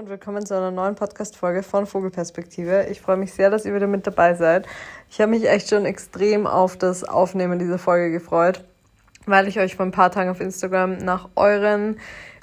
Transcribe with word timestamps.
und 0.00 0.08
willkommen 0.08 0.46
zu 0.46 0.56
einer 0.56 0.70
neuen 0.70 0.94
Podcast-Folge 0.94 1.62
von 1.62 1.84
Vogelperspektive. 1.84 2.86
Ich 2.90 3.02
freue 3.02 3.18
mich 3.18 3.34
sehr, 3.34 3.50
dass 3.50 3.66
ihr 3.66 3.74
wieder 3.74 3.86
mit 3.86 4.06
dabei 4.06 4.32
seid. 4.32 4.66
Ich 5.10 5.20
habe 5.20 5.32
mich 5.32 5.46
echt 5.46 5.68
schon 5.68 5.84
extrem 5.84 6.46
auf 6.46 6.78
das 6.78 7.04
Aufnehmen 7.04 7.58
dieser 7.58 7.76
Folge 7.78 8.10
gefreut, 8.10 8.64
weil 9.26 9.46
ich 9.46 9.60
euch 9.60 9.76
vor 9.76 9.84
ein 9.84 9.92
paar 9.92 10.10
Tagen 10.10 10.30
auf 10.30 10.40
Instagram 10.40 10.96
nach 10.96 11.28
euren 11.36 11.98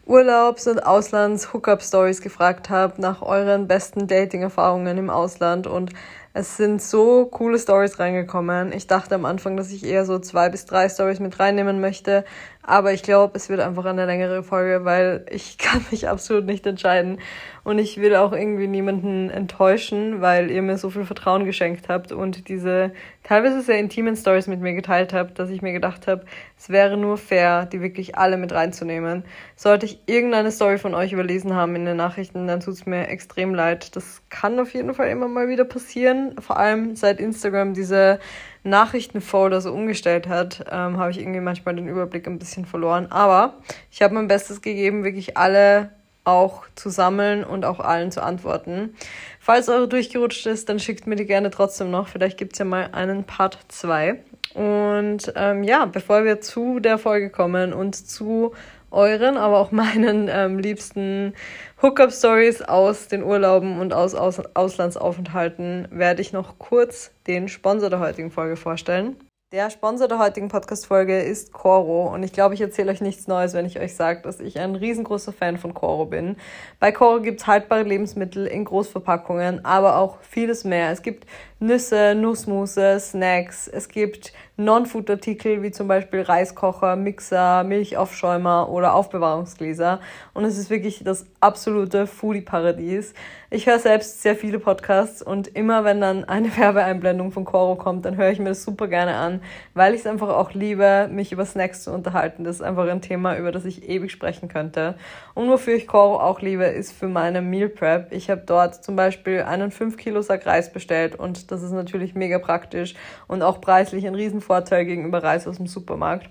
Urlaubs- 0.06 0.68
und 0.68 0.86
Auslands-Hookup-Stories 0.86 2.22
gefragt 2.22 2.70
habe, 2.70 3.02
nach 3.02 3.24
euren 3.24 3.68
besten 3.68 4.06
Dating-Erfahrungen 4.06 4.96
im 4.96 5.10
Ausland 5.10 5.66
und 5.66 5.94
es 6.38 6.56
sind 6.56 6.84
so 6.84 7.26
coole 7.26 7.58
Stories 7.58 7.98
reingekommen. 7.98 8.72
Ich 8.72 8.86
dachte 8.86 9.16
am 9.16 9.26
Anfang, 9.26 9.58
dass 9.58 9.72
ich 9.72 9.84
eher 9.84 10.06
so 10.06 10.20
zwei 10.20 10.50
bis 10.50 10.66
drei 10.66 10.88
Stories 10.88 11.20
mit 11.20 11.40
reinnehmen 11.40 11.82
möchte, 11.82 12.26
aber 12.62 12.92
ich 12.92 13.02
glaube, 13.02 13.38
es 13.38 13.48
wird 13.48 13.62
einfach 13.62 13.86
eine 13.86 14.06
längere 14.06 14.44
Folge, 14.44 14.84
weil 14.84 15.26
ich 15.32 15.58
kann 15.58 15.86
mich 15.90 16.10
absolut 16.10 16.46
nicht 16.46 16.68
entscheiden. 16.68 17.20
Und 17.64 17.80
ich 17.80 17.98
will 18.00 18.16
auch 18.16 18.34
irgendwie 18.34 18.68
niemanden 18.68 19.30
enttäuschen, 19.30 20.20
weil 20.22 20.52
ihr 20.52 20.62
mir 20.62 20.78
so 20.78 20.90
viel 20.90 21.06
Vertrauen 21.06 21.46
geschenkt 21.46 21.88
habt 21.88 22.12
und 22.12 22.50
diese 22.50 22.92
teilweise 23.24 23.62
sehr 23.62 23.80
intimen 23.80 24.16
Stories 24.18 24.48
mit 24.48 24.60
mir 24.60 24.74
geteilt 24.74 25.14
habt, 25.14 25.40
dass 25.40 25.50
ich 25.50 25.62
mir 25.62 25.74
gedacht 25.74 26.08
habe, 26.08 26.26
es 26.58 26.70
wäre 26.70 26.98
nur 26.98 27.18
fair, 27.18 27.66
die 27.66 27.82
wirklich 27.82 28.18
alle 28.18 28.38
mit 28.38 28.52
reinzunehmen. 28.52 29.24
Sollte 29.56 29.86
ich 29.86 30.02
irgendeine 30.06 30.52
Story 30.52 30.78
von 30.78 30.94
euch 30.94 31.14
überlesen 31.14 31.56
haben 31.56 31.76
in 31.76 31.86
den 31.86 31.98
Nachrichten, 31.98 32.48
dann 32.48 32.60
tut 32.60 32.74
es 32.74 32.86
mir 32.86 33.08
extrem 33.08 33.54
leid. 33.54 33.96
Das 33.96 34.22
kann 34.30 34.60
auf 34.60 34.74
jeden 34.74 34.94
Fall 34.94 35.08
immer 35.10 35.30
mal 35.30 35.48
wieder 35.48 35.66
passieren. 35.66 36.27
Vor 36.40 36.58
allem 36.58 36.96
seit 36.96 37.20
Instagram 37.20 37.74
diese 37.74 38.20
Nachrichtenfolder 38.64 39.62
so 39.62 39.72
umgestellt 39.74 40.28
hat, 40.28 40.66
ähm, 40.72 40.98
habe 40.98 41.12
ich 41.12 41.20
irgendwie 41.20 41.40
manchmal 41.40 41.76
den 41.76 41.88
Überblick 41.88 42.28
ein 42.28 42.40
bisschen 42.40 42.66
verloren. 42.66 43.08
Aber 43.12 43.56
ich 43.92 44.02
habe 44.02 44.14
mein 44.14 44.28
Bestes 44.28 44.62
gegeben, 44.62 45.04
wirklich 45.04 45.38
alle 45.38 45.92
auch 46.24 46.64
zu 46.76 46.90
sammeln 46.90 47.44
und 47.44 47.64
auch 47.64 47.80
allen 47.80 48.12
zu 48.12 48.22
antworten. 48.22 48.94
Falls 49.40 49.70
eure 49.70 49.88
durchgerutscht 49.88 50.46
ist, 50.46 50.68
dann 50.68 50.80
schickt 50.80 51.08
mir 51.08 51.16
die 51.16 51.26
gerne 51.26 51.50
trotzdem 51.50 51.90
noch. 51.90 52.10
Vielleicht 52.10 52.38
gibt 52.38 52.54
es 52.54 52.60
ja 52.60 52.66
mal 52.66 52.90
einen 52.92 53.24
Part 53.24 53.60
2. 53.70 54.20
Und 54.54 55.32
ähm, 55.36 55.64
ja, 55.64 55.86
bevor 55.86 56.26
wir 56.26 56.42
zu 56.42 56.80
der 56.80 56.98
Folge 56.98 57.30
kommen 57.30 57.74
und 57.74 57.96
zu 57.96 58.54
euren, 58.92 59.38
aber 59.38 59.60
auch 59.60 59.72
meinen 59.72 60.30
ähm, 60.32 60.60
liebsten 60.60 61.34
Hookup-Stories 61.82 62.62
aus 62.62 63.08
den 63.08 63.24
Urlauben 63.24 63.80
und 63.80 63.94
aus, 63.94 64.16
aus 64.16 64.40
Auslandsaufenthalten, 64.56 65.88
werde 65.92 66.22
ich 66.22 66.34
noch 66.34 66.58
kurz 66.60 67.12
den 67.28 67.48
Sponsor 67.48 67.90
der 67.90 68.00
heutigen 68.00 68.32
Folge 68.32 68.56
vorstellen. 68.56 69.16
Der 69.54 69.70
Sponsor 69.70 70.10
der 70.10 70.20
heutigen 70.20 70.50
Podcast-Folge 70.50 71.22
ist 71.22 71.54
Coro 71.54 72.14
und 72.14 72.22
ich 72.22 72.34
glaube, 72.34 72.54
ich 72.54 72.60
erzähle 72.60 72.92
euch 72.92 73.00
nichts 73.00 73.28
Neues, 73.28 73.54
wenn 73.54 73.66
ich 73.66 73.80
euch 73.80 73.96
sage, 73.96 74.22
dass 74.22 74.42
ich 74.42 74.60
ein 74.60 74.76
riesengroßer 74.76 75.32
Fan 75.32 75.58
von 75.58 75.74
Coro 75.74 76.04
bin. 76.04 76.36
Bei 76.82 76.92
Coro 76.92 77.22
gibt 77.22 77.40
es 77.40 77.48
haltbare 77.48 77.84
Lebensmittel 77.84 78.46
in 78.46 78.66
Großverpackungen, 78.66 79.64
aber 79.64 80.00
auch 80.00 80.18
vieles 80.20 80.66
mehr. 80.66 80.92
Es 80.92 81.02
gibt 81.02 81.26
Nüsse, 81.60 82.14
Nussmusse, 82.14 83.00
Snacks. 83.00 83.68
Es 83.68 83.90
gibt 83.90 84.32
Non-Food-Artikel 84.58 85.62
wie 85.62 85.70
zum 85.70 85.88
Beispiel 85.88 86.22
Reiskocher, 86.22 86.96
Mixer, 86.96 87.64
Milchaufschäumer 87.64 88.70
oder 88.70 88.96
Aufbewahrungsgläser. 88.96 90.00
Und 90.34 90.46
es 90.46 90.58
ist 90.58 90.72
wirklich 90.72 91.04
das 91.04 91.28
absolute 91.42 92.08
Foodie-Paradies. 92.08 93.14
Ich 93.50 93.68
höre 93.68 93.80
selbst 93.80 94.24
sehr 94.24 94.36
viele 94.36 94.60
Podcasts 94.60 95.22
und 95.22 95.48
immer 95.48 95.84
wenn 95.84 96.02
dann 96.02 96.26
eine 96.26 96.56
Werbeeinblendung 96.58 97.32
von 97.32 97.46
Coro 97.46 97.76
kommt, 97.76 98.06
dann 98.06 98.18
höre 98.18 98.32
ich 98.32 98.40
mir 98.40 98.50
das 98.50 98.64
super 98.64 98.88
gerne 98.88 99.16
an, 99.16 99.42
weil 99.76 99.94
ich 99.94 100.02
es 100.02 100.08
einfach 100.08 100.30
auch 100.30 100.54
liebe, 100.54 101.08
mich 101.12 101.32
über 101.32 101.46
Snacks 101.46 101.84
zu 101.84 101.92
unterhalten. 101.92 102.44
Das 102.44 102.58
ist 102.58 102.62
einfach 102.64 102.88
ein 102.88 103.02
Thema, 103.02 103.38
über 103.38 103.52
das 103.52 103.64
ich 103.64 103.88
ewig 103.88 104.12
sprechen 104.12 104.50
könnte. 104.50 104.96
Und 105.36 105.50
wofür 105.50 105.76
ich 105.76 105.88
Coro 105.88 106.20
auch 106.20 106.42
liebe, 106.42 106.66
ist 106.66 106.92
für 106.92 107.08
meine 107.08 107.42
Meal 107.42 107.70
Prep. 107.70 108.12
Ich 108.12 108.30
habe 108.30 108.42
dort 108.46 108.84
zum 108.84 108.96
Beispiel 108.96 109.44
einen 109.44 109.72
5 109.72 109.98
Kilo 109.98 110.22
Sack 110.22 110.46
Reis 110.48 110.74
bestellt 110.74 111.16
und 111.16 111.47
das 111.52 111.64
ist 111.64 111.72
natürlich 111.72 112.16
mega 112.16 112.40
praktisch 112.40 112.96
und 113.28 113.42
auch 113.42 113.62
preislich 113.62 114.06
ein 114.08 114.16
Riesenvorteil 114.16 114.86
gegenüber 114.86 115.24
Reis 115.24 115.48
aus 115.48 115.58
dem 115.58 115.68
Supermarkt. 115.68 116.30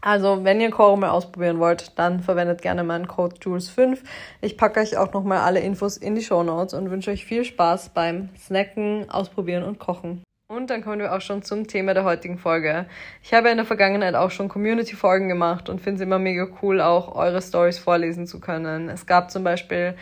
Also, 0.00 0.44
wenn 0.44 0.60
ihr 0.60 0.70
Koro 0.70 0.96
mal 0.96 1.08
ausprobieren 1.08 1.58
wollt, 1.58 1.98
dann 1.98 2.20
verwendet 2.20 2.60
gerne 2.60 2.84
meinen 2.84 3.08
Code 3.08 3.36
Jules5. 3.36 4.00
Ich 4.42 4.58
packe 4.58 4.80
euch 4.80 4.98
auch 4.98 5.14
nochmal 5.14 5.38
alle 5.38 5.60
Infos 5.60 5.96
in 5.96 6.14
die 6.14 6.22
Show 6.22 6.42
Notes 6.42 6.74
und 6.74 6.90
wünsche 6.90 7.10
euch 7.10 7.24
viel 7.24 7.42
Spaß 7.42 7.88
beim 7.88 8.28
Snacken, 8.38 9.08
Ausprobieren 9.08 9.62
und 9.62 9.78
Kochen. 9.78 10.22
Und 10.46 10.68
dann 10.68 10.84
kommen 10.84 10.98
wir 10.98 11.14
auch 11.14 11.22
schon 11.22 11.42
zum 11.42 11.66
Thema 11.68 11.94
der 11.94 12.04
heutigen 12.04 12.36
Folge. 12.36 12.84
Ich 13.22 13.32
habe 13.32 13.48
in 13.48 13.56
der 13.56 13.64
Vergangenheit 13.64 14.14
auch 14.14 14.30
schon 14.30 14.50
Community-Folgen 14.50 15.28
gemacht 15.28 15.70
und 15.70 15.80
finde 15.80 16.02
es 16.02 16.06
immer 16.06 16.18
mega 16.18 16.48
cool, 16.60 16.82
auch 16.82 17.14
eure 17.14 17.40
Stories 17.40 17.78
vorlesen 17.78 18.26
zu 18.26 18.40
können. 18.40 18.90
Es 18.90 19.06
gab 19.06 19.30
zum 19.30 19.42
Beispiel 19.42 19.94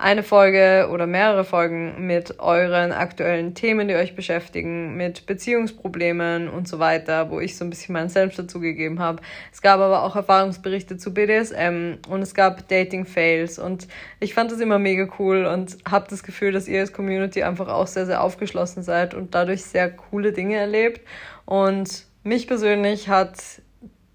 eine 0.00 0.22
Folge 0.22 0.88
oder 0.90 1.06
mehrere 1.06 1.44
Folgen 1.44 2.06
mit 2.06 2.40
euren 2.40 2.90
aktuellen 2.90 3.54
Themen, 3.54 3.86
die 3.86 3.94
euch 3.94 4.16
beschäftigen, 4.16 4.96
mit 4.96 5.26
Beziehungsproblemen 5.26 6.48
und 6.48 6.66
so 6.66 6.78
weiter, 6.78 7.30
wo 7.30 7.38
ich 7.38 7.58
so 7.58 7.64
ein 7.64 7.70
bisschen 7.70 7.92
meinen 7.92 8.08
Selbst 8.08 8.38
dazugegeben 8.38 8.98
habe. 8.98 9.20
Es 9.52 9.60
gab 9.60 9.78
aber 9.78 10.02
auch 10.02 10.16
Erfahrungsberichte 10.16 10.96
zu 10.96 11.12
BDSM 11.12 11.98
und 12.08 12.22
es 12.22 12.34
gab 12.34 12.66
Dating-Fails 12.68 13.58
und 13.58 13.88
ich 14.20 14.32
fand 14.32 14.50
das 14.50 14.60
immer 14.60 14.78
mega 14.78 15.06
cool 15.18 15.44
und 15.44 15.76
habe 15.88 16.06
das 16.08 16.22
Gefühl, 16.22 16.52
dass 16.52 16.66
ihr 16.66 16.80
als 16.80 16.94
Community 16.94 17.42
einfach 17.42 17.68
auch 17.68 17.86
sehr, 17.86 18.06
sehr 18.06 18.22
aufgeschlossen 18.22 18.82
seid 18.82 19.12
und 19.12 19.34
dadurch 19.34 19.64
sehr 19.64 19.90
coole 19.90 20.32
Dinge 20.32 20.56
erlebt. 20.56 21.02
Und 21.44 22.06
mich 22.22 22.46
persönlich 22.46 23.10
hat 23.10 23.34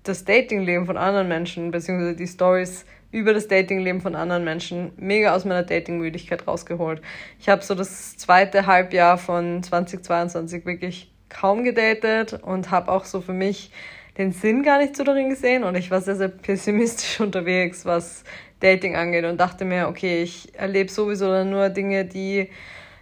das 0.02 0.26
Datingleben 0.26 0.88
von 0.88 0.98
anderen 0.98 1.28
Menschen, 1.28 1.70
beziehungsweise 1.70 2.16
die 2.16 2.28
Stories 2.28 2.86
über 3.16 3.34
das 3.34 3.48
Datingleben 3.48 4.02
von 4.02 4.14
anderen 4.14 4.44
Menschen 4.44 4.92
mega 4.98 5.34
aus 5.34 5.46
meiner 5.46 5.64
Datingmüdigkeit 5.64 6.46
rausgeholt. 6.46 7.02
Ich 7.40 7.48
habe 7.48 7.64
so 7.64 7.74
das 7.74 8.18
zweite 8.18 8.66
Halbjahr 8.66 9.18
von 9.18 9.64
2022 9.64 10.66
wirklich 10.66 11.10
kaum 11.30 11.64
gedatet 11.64 12.34
und 12.44 12.72
habe 12.72 12.92
auch 12.92 13.06
so 13.06 13.22
für 13.22 13.32
mich 13.32 13.72
den 14.18 14.34
Sinn 14.34 14.64
gar 14.64 14.80
nicht 14.80 14.98
so 14.98 15.06
darin 15.06 15.30
gesehen 15.30 15.64
und 15.64 15.76
ich 15.76 15.92
war 15.92 16.02
sehr, 16.02 16.18
sehr 16.18 16.28
pessimistisch 16.28 17.20
unterwegs, 17.22 17.86
was 17.86 18.26
Dating 18.60 18.98
angeht 18.98 19.24
und 19.24 19.40
dachte 19.40 19.64
mir, 19.64 19.88
okay, 19.88 20.22
ich 20.22 20.54
erlebe 20.60 20.92
sowieso 20.92 21.46
nur 21.46 21.70
Dinge, 21.70 22.04
die 22.04 22.50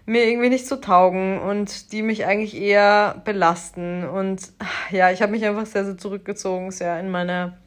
mir 0.05 0.29
irgendwie 0.29 0.49
nicht 0.49 0.67
so 0.67 0.75
taugen 0.75 1.39
und 1.39 1.91
die 1.91 2.03
mich 2.03 2.27
eigentlich 2.27 2.55
eher 2.55 3.19
belasten 3.25 4.03
und 4.03 4.51
ja, 4.91 5.09
ich 5.09 5.23
habe 5.23 5.31
mich 5.31 5.43
einfach 5.43 5.65
sehr, 5.65 5.85
sehr 5.85 5.97
zurückgezogen, 5.97 6.69
sehr 6.69 6.99
in 6.99 7.09
meine, 7.09 7.57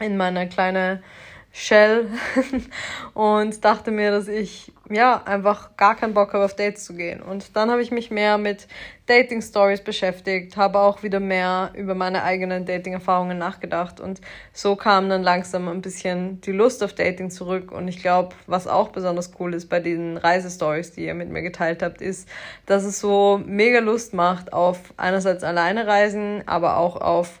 in 0.00 0.16
meine 0.16 0.48
kleine 0.48 1.00
Shell 1.58 2.10
und 3.14 3.64
dachte 3.64 3.90
mir, 3.90 4.10
dass 4.10 4.28
ich 4.28 4.74
ja 4.90 5.22
einfach 5.24 5.74
gar 5.78 5.96
keinen 5.96 6.12
Bock 6.12 6.34
habe, 6.34 6.44
auf 6.44 6.54
Dates 6.54 6.84
zu 6.84 6.92
gehen. 6.92 7.22
Und 7.22 7.56
dann 7.56 7.70
habe 7.70 7.80
ich 7.80 7.90
mich 7.90 8.10
mehr 8.10 8.36
mit 8.36 8.68
Dating 9.06 9.40
Stories 9.40 9.80
beschäftigt, 9.80 10.58
habe 10.58 10.78
auch 10.78 11.02
wieder 11.02 11.18
mehr 11.18 11.72
über 11.74 11.94
meine 11.94 12.24
eigenen 12.24 12.66
Dating-Erfahrungen 12.66 13.38
nachgedacht 13.38 14.00
und 14.00 14.20
so 14.52 14.76
kam 14.76 15.08
dann 15.08 15.22
langsam 15.22 15.66
ein 15.68 15.80
bisschen 15.80 16.42
die 16.42 16.52
Lust 16.52 16.84
auf 16.84 16.92
Dating 16.92 17.30
zurück. 17.30 17.72
Und 17.72 17.88
ich 17.88 18.02
glaube, 18.02 18.36
was 18.46 18.66
auch 18.66 18.90
besonders 18.90 19.32
cool 19.40 19.54
ist 19.54 19.70
bei 19.70 19.80
diesen 19.80 20.18
Reisestories, 20.18 20.92
die 20.92 21.06
ihr 21.06 21.14
mit 21.14 21.30
mir 21.30 21.40
geteilt 21.40 21.82
habt, 21.82 22.02
ist, 22.02 22.28
dass 22.66 22.84
es 22.84 23.00
so 23.00 23.40
mega 23.42 23.78
Lust 23.78 24.12
macht 24.12 24.52
auf 24.52 24.92
einerseits 24.98 25.42
alleine 25.42 25.86
reisen, 25.86 26.42
aber 26.44 26.76
auch 26.76 27.00
auf 27.00 27.40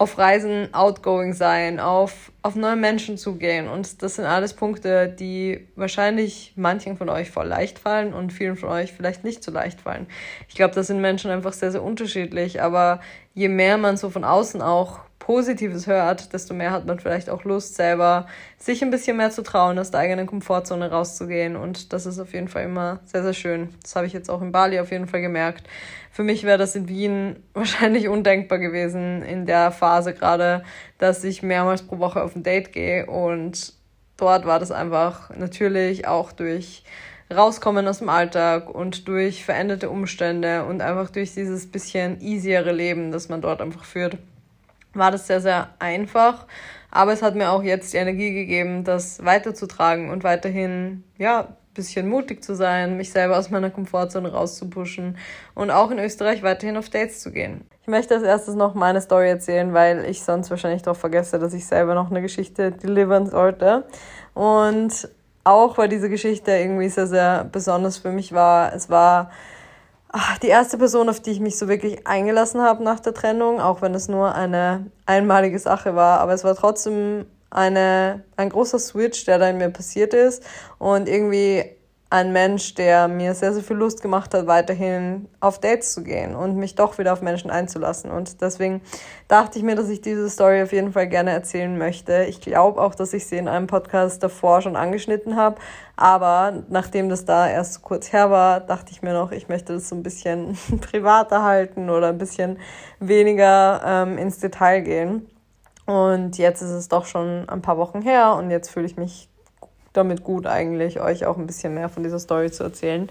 auf 0.00 0.16
Reisen 0.16 0.72
outgoing 0.72 1.34
sein, 1.34 1.78
auf, 1.78 2.32
auf 2.40 2.56
neue 2.56 2.76
Menschen 2.76 3.18
zugehen. 3.18 3.68
Und 3.68 4.02
das 4.02 4.14
sind 4.16 4.24
alles 4.24 4.54
Punkte, 4.54 5.10
die 5.10 5.68
wahrscheinlich 5.76 6.54
manchen 6.56 6.96
von 6.96 7.10
euch 7.10 7.30
voll 7.30 7.46
leicht 7.46 7.78
fallen 7.78 8.14
und 8.14 8.32
vielen 8.32 8.56
von 8.56 8.70
euch 8.70 8.94
vielleicht 8.94 9.24
nicht 9.24 9.44
so 9.44 9.52
leicht 9.52 9.78
fallen. 9.82 10.06
Ich 10.48 10.54
glaube, 10.54 10.74
da 10.74 10.82
sind 10.82 11.02
Menschen 11.02 11.30
einfach 11.30 11.52
sehr, 11.52 11.70
sehr 11.70 11.82
unterschiedlich. 11.82 12.62
Aber 12.62 13.00
je 13.34 13.48
mehr 13.48 13.76
man 13.76 13.98
so 13.98 14.08
von 14.08 14.24
außen 14.24 14.62
auch 14.62 15.00
Positives 15.20 15.86
hört, 15.86 16.32
desto 16.32 16.54
mehr 16.54 16.72
hat 16.72 16.86
man 16.86 16.98
vielleicht 16.98 17.30
auch 17.30 17.44
Lust, 17.44 17.76
selber 17.76 18.26
sich 18.58 18.82
ein 18.82 18.90
bisschen 18.90 19.18
mehr 19.18 19.30
zu 19.30 19.42
trauen, 19.42 19.78
aus 19.78 19.90
der 19.92 20.00
eigenen 20.00 20.26
Komfortzone 20.26 20.90
rauszugehen. 20.90 21.56
Und 21.56 21.92
das 21.92 22.06
ist 22.06 22.18
auf 22.18 22.32
jeden 22.32 22.48
Fall 22.48 22.64
immer 22.64 22.98
sehr, 23.04 23.22
sehr 23.22 23.34
schön. 23.34 23.68
Das 23.82 23.94
habe 23.94 24.06
ich 24.06 24.12
jetzt 24.14 24.30
auch 24.30 24.42
in 24.42 24.50
Bali 24.50 24.80
auf 24.80 24.90
jeden 24.90 25.06
Fall 25.06 25.20
gemerkt. 25.20 25.68
Für 26.10 26.24
mich 26.24 26.42
wäre 26.42 26.58
das 26.58 26.74
in 26.74 26.88
Wien 26.88 27.36
wahrscheinlich 27.54 28.08
undenkbar 28.08 28.58
gewesen 28.58 29.22
in 29.22 29.46
der 29.46 29.70
Phase 29.70 30.14
gerade, 30.14 30.64
dass 30.98 31.22
ich 31.22 31.42
mehrmals 31.42 31.82
pro 31.82 31.98
Woche 31.98 32.22
auf 32.22 32.34
ein 32.34 32.42
Date 32.42 32.72
gehe. 32.72 33.06
Und 33.06 33.74
dort 34.16 34.46
war 34.46 34.58
das 34.58 34.72
einfach 34.72 35.30
natürlich 35.36 36.08
auch 36.08 36.32
durch 36.32 36.82
rauskommen 37.32 37.86
aus 37.86 37.98
dem 37.98 38.08
Alltag 38.08 38.74
und 38.74 39.06
durch 39.06 39.44
veränderte 39.44 39.90
Umstände 39.90 40.64
und 40.64 40.80
einfach 40.80 41.10
durch 41.10 41.34
dieses 41.34 41.70
bisschen 41.70 42.20
easiere 42.22 42.72
Leben, 42.72 43.12
das 43.12 43.28
man 43.28 43.42
dort 43.42 43.60
einfach 43.60 43.84
führt 43.84 44.16
war 44.94 45.10
das 45.10 45.26
sehr, 45.26 45.40
sehr 45.40 45.70
einfach. 45.78 46.46
Aber 46.90 47.12
es 47.12 47.22
hat 47.22 47.36
mir 47.36 47.50
auch 47.50 47.62
jetzt 47.62 47.92
die 47.92 47.98
Energie 47.98 48.32
gegeben, 48.32 48.84
das 48.84 49.24
weiterzutragen 49.24 50.10
und 50.10 50.24
weiterhin, 50.24 51.04
ja, 51.18 51.48
bisschen 51.74 52.08
mutig 52.08 52.42
zu 52.42 52.54
sein, 52.54 52.96
mich 52.96 53.12
selber 53.12 53.38
aus 53.38 53.50
meiner 53.50 53.70
Komfortzone 53.70 54.32
rauszupuschen 54.32 55.16
und 55.54 55.70
auch 55.70 55.90
in 55.90 55.98
Österreich 55.98 56.42
weiterhin 56.42 56.76
auf 56.76 56.90
Dates 56.90 57.20
zu 57.20 57.30
gehen. 57.30 57.64
Ich 57.82 57.88
möchte 57.88 58.14
als 58.14 58.24
erstes 58.24 58.54
noch 58.56 58.74
meine 58.74 59.00
Story 59.00 59.28
erzählen, 59.28 59.72
weil 59.72 60.04
ich 60.04 60.22
sonst 60.22 60.50
wahrscheinlich 60.50 60.82
darauf 60.82 60.98
vergesse, 60.98 61.38
dass 61.38 61.54
ich 61.54 61.66
selber 61.66 61.94
noch 61.94 62.10
eine 62.10 62.22
Geschichte 62.22 62.72
delivern 62.72 63.26
sollte. 63.26 63.84
Und 64.34 65.08
auch 65.44 65.78
weil 65.78 65.88
diese 65.88 66.10
Geschichte 66.10 66.50
irgendwie 66.50 66.88
sehr, 66.88 67.06
sehr 67.06 67.44
besonders 67.44 67.98
für 67.98 68.10
mich 68.10 68.32
war. 68.32 68.74
Es 68.74 68.90
war 68.90 69.30
ach, 70.12 70.38
die 70.38 70.48
erste 70.48 70.78
Person, 70.78 71.08
auf 71.08 71.20
die 71.20 71.30
ich 71.30 71.40
mich 71.40 71.58
so 71.58 71.68
wirklich 71.68 72.06
eingelassen 72.06 72.60
habe 72.60 72.82
nach 72.82 73.00
der 73.00 73.14
Trennung, 73.14 73.60
auch 73.60 73.82
wenn 73.82 73.94
es 73.94 74.08
nur 74.08 74.34
eine 74.34 74.86
einmalige 75.06 75.58
Sache 75.58 75.94
war. 75.94 76.20
Aber 76.20 76.32
es 76.32 76.44
war 76.44 76.54
trotzdem 76.54 77.26
eine, 77.50 78.24
ein 78.36 78.48
großer 78.48 78.78
Switch, 78.78 79.24
der 79.24 79.38
da 79.38 79.48
in 79.48 79.58
mir 79.58 79.70
passiert 79.70 80.14
ist. 80.14 80.42
Und 80.78 81.08
irgendwie 81.08 81.64
ein 82.12 82.32
Mensch, 82.32 82.74
der 82.74 83.06
mir 83.06 83.34
sehr, 83.34 83.52
sehr 83.52 83.62
viel 83.62 83.76
Lust 83.76 84.02
gemacht 84.02 84.34
hat, 84.34 84.48
weiterhin 84.48 85.28
auf 85.38 85.60
Dates 85.60 85.92
zu 85.92 86.02
gehen 86.02 86.34
und 86.34 86.56
mich 86.56 86.74
doch 86.74 86.98
wieder 86.98 87.12
auf 87.12 87.22
Menschen 87.22 87.52
einzulassen. 87.52 88.10
Und 88.10 88.40
deswegen 88.40 88.80
dachte 89.28 89.58
ich 89.58 89.64
mir, 89.64 89.76
dass 89.76 89.88
ich 89.88 90.00
diese 90.00 90.28
Story 90.28 90.60
auf 90.60 90.72
jeden 90.72 90.92
Fall 90.92 91.06
gerne 91.06 91.30
erzählen 91.30 91.78
möchte. 91.78 92.24
Ich 92.24 92.40
glaube 92.40 92.82
auch, 92.82 92.96
dass 92.96 93.12
ich 93.14 93.28
sie 93.28 93.36
in 93.36 93.46
einem 93.46 93.68
Podcast 93.68 94.24
davor 94.24 94.60
schon 94.60 94.74
angeschnitten 94.74 95.36
habe. 95.36 95.60
Aber 95.94 96.64
nachdem 96.68 97.08
das 97.08 97.24
da 97.26 97.48
erst 97.48 97.74
so 97.74 97.80
kurz 97.80 98.12
her 98.12 98.28
war, 98.32 98.58
dachte 98.58 98.90
ich 98.90 99.02
mir 99.02 99.12
noch, 99.12 99.30
ich 99.30 99.48
möchte 99.48 99.74
das 99.74 99.88
so 99.88 99.94
ein 99.94 100.02
bisschen 100.02 100.58
privater 100.80 101.44
halten 101.44 101.90
oder 101.90 102.08
ein 102.08 102.18
bisschen 102.18 102.58
weniger 102.98 103.82
ähm, 103.86 104.18
ins 104.18 104.40
Detail 104.40 104.80
gehen. 104.80 105.30
Und 105.86 106.38
jetzt 106.38 106.60
ist 106.60 106.70
es 106.70 106.88
doch 106.88 107.06
schon 107.06 107.48
ein 107.48 107.62
paar 107.62 107.78
Wochen 107.78 108.02
her 108.02 108.34
und 108.34 108.50
jetzt 108.50 108.68
fühle 108.68 108.86
ich 108.86 108.96
mich 108.96 109.29
damit 109.92 110.22
gut 110.24 110.46
eigentlich, 110.46 111.00
euch 111.00 111.26
auch 111.26 111.36
ein 111.36 111.46
bisschen 111.46 111.74
mehr 111.74 111.88
von 111.88 112.02
dieser 112.02 112.18
Story 112.18 112.50
zu 112.50 112.64
erzählen. 112.64 113.10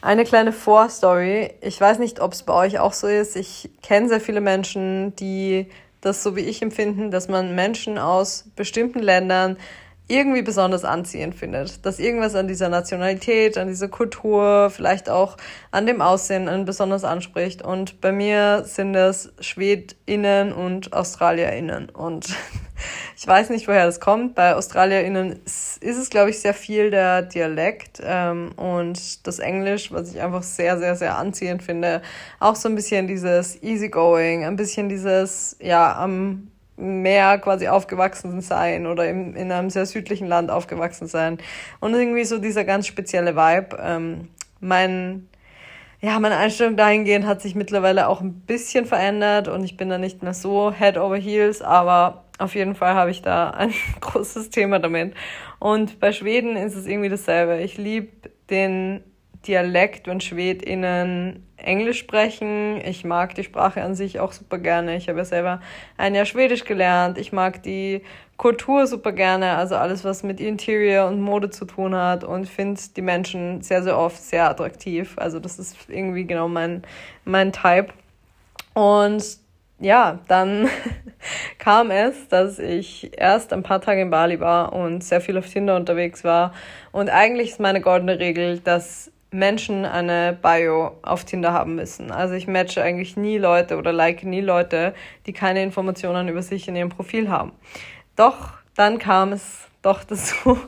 Eine 0.00 0.24
kleine 0.24 0.52
Vorstory. 0.52 1.54
Ich 1.62 1.80
weiß 1.80 1.98
nicht, 1.98 2.20
ob 2.20 2.32
es 2.32 2.42
bei 2.42 2.52
euch 2.52 2.78
auch 2.78 2.92
so 2.92 3.06
ist. 3.06 3.36
Ich 3.36 3.70
kenne 3.82 4.08
sehr 4.08 4.20
viele 4.20 4.42
Menschen, 4.42 5.16
die 5.16 5.66
das 6.02 6.22
so 6.22 6.36
wie 6.36 6.42
ich 6.42 6.60
empfinden, 6.60 7.10
dass 7.10 7.28
man 7.28 7.54
Menschen 7.54 7.96
aus 7.96 8.44
bestimmten 8.54 8.98
Ländern 8.98 9.56
irgendwie 10.06 10.42
besonders 10.42 10.84
anziehend 10.84 11.34
findet. 11.34 11.86
Dass 11.86 11.98
irgendwas 11.98 12.34
an 12.34 12.46
dieser 12.46 12.68
Nationalität, 12.68 13.56
an 13.56 13.68
dieser 13.68 13.88
Kultur, 13.88 14.68
vielleicht 14.68 15.08
auch 15.08 15.38
an 15.70 15.86
dem 15.86 16.02
Aussehen 16.02 16.48
einen 16.48 16.66
besonders 16.66 17.04
anspricht. 17.04 17.62
Und 17.62 18.02
bei 18.02 18.12
mir 18.12 18.64
sind 18.66 18.94
es 18.94 19.32
SchwedInnen 19.40 20.52
und 20.52 20.92
AustralierInnen. 20.92 21.88
Und 21.88 22.26
ich 23.16 23.26
weiß 23.26 23.50
nicht, 23.50 23.68
woher 23.68 23.86
das 23.86 24.00
kommt. 24.00 24.34
Bei 24.34 24.54
AustralierInnen 24.54 25.40
ist 25.44 25.82
es, 25.82 26.10
glaube 26.10 26.30
ich, 26.30 26.40
sehr 26.40 26.54
viel 26.54 26.90
der 26.90 27.22
Dialekt 27.22 28.00
ähm, 28.04 28.52
und 28.56 29.26
das 29.26 29.38
Englisch, 29.38 29.92
was 29.92 30.12
ich 30.12 30.20
einfach 30.20 30.42
sehr, 30.42 30.78
sehr, 30.78 30.96
sehr 30.96 31.16
anziehend 31.16 31.62
finde. 31.62 32.02
Auch 32.40 32.56
so 32.56 32.68
ein 32.68 32.74
bisschen 32.74 33.06
dieses 33.06 33.62
Easygoing, 33.62 34.44
ein 34.44 34.56
bisschen 34.56 34.88
dieses, 34.88 35.56
ja, 35.60 35.96
am 35.96 36.48
Meer 36.76 37.38
quasi 37.38 37.68
aufgewachsen 37.68 38.40
sein 38.40 38.86
oder 38.88 39.08
im, 39.08 39.36
in 39.36 39.52
einem 39.52 39.70
sehr 39.70 39.86
südlichen 39.86 40.26
Land 40.26 40.50
aufgewachsen 40.50 41.06
sein. 41.06 41.38
Und 41.78 41.94
irgendwie 41.94 42.24
so 42.24 42.38
dieser 42.38 42.64
ganz 42.64 42.88
spezielle 42.88 43.36
Vibe. 43.36 43.78
Ähm, 43.80 44.28
mein, 44.58 45.28
ja, 46.00 46.18
meine 46.18 46.36
Einstellung 46.36 46.76
dahingehend 46.76 47.26
hat 47.26 47.42
sich 47.42 47.54
mittlerweile 47.54 48.08
auch 48.08 48.20
ein 48.20 48.40
bisschen 48.40 48.86
verändert 48.86 49.46
und 49.46 49.62
ich 49.62 49.76
bin 49.76 49.88
da 49.88 49.98
nicht 49.98 50.24
mehr 50.24 50.34
so 50.34 50.72
head 50.72 50.98
over 50.98 51.16
heels, 51.16 51.62
aber 51.62 52.23
auf 52.38 52.54
jeden 52.54 52.74
Fall 52.74 52.94
habe 52.94 53.10
ich 53.10 53.22
da 53.22 53.50
ein 53.50 53.72
großes 54.00 54.50
Thema 54.50 54.78
damit. 54.78 55.14
Und 55.58 56.00
bei 56.00 56.12
Schweden 56.12 56.56
ist 56.56 56.74
es 56.74 56.86
irgendwie 56.86 57.08
dasselbe. 57.08 57.60
Ich 57.62 57.78
liebe 57.78 58.30
den 58.50 59.02
Dialekt, 59.46 60.06
wenn 60.06 60.20
SchwedInnen 60.20 61.46
Englisch 61.56 61.98
sprechen. 61.98 62.80
Ich 62.84 63.04
mag 63.04 63.34
die 63.34 63.44
Sprache 63.44 63.82
an 63.82 63.94
sich 63.94 64.20
auch 64.20 64.32
super 64.32 64.58
gerne. 64.58 64.96
Ich 64.96 65.08
habe 65.08 65.18
ja 65.18 65.24
selber 65.24 65.60
ein 65.96 66.14
Jahr 66.14 66.24
Schwedisch 66.24 66.64
gelernt. 66.64 67.18
Ich 67.18 67.32
mag 67.32 67.62
die 67.62 68.02
Kultur 68.36 68.86
super 68.86 69.12
gerne, 69.12 69.56
also 69.56 69.76
alles, 69.76 70.02
was 70.02 70.24
mit 70.24 70.40
Interior 70.40 71.06
und 71.06 71.20
Mode 71.20 71.50
zu 71.50 71.66
tun 71.66 71.94
hat 71.94 72.24
und 72.24 72.48
finde 72.48 72.80
die 72.96 73.02
Menschen 73.02 73.62
sehr, 73.62 73.82
sehr 73.82 73.96
oft 73.96 74.20
sehr 74.20 74.50
attraktiv. 74.50 75.14
Also 75.16 75.38
das 75.38 75.58
ist 75.58 75.76
irgendwie 75.88 76.24
genau 76.24 76.48
mein, 76.48 76.82
mein 77.24 77.52
Type. 77.52 77.88
Und 78.74 79.38
ja, 79.84 80.18
dann 80.28 80.68
kam 81.58 81.90
es, 81.90 82.28
dass 82.28 82.58
ich 82.58 83.12
erst 83.18 83.52
ein 83.52 83.62
paar 83.62 83.80
Tage 83.80 84.00
in 84.00 84.10
Bali 84.10 84.40
war 84.40 84.72
und 84.72 85.04
sehr 85.04 85.20
viel 85.20 85.36
auf 85.36 85.46
Tinder 85.46 85.76
unterwegs 85.76 86.24
war. 86.24 86.54
Und 86.90 87.10
eigentlich 87.10 87.50
ist 87.50 87.60
meine 87.60 87.82
goldene 87.82 88.18
Regel, 88.18 88.58
dass 88.60 89.12
Menschen 89.30 89.84
eine 89.84 90.38
Bio 90.40 90.92
auf 91.02 91.24
Tinder 91.24 91.52
haben 91.52 91.74
müssen. 91.74 92.10
Also 92.10 92.34
ich 92.34 92.46
matche 92.46 92.82
eigentlich 92.82 93.16
nie 93.16 93.36
Leute 93.36 93.76
oder 93.76 93.92
like 93.92 94.24
nie 94.24 94.40
Leute, 94.40 94.94
die 95.26 95.32
keine 95.32 95.62
Informationen 95.62 96.28
über 96.28 96.40
sich 96.40 96.66
in 96.66 96.76
ihrem 96.76 96.88
Profil 96.88 97.28
haben. 97.28 97.52
Doch 98.16 98.52
dann 98.74 98.98
kam 98.98 99.32
es 99.32 99.66
doch 99.82 100.02
dazu, 100.08 100.58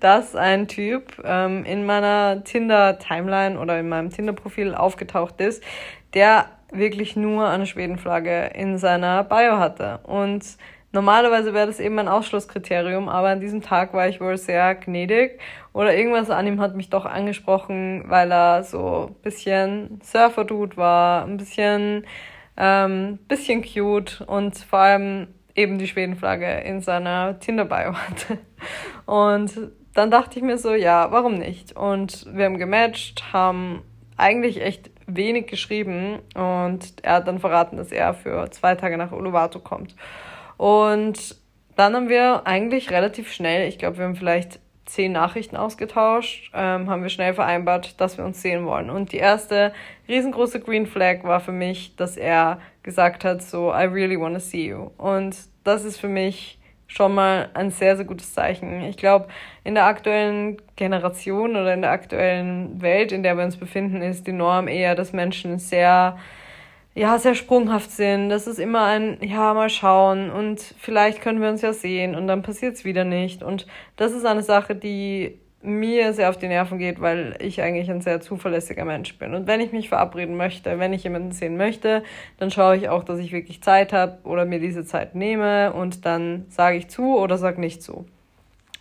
dass 0.00 0.34
ein 0.34 0.66
Typ 0.66 1.22
ähm, 1.24 1.64
in 1.66 1.84
meiner 1.84 2.42
Tinder-Timeline 2.42 3.58
oder 3.58 3.78
in 3.78 3.88
meinem 3.90 4.08
Tinder-Profil 4.08 4.74
aufgetaucht 4.74 5.40
ist, 5.42 5.62
der 6.14 6.46
wirklich 6.72 7.16
nur 7.16 7.48
eine 7.48 7.66
Schwedenflagge 7.66 8.50
in 8.54 8.78
seiner 8.78 9.24
Bio 9.24 9.58
hatte. 9.58 10.00
Und 10.04 10.44
Normalerweise 10.94 11.54
wäre 11.54 11.66
das 11.66 11.80
eben 11.80 11.98
ein 11.98 12.08
Ausschlusskriterium, 12.08 13.08
aber 13.08 13.28
an 13.28 13.40
diesem 13.40 13.62
Tag 13.62 13.94
war 13.94 14.08
ich 14.08 14.20
wohl 14.20 14.36
sehr 14.36 14.74
gnädig 14.74 15.40
oder 15.72 15.96
irgendwas 15.96 16.28
an 16.28 16.46
ihm 16.46 16.60
hat 16.60 16.76
mich 16.76 16.90
doch 16.90 17.06
angesprochen, 17.06 18.04
weil 18.08 18.30
er 18.30 18.62
so 18.62 19.06
ein 19.08 19.14
bisschen 19.22 20.00
Surfer-Dude 20.02 20.76
war, 20.76 21.24
ein 21.24 21.38
bisschen, 21.38 22.06
ähm, 22.58 23.18
bisschen 23.26 23.62
cute 23.62 24.20
und 24.26 24.58
vor 24.58 24.80
allem 24.80 25.28
eben 25.54 25.78
die 25.78 25.88
Schwedenflagge 25.88 26.60
in 26.60 26.82
seiner 26.82 27.38
Tinder-Bio 27.40 27.94
hatte. 27.94 28.38
Und 29.06 29.52
dann 29.92 30.10
dachte 30.10 30.38
ich 30.38 30.44
mir 30.44 30.56
so, 30.56 30.74
ja, 30.74 31.10
warum 31.10 31.34
nicht? 31.34 31.76
Und 31.76 32.26
wir 32.34 32.46
haben 32.46 32.56
gematcht, 32.56 33.34
haben 33.34 33.82
eigentlich 34.16 34.62
echt 34.62 34.90
wenig 35.06 35.46
geschrieben 35.46 36.20
und 36.34 36.94
er 37.02 37.14
hat 37.14 37.28
dann 37.28 37.38
verraten, 37.38 37.76
dass 37.76 37.92
er 37.92 38.14
für 38.14 38.50
zwei 38.50 38.74
Tage 38.74 38.96
nach 38.96 39.12
Uluwatu 39.12 39.60
kommt. 39.60 39.94
Und 40.56 41.36
dann 41.76 41.94
haben 41.94 42.08
wir 42.08 42.46
eigentlich 42.46 42.90
relativ 42.90 43.32
schnell, 43.32 43.68
ich 43.68 43.78
glaube, 43.78 43.98
wir 43.98 44.04
haben 44.04 44.16
vielleicht 44.16 44.60
zehn 44.84 45.12
Nachrichten 45.12 45.56
ausgetauscht, 45.56 46.50
ähm, 46.54 46.90
haben 46.90 47.02
wir 47.02 47.08
schnell 47.08 47.34
vereinbart, 47.34 48.00
dass 48.00 48.18
wir 48.18 48.24
uns 48.24 48.42
sehen 48.42 48.66
wollen. 48.66 48.90
Und 48.90 49.12
die 49.12 49.18
erste 49.18 49.72
riesengroße 50.08 50.60
Green 50.60 50.86
Flag 50.86 51.24
war 51.24 51.40
für 51.40 51.52
mich, 51.52 51.96
dass 51.96 52.16
er 52.16 52.60
gesagt 52.82 53.24
hat, 53.24 53.42
so, 53.42 53.70
I 53.72 53.84
really 53.84 54.18
want 54.18 54.34
to 54.34 54.40
see 54.40 54.68
you. 54.68 54.90
Und 54.98 55.36
das 55.64 55.84
ist 55.84 55.98
für 55.98 56.08
mich 56.08 56.58
schon 56.92 57.14
mal 57.14 57.48
ein 57.54 57.70
sehr, 57.70 57.96
sehr 57.96 58.04
gutes 58.04 58.34
Zeichen. 58.34 58.82
Ich 58.82 58.96
glaube, 58.96 59.28
in 59.64 59.74
der 59.74 59.86
aktuellen 59.86 60.58
Generation 60.76 61.52
oder 61.52 61.72
in 61.72 61.82
der 61.82 61.90
aktuellen 61.90 62.82
Welt, 62.82 63.12
in 63.12 63.22
der 63.22 63.36
wir 63.36 63.44
uns 63.44 63.56
befinden, 63.56 64.02
ist 64.02 64.26
die 64.26 64.32
Norm 64.32 64.68
eher, 64.68 64.94
dass 64.94 65.12
Menschen 65.12 65.58
sehr 65.58 66.18
ja, 66.94 67.18
sehr 67.18 67.34
sprunghaft 67.34 67.90
sind. 67.90 68.28
Das 68.28 68.46
ist 68.46 68.58
immer 68.58 68.84
ein, 68.84 69.16
ja, 69.22 69.54
mal 69.54 69.70
schauen 69.70 70.30
und 70.30 70.60
vielleicht 70.78 71.22
können 71.22 71.40
wir 71.40 71.48
uns 71.48 71.62
ja 71.62 71.72
sehen 71.72 72.14
und 72.14 72.26
dann 72.26 72.42
passiert 72.42 72.74
es 72.74 72.84
wieder 72.84 73.04
nicht. 73.04 73.42
Und 73.42 73.66
das 73.96 74.12
ist 74.12 74.26
eine 74.26 74.42
Sache, 74.42 74.74
die 74.74 75.38
mir 75.62 76.12
sehr 76.12 76.28
auf 76.28 76.36
die 76.36 76.48
Nerven 76.48 76.78
geht, 76.78 77.00
weil 77.00 77.36
ich 77.38 77.62
eigentlich 77.62 77.90
ein 77.90 78.00
sehr 78.00 78.20
zuverlässiger 78.20 78.84
Mensch 78.84 79.16
bin. 79.18 79.34
Und 79.34 79.46
wenn 79.46 79.60
ich 79.60 79.72
mich 79.72 79.88
verabreden 79.88 80.36
möchte, 80.36 80.78
wenn 80.78 80.92
ich 80.92 81.04
jemanden 81.04 81.32
sehen 81.32 81.56
möchte, 81.56 82.02
dann 82.38 82.50
schaue 82.50 82.76
ich 82.76 82.88
auch, 82.88 83.04
dass 83.04 83.18
ich 83.18 83.32
wirklich 83.32 83.62
Zeit 83.62 83.92
habe 83.92 84.18
oder 84.24 84.44
mir 84.44 84.60
diese 84.60 84.84
Zeit 84.84 85.14
nehme 85.14 85.72
und 85.72 86.04
dann 86.04 86.46
sage 86.48 86.76
ich 86.76 86.88
zu 86.88 87.16
oder 87.16 87.38
sage 87.38 87.60
nicht 87.60 87.82
zu. 87.82 88.06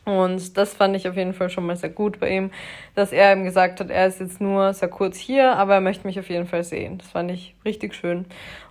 Und 0.04 0.58
das 0.58 0.74
fand 0.74 0.96
ich 0.96 1.08
auf 1.08 1.16
jeden 1.16 1.34
Fall 1.34 1.50
schon 1.52 1.66
mal 1.66 1.76
sehr 1.76 1.90
gut 1.90 2.20
bei 2.20 2.30
ihm, 2.30 2.50
dass 2.96 3.12
er 3.12 3.34
ihm 3.34 3.44
gesagt 3.44 3.80
hat, 3.80 3.92
er 3.92 4.08
ist 4.08 4.20
jetzt 4.20 4.42
nur 4.42 4.74
sehr 4.74 4.90
kurz 4.90 5.18
hier, 5.18 5.56
aber 5.56 5.76
er 5.76 5.82
möchte 5.82 6.08
mich 6.08 6.20
auf 6.20 6.30
jeden 6.30 6.48
Fall 6.48 6.64
sehen. 6.64 6.98
Das 6.98 7.10
fand 7.10 7.30
ich 7.30 7.56
richtig 7.64 7.94
schön. 7.94 8.26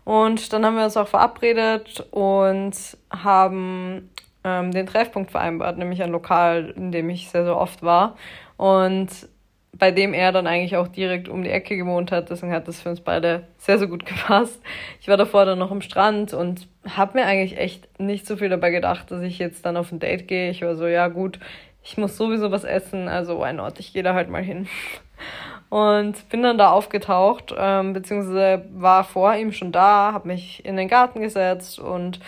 Und 0.04 0.52
dann 0.52 0.66
haben 0.66 0.76
wir 0.76 0.84
uns 0.84 0.96
auch 0.96 1.06
verabredet 1.06 2.04
und 2.10 2.74
haben 3.10 4.10
ähm, 4.44 4.72
den 4.72 4.86
Treffpunkt 4.86 5.30
vereinbart, 5.30 5.78
nämlich 5.78 6.02
ein 6.02 6.10
Lokal, 6.10 6.72
in 6.76 6.92
dem 6.92 7.10
ich 7.10 7.28
sehr, 7.28 7.44
sehr 7.44 7.56
oft 7.56 7.82
war. 7.82 8.16
Und 8.56 9.28
bei 9.72 9.90
dem 9.90 10.14
er 10.14 10.32
dann 10.32 10.46
eigentlich 10.46 10.76
auch 10.76 10.88
direkt 10.88 11.28
um 11.28 11.42
die 11.42 11.50
Ecke 11.50 11.76
gewohnt 11.76 12.10
hat. 12.10 12.30
Deswegen 12.30 12.52
hat 12.52 12.68
das 12.68 12.82
für 12.82 12.90
uns 12.90 13.00
beide 13.00 13.44
sehr, 13.56 13.78
sehr 13.78 13.88
gut 13.88 14.04
gepasst. 14.06 14.60
Ich 15.00 15.08
war 15.08 15.16
davor 15.16 15.44
dann 15.44 15.58
noch 15.58 15.70
am 15.70 15.80
Strand 15.80 16.34
und 16.34 16.68
habe 16.88 17.18
mir 17.18 17.26
eigentlich 17.26 17.58
echt 17.58 17.88
nicht 17.98 18.26
so 18.26 18.36
viel 18.36 18.48
dabei 18.48 18.70
gedacht, 18.70 19.10
dass 19.10 19.22
ich 19.22 19.38
jetzt 19.38 19.64
dann 19.64 19.76
auf 19.76 19.92
ein 19.92 20.00
Date 20.00 20.28
gehe. 20.28 20.50
Ich 20.50 20.62
war 20.62 20.76
so, 20.76 20.86
ja 20.86 21.08
gut, 21.08 21.38
ich 21.82 21.96
muss 21.96 22.16
sowieso 22.16 22.50
was 22.50 22.64
essen, 22.64 23.08
also 23.08 23.40
why 23.40 23.52
not? 23.52 23.78
Ich 23.78 23.92
gehe 23.92 24.02
da 24.02 24.14
halt 24.14 24.28
mal 24.28 24.42
hin. 24.42 24.68
Und 25.70 26.28
bin 26.30 26.42
dann 26.42 26.58
da 26.58 26.72
aufgetaucht, 26.72 27.54
ähm, 27.56 27.92
beziehungsweise 27.92 28.64
war 28.72 29.04
vor 29.04 29.36
ihm 29.36 29.52
schon 29.52 29.70
da, 29.70 30.12
habe 30.12 30.26
mich 30.26 30.64
in 30.64 30.76
den 30.76 30.88
Garten 30.88 31.20
gesetzt 31.20 31.78
und 31.78 32.18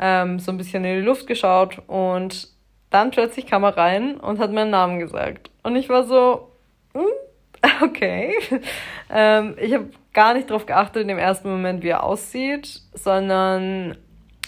ähm, 0.00 0.38
so 0.38 0.50
ein 0.50 0.56
bisschen 0.56 0.84
in 0.84 0.96
die 0.96 1.06
Luft 1.06 1.26
geschaut 1.26 1.80
und 1.86 2.48
dann 2.88 3.10
plötzlich 3.10 3.46
kam 3.46 3.62
er 3.62 3.76
rein 3.76 4.16
und 4.16 4.40
hat 4.40 4.50
meinen 4.50 4.70
Namen 4.70 4.98
gesagt. 4.98 5.50
Und 5.62 5.76
ich 5.76 5.88
war 5.88 6.04
so, 6.04 6.50
hm, 6.94 7.04
okay. 7.82 8.34
ähm, 9.10 9.54
ich 9.60 9.74
habe 9.74 9.90
gar 10.12 10.34
nicht 10.34 10.50
darauf 10.50 10.66
geachtet 10.66 11.02
in 11.02 11.08
dem 11.08 11.18
ersten 11.18 11.48
Moment, 11.50 11.84
wie 11.84 11.88
er 11.88 12.02
aussieht, 12.02 12.80
sondern 12.94 13.96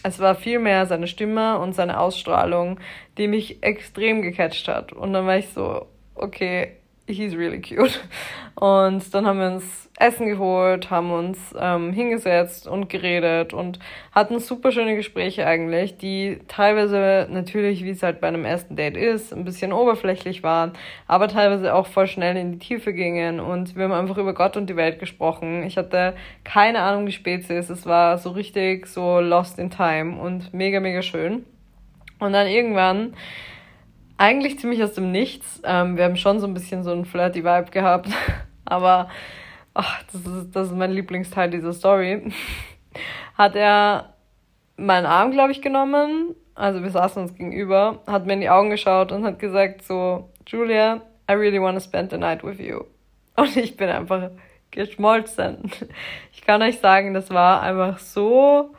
es 0.02 0.18
war 0.18 0.34
vielmehr 0.34 0.86
seine 0.86 1.06
Stimme 1.06 1.58
und 1.58 1.74
seine 1.74 2.00
Ausstrahlung, 2.00 2.80
die 3.18 3.28
mich 3.28 3.62
extrem 3.62 4.22
gecatcht 4.22 4.66
hat. 4.66 4.92
Und 4.92 5.12
dann 5.12 5.26
war 5.26 5.36
ich 5.36 5.50
so, 5.50 5.86
okay, 6.16 6.76
he's 7.06 7.34
really 7.34 7.60
cute. 7.60 8.00
Und 8.54 9.14
dann 9.14 9.26
haben 9.26 9.38
wir 9.38 9.46
uns 9.46 9.90
Essen 9.98 10.26
geholt, 10.26 10.90
haben 10.90 11.10
uns 11.12 11.54
ähm, 11.58 11.92
hingesetzt 11.92 12.66
und 12.66 12.88
geredet 12.88 13.52
und 13.52 13.78
hatten 14.12 14.40
super 14.40 14.72
schöne 14.72 14.96
Gespräche 14.96 15.46
eigentlich, 15.46 15.96
die 15.96 16.40
teilweise 16.48 17.28
natürlich, 17.30 17.84
wie 17.84 17.90
es 17.90 18.02
halt 18.02 18.20
bei 18.20 18.28
einem 18.28 18.44
ersten 18.44 18.74
Date 18.74 18.96
ist, 18.96 19.32
ein 19.32 19.44
bisschen 19.44 19.72
oberflächlich 19.72 20.42
waren, 20.42 20.72
aber 21.06 21.28
teilweise 21.28 21.74
auch 21.74 21.86
voll 21.86 22.06
schnell 22.06 22.36
in 22.36 22.52
die 22.52 22.58
Tiefe 22.58 22.92
gingen 22.92 23.38
und 23.38 23.76
wir 23.76 23.84
haben 23.84 23.92
einfach 23.92 24.18
über 24.18 24.34
Gott 24.34 24.56
und 24.56 24.68
die 24.68 24.76
Welt 24.76 24.98
gesprochen. 24.98 25.62
Ich 25.62 25.76
hatte 25.76 26.14
keine 26.42 26.80
Ahnung, 26.80 27.06
wie 27.06 27.12
spät 27.12 27.42
es 27.42 27.50
ist. 27.50 27.70
Es 27.70 27.86
war 27.86 28.18
so 28.18 28.30
richtig 28.30 28.86
so 28.86 29.20
lost 29.20 29.58
in 29.58 29.70
time 29.70 30.20
und 30.20 30.52
mega, 30.52 30.80
mega 30.80 31.02
schön. 31.02 31.44
Und 32.18 32.32
dann 32.32 32.46
irgendwann 32.46 33.14
eigentlich 34.18 34.58
ziemlich 34.58 34.82
aus 34.82 34.92
dem 34.94 35.10
Nichts. 35.10 35.60
Ähm, 35.64 35.96
wir 35.96 36.04
haben 36.04 36.16
schon 36.16 36.40
so 36.40 36.46
ein 36.46 36.54
bisschen 36.54 36.82
so 36.84 36.92
einen 36.92 37.04
flirty 37.04 37.44
Vibe 37.44 37.70
gehabt, 37.70 38.08
aber 38.64 39.08
ach, 39.74 40.02
das, 40.12 40.20
ist, 40.20 40.52
das 40.52 40.68
ist 40.68 40.76
mein 40.76 40.92
Lieblingsteil 40.92 41.50
dieser 41.50 41.72
Story. 41.72 42.32
Hat 43.34 43.56
er 43.56 44.14
meinen 44.76 45.06
Arm, 45.06 45.30
glaube 45.30 45.52
ich, 45.52 45.62
genommen. 45.62 46.34
Also 46.54 46.82
wir 46.82 46.90
saßen 46.90 47.22
uns 47.22 47.34
gegenüber, 47.34 48.00
hat 48.06 48.26
mir 48.26 48.34
in 48.34 48.40
die 48.42 48.50
Augen 48.50 48.70
geschaut 48.70 49.10
und 49.10 49.24
hat 49.24 49.38
gesagt 49.38 49.82
so, 49.82 50.30
Julia, 50.46 51.00
I 51.30 51.34
really 51.34 51.60
want 51.60 51.78
to 51.78 51.82
spend 51.82 52.10
the 52.10 52.18
night 52.18 52.44
with 52.44 52.58
you. 52.58 52.84
Und 53.36 53.56
ich 53.56 53.76
bin 53.78 53.88
einfach 53.88 54.30
geschmolzen. 54.70 55.70
Ich 56.32 56.42
kann 56.42 56.60
euch 56.60 56.80
sagen, 56.80 57.14
das 57.14 57.30
war 57.30 57.62
einfach 57.62 57.98
so, 57.98 58.74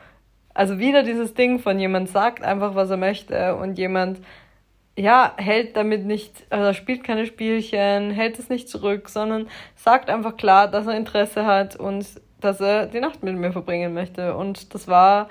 also 0.54 0.78
wieder 0.78 1.02
dieses 1.04 1.34
Ding 1.34 1.60
von 1.60 1.80
jemand 1.80 2.10
sagt 2.10 2.44
einfach, 2.44 2.76
was 2.76 2.90
er 2.92 2.98
möchte 2.98 3.56
und 3.56 3.78
jemand 3.78 4.20
ja, 4.96 5.34
hält 5.38 5.76
damit 5.76 6.06
nicht, 6.06 6.46
also 6.50 6.74
spielt 6.74 7.04
keine 7.04 7.26
Spielchen, 7.26 8.12
hält 8.12 8.38
es 8.38 8.50
nicht 8.50 8.70
zurück, 8.70 9.10
sondern 9.10 9.48
sagt 9.76 10.10
einfach 10.10 10.38
klar, 10.38 10.68
dass 10.68 10.86
er 10.86 10.96
Interesse 10.96 11.46
hat 11.46 11.76
und 11.76 12.06
dass 12.42 12.62
er 12.62 12.88
die 12.88 13.00
Nacht 13.00 13.24
mit 13.24 13.36
mir 13.36 13.52
verbringen 13.52 13.94
möchte. 13.94 14.36
Und 14.36 14.74
das 14.74 14.88
war 14.88 15.30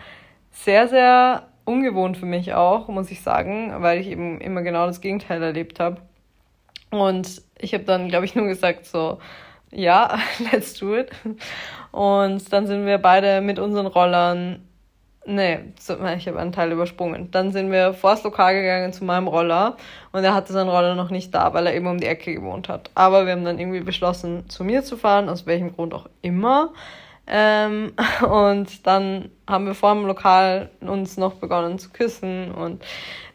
sehr, 0.50 0.88
sehr 0.88 1.49
ungewohnt 1.64 2.16
für 2.16 2.26
mich 2.26 2.54
auch, 2.54 2.88
muss 2.88 3.11
ich 3.11 3.23
sagen, 3.23 3.73
weil 3.78 4.00
ich 4.00 4.09
eben 4.09 4.40
immer 4.40 4.62
genau 4.62 4.87
das 4.87 5.00
Gegenteil 5.00 5.42
erlebt 5.42 5.78
habe. 5.78 6.00
Und 6.90 7.42
ich 7.59 7.73
habe 7.73 7.85
dann, 7.85 8.09
glaube 8.09 8.25
ich, 8.25 8.35
nur 8.35 8.47
gesagt 8.47 8.87
so, 8.87 9.19
ja, 9.71 10.19
let's 10.52 10.75
do 10.75 10.97
it. 10.97 11.11
Und 11.92 12.52
dann 12.52 12.66
sind 12.66 12.87
wir 12.87 12.99
beide 12.99 13.40
mit 13.40 13.59
unseren 13.59 13.87
Rollern 13.87 14.66
Nee, 15.25 15.61
ich 15.79 16.26
habe 16.26 16.41
einen 16.41 16.52
Teil 16.52 16.73
übersprungen. 16.73 17.31
Dann 17.31 17.52
sind 17.52 17.71
wir 17.71 17.95
vor 17.95 18.11
das 18.11 18.25
Lokal 18.25 18.55
gegangen 18.55 18.93
zu 18.93 19.05
meinem 19.05 19.29
Roller 19.29 19.76
und 20.11 20.25
er 20.25 20.35
hatte 20.35 20.52
seinen 20.52 20.69
Roller 20.69 20.97
noch 20.97 21.11
nicht 21.11 21.33
da, 21.33 21.55
weil 21.55 21.67
er 21.67 21.75
eben 21.75 21.87
um 21.87 21.99
die 21.99 22.07
Ecke 22.07 22.35
gewohnt 22.35 22.69
hat. 22.69 22.91
Aber 22.97 23.25
wir 23.25 23.33
haben 23.33 23.45
dann 23.45 23.61
irgendwie 23.61 23.81
beschlossen, 23.81 24.49
zu 24.49 24.64
mir 24.64 24.83
zu 24.83 24.97
fahren, 24.97 25.29
aus 25.29 25.47
welchem 25.47 25.75
Grund 25.75 25.95
auch 25.95 26.09
immer. 26.23 26.73
Ähm, 27.29 27.93
und 28.29 28.85
dann 28.85 29.31
haben 29.49 29.67
wir 29.67 29.75
vor 29.75 29.95
dem 29.95 30.07
Lokal 30.07 30.71
uns 30.81 31.17
noch 31.17 31.35
begonnen 31.35 31.79
zu 31.79 31.91
küssen 31.91 32.50
und 32.50 32.83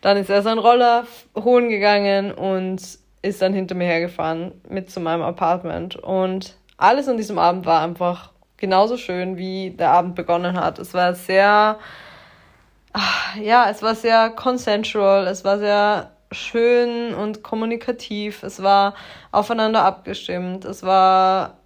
dann 0.02 0.18
ist 0.18 0.30
er 0.30 0.42
seinen 0.42 0.60
Roller 0.60 1.06
holen 1.36 1.70
gegangen 1.70 2.34
und 2.34 2.82
ist 3.22 3.42
dann 3.42 3.54
hinter 3.54 3.76
mir 3.76 3.86
hergefahren 3.86 4.52
mit 4.70 4.92
zu 4.92 5.00
meinem 5.00 5.22
Apartment. 5.22 5.96
Und 5.96 6.58
alles 6.78 7.08
an 7.08 7.18
diesem 7.18 7.40
Abend 7.40 7.66
war 7.66 7.82
einfach 7.82 8.32
genauso 8.58 8.98
schön, 8.98 9.38
wie 9.38 9.72
der 9.72 9.92
Abend 9.92 10.16
begonnen 10.16 10.60
hat. 10.60 10.80
Es 10.80 10.94
war 10.94 11.16
sehr, 11.16 11.80
ja, 13.42 13.70
es 13.70 13.82
war 13.82 13.96
sehr 13.96 14.30
consensual, 14.32 15.28
es 15.28 15.44
war 15.44 15.60
sehr 15.60 16.12
schön 16.32 17.14
und 17.14 17.44
kommunikativ, 17.44 18.44
es 18.44 18.62
war 18.62 18.96
aufeinander 19.32 19.84
abgestimmt, 19.84 20.66
es 20.66 20.84
war, 20.84 21.60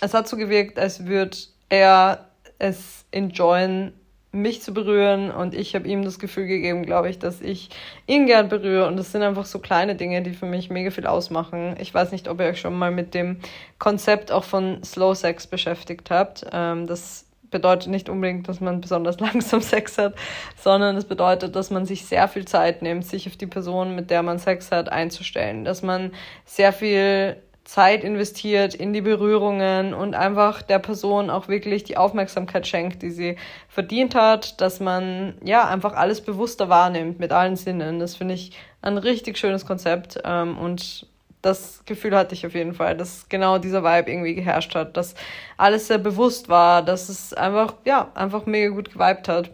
es 0.00 0.14
hat 0.14 0.28
so 0.28 0.36
gewirkt, 0.36 0.78
als 0.78 1.06
würde 1.06 1.36
er 1.68 2.26
es 2.58 3.04
enjoyen, 3.10 3.92
mich 4.30 4.62
zu 4.62 4.74
berühren 4.74 5.30
und 5.30 5.54
ich 5.54 5.74
habe 5.74 5.88
ihm 5.88 6.04
das 6.04 6.18
Gefühl 6.18 6.46
gegeben, 6.46 6.84
glaube 6.84 7.08
ich, 7.08 7.18
dass 7.18 7.40
ich 7.40 7.70
ihn 8.06 8.26
gern 8.26 8.48
berühre 8.48 8.86
und 8.86 8.96
das 8.96 9.10
sind 9.10 9.22
einfach 9.22 9.46
so 9.46 9.58
kleine 9.58 9.94
Dinge, 9.94 10.22
die 10.22 10.34
für 10.34 10.46
mich 10.46 10.68
mega 10.68 10.90
viel 10.90 11.06
ausmachen. 11.06 11.76
Ich 11.80 11.94
weiß 11.94 12.12
nicht, 12.12 12.28
ob 12.28 12.40
ihr 12.40 12.46
euch 12.46 12.60
schon 12.60 12.78
mal 12.78 12.90
mit 12.90 13.14
dem 13.14 13.38
Konzept 13.78 14.30
auch 14.30 14.44
von 14.44 14.82
Slow 14.84 15.14
Sex 15.14 15.46
beschäftigt 15.46 16.10
habt. 16.10 16.44
Ähm, 16.52 16.86
das 16.86 17.24
bedeutet 17.50 17.88
nicht 17.88 18.10
unbedingt, 18.10 18.48
dass 18.48 18.60
man 18.60 18.82
besonders 18.82 19.18
langsam 19.20 19.62
Sex 19.62 19.96
hat, 19.96 20.14
sondern 20.56 20.96
es 20.96 21.06
bedeutet, 21.06 21.56
dass 21.56 21.70
man 21.70 21.86
sich 21.86 22.04
sehr 22.04 22.28
viel 22.28 22.44
Zeit 22.44 22.82
nimmt, 22.82 23.06
sich 23.06 23.26
auf 23.28 23.36
die 23.36 23.46
Person, 23.46 23.94
mit 23.94 24.10
der 24.10 24.22
man 24.22 24.38
Sex 24.38 24.70
hat, 24.70 24.90
einzustellen, 24.90 25.64
dass 25.64 25.82
man 25.82 26.12
sehr 26.44 26.74
viel 26.74 27.36
Zeit 27.68 28.02
investiert 28.02 28.74
in 28.74 28.94
die 28.94 29.02
Berührungen 29.02 29.92
und 29.92 30.14
einfach 30.14 30.62
der 30.62 30.78
Person 30.78 31.28
auch 31.28 31.48
wirklich 31.48 31.84
die 31.84 31.98
Aufmerksamkeit 31.98 32.66
schenkt, 32.66 33.02
die 33.02 33.10
sie 33.10 33.36
verdient 33.68 34.14
hat, 34.14 34.58
dass 34.62 34.80
man 34.80 35.34
ja 35.44 35.68
einfach 35.68 35.92
alles 35.92 36.22
bewusster 36.22 36.70
wahrnimmt 36.70 37.20
mit 37.20 37.30
allen 37.30 37.56
Sinnen. 37.56 37.98
Das 37.98 38.16
finde 38.16 38.32
ich 38.32 38.52
ein 38.80 38.96
richtig 38.96 39.36
schönes 39.36 39.66
Konzept 39.66 40.18
ähm, 40.24 40.56
und 40.56 41.06
das 41.42 41.82
Gefühl 41.84 42.16
hatte 42.16 42.34
ich 42.34 42.46
auf 42.46 42.54
jeden 42.54 42.72
Fall, 42.72 42.96
dass 42.96 43.28
genau 43.28 43.58
dieser 43.58 43.84
Vibe 43.84 44.10
irgendwie 44.10 44.34
geherrscht 44.34 44.74
hat, 44.74 44.96
dass 44.96 45.14
alles 45.58 45.88
sehr 45.88 45.98
bewusst 45.98 46.48
war, 46.48 46.80
dass 46.80 47.10
es 47.10 47.34
einfach, 47.34 47.74
ja, 47.84 48.10
einfach 48.14 48.46
mega 48.46 48.70
gut 48.70 48.90
geweibt 48.94 49.28
hat. 49.28 49.50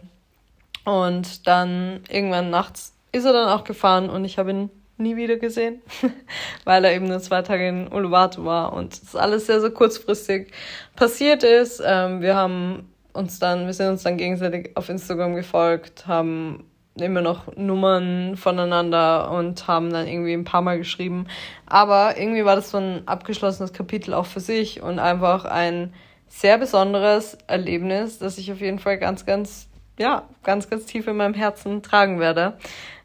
Und 0.85 1.47
dann 1.47 1.99
irgendwann 2.07 2.49
nachts 2.49 2.93
ist 3.11 3.25
er 3.25 3.33
dann 3.33 3.49
auch 3.49 3.65
gefahren 3.65 4.09
und 4.09 4.23
ich 4.23 4.37
habe 4.37 4.51
ihn 4.51 4.69
nie 4.97 5.15
wieder 5.15 5.37
gesehen, 5.37 5.81
weil 6.63 6.85
er 6.85 6.93
eben 6.93 7.07
nur 7.07 7.19
zwei 7.19 7.41
Tage 7.41 7.67
in 7.67 7.87
Uluwatu 7.87 8.45
war 8.45 8.73
und 8.73 9.01
das 9.01 9.15
alles 9.15 9.45
sehr, 9.45 9.61
sehr 9.61 9.71
kurzfristig 9.71 10.51
passiert 10.95 11.43
ist. 11.43 11.81
Ähm, 11.85 12.21
wir 12.21 12.35
haben 12.35 12.89
uns 13.13 13.39
dann, 13.39 13.65
wir 13.65 13.73
sind 13.73 13.89
uns 13.89 14.03
dann 14.03 14.17
gegenseitig 14.17 14.71
auf 14.75 14.89
Instagram 14.89 15.35
gefolgt, 15.35 16.07
haben 16.07 16.65
immer 16.97 17.21
noch 17.21 17.55
Nummern 17.57 18.37
voneinander 18.37 19.31
und 19.31 19.67
haben 19.67 19.91
dann 19.91 20.07
irgendwie 20.07 20.33
ein 20.33 20.45
paar 20.45 20.61
Mal 20.61 20.77
geschrieben. 20.77 21.27
Aber 21.65 22.17
irgendwie 22.17 22.45
war 22.45 22.55
das 22.55 22.71
so 22.71 22.77
ein 22.77 23.05
abgeschlossenes 23.05 23.73
Kapitel 23.73 24.13
auch 24.13 24.25
für 24.25 24.39
sich 24.39 24.81
und 24.81 24.99
einfach 24.99 25.45
ein 25.45 25.93
sehr 26.27 26.57
besonderes 26.57 27.37
Erlebnis, 27.47 28.19
das 28.19 28.37
ich 28.37 28.51
auf 28.51 28.61
jeden 28.61 28.79
Fall 28.79 28.97
ganz, 28.97 29.25
ganz, 29.25 29.67
ja, 29.99 30.23
ganz, 30.43 30.69
ganz 30.69 30.85
tief 30.85 31.07
in 31.07 31.17
meinem 31.17 31.33
Herzen 31.33 31.83
tragen 31.83 32.19
werde. 32.19 32.57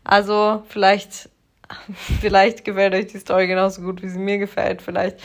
Also 0.05 0.63
vielleicht 0.69 1.29
vielleicht 2.21 2.65
gefällt 2.65 2.95
euch 2.95 3.07
die 3.07 3.19
Story 3.19 3.47
genauso 3.47 3.83
gut, 3.83 4.03
wie 4.03 4.09
sie 4.09 4.19
mir 4.19 4.39
gefällt. 4.39 4.83
Vielleicht 4.83 5.19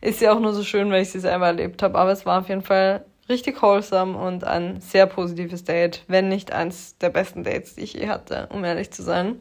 ist 0.00 0.18
sie 0.18 0.28
auch 0.28 0.40
nur 0.40 0.52
so 0.52 0.62
schön, 0.62 0.90
weil 0.90 1.02
ich 1.02 1.10
sie 1.10 1.20
selber 1.20 1.46
erlebt 1.46 1.82
habe. 1.82 1.98
Aber 1.98 2.12
es 2.12 2.26
war 2.26 2.40
auf 2.40 2.48
jeden 2.48 2.62
Fall 2.62 3.04
richtig 3.28 3.62
wholesome 3.62 4.18
und 4.18 4.44
ein 4.44 4.80
sehr 4.80 5.06
positives 5.06 5.64
Date, 5.64 6.04
wenn 6.08 6.28
nicht 6.28 6.52
eins 6.52 6.98
der 6.98 7.10
besten 7.10 7.44
Dates, 7.44 7.76
die 7.76 7.82
ich 7.82 7.94
je 7.94 8.08
hatte, 8.08 8.48
um 8.52 8.64
ehrlich 8.64 8.90
zu 8.90 9.02
sein. 9.02 9.40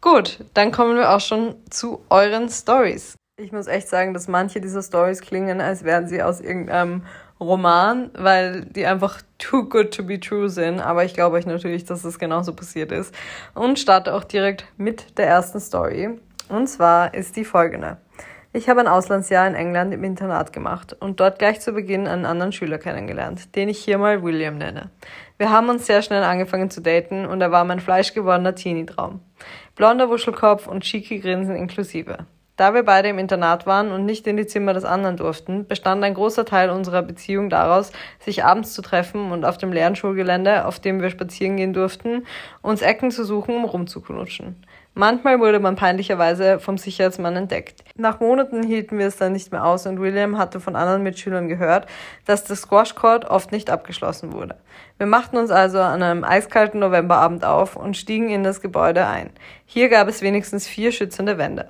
Gut, 0.00 0.44
dann 0.54 0.70
kommen 0.70 0.96
wir 0.96 1.10
auch 1.10 1.20
schon 1.20 1.56
zu 1.70 2.04
euren 2.08 2.48
Stories. 2.48 3.16
Ich 3.40 3.52
muss 3.52 3.68
echt 3.68 3.88
sagen, 3.88 4.14
dass 4.14 4.28
manche 4.28 4.60
dieser 4.60 4.82
Stories 4.82 5.20
klingen, 5.20 5.60
als 5.60 5.84
wären 5.84 6.08
sie 6.08 6.22
aus 6.22 6.40
irgendeinem 6.40 7.04
Roman, 7.40 8.10
weil 8.14 8.64
die 8.64 8.86
einfach 8.86 9.22
too 9.38 9.64
good 9.64 9.94
to 9.94 10.02
be 10.02 10.18
true 10.18 10.48
sind. 10.48 10.80
Aber 10.80 11.04
ich 11.04 11.14
glaube 11.14 11.36
euch 11.36 11.46
natürlich, 11.46 11.84
dass 11.84 12.04
es 12.04 12.18
genauso 12.18 12.52
passiert 12.52 12.92
ist. 12.92 13.14
Und 13.54 13.78
starte 13.78 14.14
auch 14.14 14.24
direkt 14.24 14.66
mit 14.76 15.18
der 15.18 15.26
ersten 15.26 15.60
Story. 15.60 16.18
Und 16.48 16.66
zwar 16.66 17.14
ist 17.14 17.36
die 17.36 17.44
folgende. 17.44 17.98
Ich 18.54 18.70
habe 18.70 18.80
ein 18.80 18.88
Auslandsjahr 18.88 19.46
in 19.46 19.54
England 19.54 19.92
im 19.92 20.02
Internat 20.04 20.54
gemacht 20.54 20.96
und 20.98 21.20
dort 21.20 21.38
gleich 21.38 21.60
zu 21.60 21.72
Beginn 21.72 22.08
einen 22.08 22.24
anderen 22.24 22.50
Schüler 22.50 22.78
kennengelernt, 22.78 23.54
den 23.54 23.68
ich 23.68 23.78
hier 23.78 23.98
mal 23.98 24.22
William 24.22 24.56
nenne. 24.56 24.90
Wir 25.36 25.50
haben 25.50 25.68
uns 25.68 25.86
sehr 25.86 26.00
schnell 26.00 26.22
angefangen 26.22 26.70
zu 26.70 26.80
daten 26.80 27.26
und 27.26 27.42
er 27.42 27.52
war 27.52 27.64
mein 27.64 27.78
fleischgewordener 27.78 28.54
Teenie-Traum. 28.54 29.20
Blonder 29.76 30.08
Wuschelkopf 30.08 30.66
und 30.66 30.82
cheeky 30.82 31.18
Grinsen 31.18 31.56
inklusive. 31.56 32.26
Da 32.58 32.74
wir 32.74 32.82
beide 32.82 33.08
im 33.08 33.20
Internat 33.20 33.66
waren 33.66 33.92
und 33.92 34.04
nicht 34.04 34.26
in 34.26 34.36
die 34.36 34.48
Zimmer 34.48 34.74
des 34.74 34.84
anderen 34.84 35.16
durften, 35.16 35.68
bestand 35.68 36.02
ein 36.02 36.14
großer 36.14 36.44
Teil 36.44 36.70
unserer 36.70 37.02
Beziehung 37.02 37.50
daraus, 37.50 37.92
sich 38.18 38.44
abends 38.44 38.74
zu 38.74 38.82
treffen 38.82 39.30
und 39.30 39.44
auf 39.44 39.58
dem 39.58 39.72
leeren 39.72 39.94
Schulgelände, 39.94 40.64
auf 40.64 40.80
dem 40.80 41.00
wir 41.00 41.08
spazieren 41.10 41.56
gehen 41.56 41.72
durften, 41.72 42.26
uns 42.60 42.82
Ecken 42.82 43.12
zu 43.12 43.22
suchen, 43.22 43.54
um 43.54 43.64
rumzuknutschen. 43.64 44.56
Manchmal 44.94 45.38
wurde 45.38 45.60
man 45.60 45.76
peinlicherweise 45.76 46.58
vom 46.58 46.78
Sicherheitsmann 46.78 47.36
entdeckt. 47.36 47.84
Nach 47.94 48.18
Monaten 48.18 48.64
hielten 48.64 48.98
wir 48.98 49.06
es 49.06 49.16
dann 49.16 49.34
nicht 49.34 49.52
mehr 49.52 49.64
aus 49.64 49.86
und 49.86 50.00
William 50.00 50.36
hatte 50.36 50.58
von 50.58 50.74
anderen 50.74 51.04
Mitschülern 51.04 51.46
gehört, 51.46 51.86
dass 52.26 52.42
das 52.42 52.62
Squash 52.62 52.96
Court 52.96 53.24
oft 53.24 53.52
nicht 53.52 53.70
abgeschlossen 53.70 54.32
wurde. 54.32 54.56
Wir 54.96 55.06
machten 55.06 55.36
uns 55.36 55.52
also 55.52 55.78
an 55.78 56.02
einem 56.02 56.24
eiskalten 56.24 56.80
Novemberabend 56.80 57.44
auf 57.44 57.76
und 57.76 57.96
stiegen 57.96 58.30
in 58.30 58.42
das 58.42 58.60
Gebäude 58.60 59.06
ein. 59.06 59.30
Hier 59.64 59.88
gab 59.88 60.08
es 60.08 60.22
wenigstens 60.22 60.66
vier 60.66 60.90
schützende 60.90 61.38
Wände. 61.38 61.68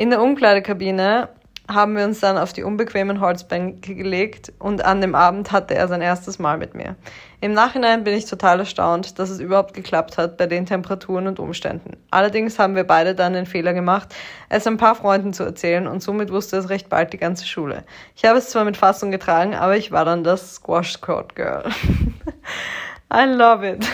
In 0.00 0.08
der 0.08 0.22
Umkleidekabine 0.22 1.28
haben 1.68 1.94
wir 1.94 2.06
uns 2.06 2.20
dann 2.20 2.38
auf 2.38 2.54
die 2.54 2.62
unbequemen 2.62 3.20
Holzbänke 3.20 3.94
gelegt 3.94 4.50
und 4.58 4.82
an 4.82 5.02
dem 5.02 5.14
Abend 5.14 5.52
hatte 5.52 5.74
er 5.74 5.88
sein 5.88 6.00
erstes 6.00 6.38
Mal 6.38 6.56
mit 6.56 6.74
mir. 6.74 6.96
Im 7.42 7.52
Nachhinein 7.52 8.02
bin 8.02 8.14
ich 8.14 8.24
total 8.24 8.60
erstaunt, 8.60 9.18
dass 9.18 9.28
es 9.28 9.40
überhaupt 9.40 9.74
geklappt 9.74 10.16
hat 10.16 10.38
bei 10.38 10.46
den 10.46 10.64
Temperaturen 10.64 11.26
und 11.26 11.38
Umständen. 11.38 11.98
Allerdings 12.10 12.58
haben 12.58 12.76
wir 12.76 12.84
beide 12.84 13.14
dann 13.14 13.34
den 13.34 13.44
Fehler 13.44 13.74
gemacht, 13.74 14.14
es 14.48 14.66
ein 14.66 14.78
paar 14.78 14.94
Freunden 14.94 15.34
zu 15.34 15.44
erzählen 15.44 15.86
und 15.86 16.02
somit 16.02 16.32
wusste 16.32 16.56
es 16.56 16.70
recht 16.70 16.88
bald 16.88 17.12
die 17.12 17.18
ganze 17.18 17.46
Schule. 17.46 17.84
Ich 18.16 18.24
habe 18.24 18.38
es 18.38 18.48
zwar 18.48 18.64
mit 18.64 18.78
Fassung 18.78 19.10
getragen, 19.10 19.54
aber 19.54 19.76
ich 19.76 19.92
war 19.92 20.06
dann 20.06 20.24
das 20.24 20.54
Squash 20.54 21.02
Coat 21.02 21.36
Girl. 21.36 21.64
I 23.12 23.26
love 23.26 23.68
it. 23.68 23.86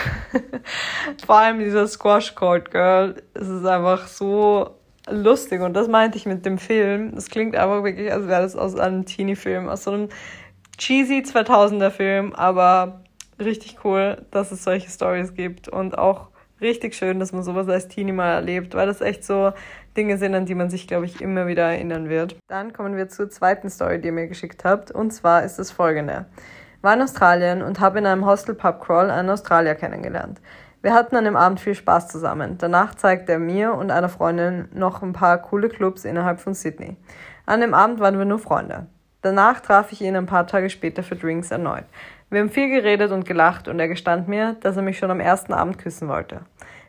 Vor 1.25 1.37
allem 1.37 1.59
dieser 1.59 1.85
Squash 1.85 2.33
Coat 2.33 2.71
Girl. 2.71 3.21
Es 3.33 3.49
ist 3.49 3.65
einfach 3.65 4.07
so 4.07 4.76
lustig 5.09 5.61
und 5.61 5.73
das 5.73 5.87
meinte 5.87 6.17
ich 6.17 6.25
mit 6.25 6.45
dem 6.45 6.57
Film. 6.57 7.13
Das 7.15 7.29
klingt 7.29 7.55
einfach 7.55 7.83
wirklich, 7.83 8.11
als 8.11 8.27
wäre 8.27 8.41
das 8.41 8.55
aus 8.55 8.75
einem 8.75 9.05
Teenie-Film, 9.05 9.69
aus 9.69 9.83
so 9.83 9.91
einem 9.91 10.09
cheesy 10.77 11.19
2000er 11.19 11.89
Film, 11.89 12.33
aber 12.33 13.01
richtig 13.39 13.77
cool, 13.83 14.25
dass 14.31 14.51
es 14.51 14.63
solche 14.63 14.89
Stories 14.89 15.33
gibt 15.33 15.69
und 15.69 15.97
auch 15.97 16.29
richtig 16.61 16.95
schön, 16.95 17.19
dass 17.19 17.33
man 17.33 17.43
sowas 17.43 17.67
als 17.69 17.87
Teenie 17.87 18.11
mal 18.11 18.33
erlebt, 18.33 18.75
weil 18.75 18.87
das 18.87 19.01
echt 19.01 19.23
so 19.23 19.53
Dinge 19.95 20.17
sind, 20.17 20.35
an 20.35 20.45
die 20.45 20.55
man 20.55 20.69
sich, 20.69 20.87
glaube 20.87 21.05
ich, 21.05 21.21
immer 21.21 21.47
wieder 21.47 21.63
erinnern 21.63 22.09
wird. 22.09 22.35
Dann 22.47 22.73
kommen 22.73 22.95
wir 22.95 23.09
zur 23.09 23.29
zweiten 23.29 23.69
Story, 23.69 23.99
die 23.99 24.07
ihr 24.07 24.13
mir 24.13 24.27
geschickt 24.27 24.63
habt 24.63 24.91
und 24.91 25.11
zwar 25.11 25.43
ist 25.43 25.59
es 25.59 25.71
folgende. 25.71 26.25
War 26.81 26.93
in 26.93 27.01
Australien 27.01 27.61
und 27.61 27.79
habe 27.79 27.99
in 27.99 28.05
einem 28.05 28.25
Hostel 28.25 28.55
Pub 28.55 28.83
Crawl 28.83 29.09
einen 29.09 29.29
Australier 29.29 29.75
kennengelernt. 29.75 30.39
Wir 30.81 30.93
hatten 30.93 31.15
an 31.15 31.25
dem 31.25 31.35
Abend 31.35 31.59
viel 31.59 31.73
Spaß 31.73 32.07
zusammen. 32.07 32.57
Danach 32.59 32.95
zeigte 32.95 33.33
er 33.33 33.39
mir 33.39 33.73
und 33.73 33.89
einer 33.89 34.09
Freundin 34.09 34.69
noch 34.73 35.01
ein 35.01 35.13
paar 35.13 35.41
coole 35.41 35.69
Clubs 35.69 36.05
innerhalb 36.05 36.39
von 36.39 36.53
Sydney. 36.53 36.97
An 37.45 37.61
dem 37.61 37.73
Abend 37.73 37.99
waren 37.99 38.17
wir 38.17 38.25
nur 38.25 38.39
Freunde. 38.39 38.85
Danach 39.21 39.59
traf 39.59 39.91
ich 39.91 40.01
ihn 40.01 40.15
ein 40.15 40.27
paar 40.27 40.45
Tage 40.45 40.69
später 40.69 41.01
für 41.01 41.15
Drinks 41.15 41.49
erneut. 41.49 41.85
Wir 42.29 42.41
haben 42.41 42.49
viel 42.49 42.69
geredet 42.69 43.11
und 43.11 43.25
gelacht 43.25 43.67
und 43.67 43.79
er 43.79 43.87
gestand 43.87 44.27
mir, 44.27 44.55
dass 44.59 44.77
er 44.77 44.83
mich 44.83 44.99
schon 44.99 45.11
am 45.11 45.19
ersten 45.19 45.53
Abend 45.53 45.79
küssen 45.79 46.07
wollte. 46.07 46.41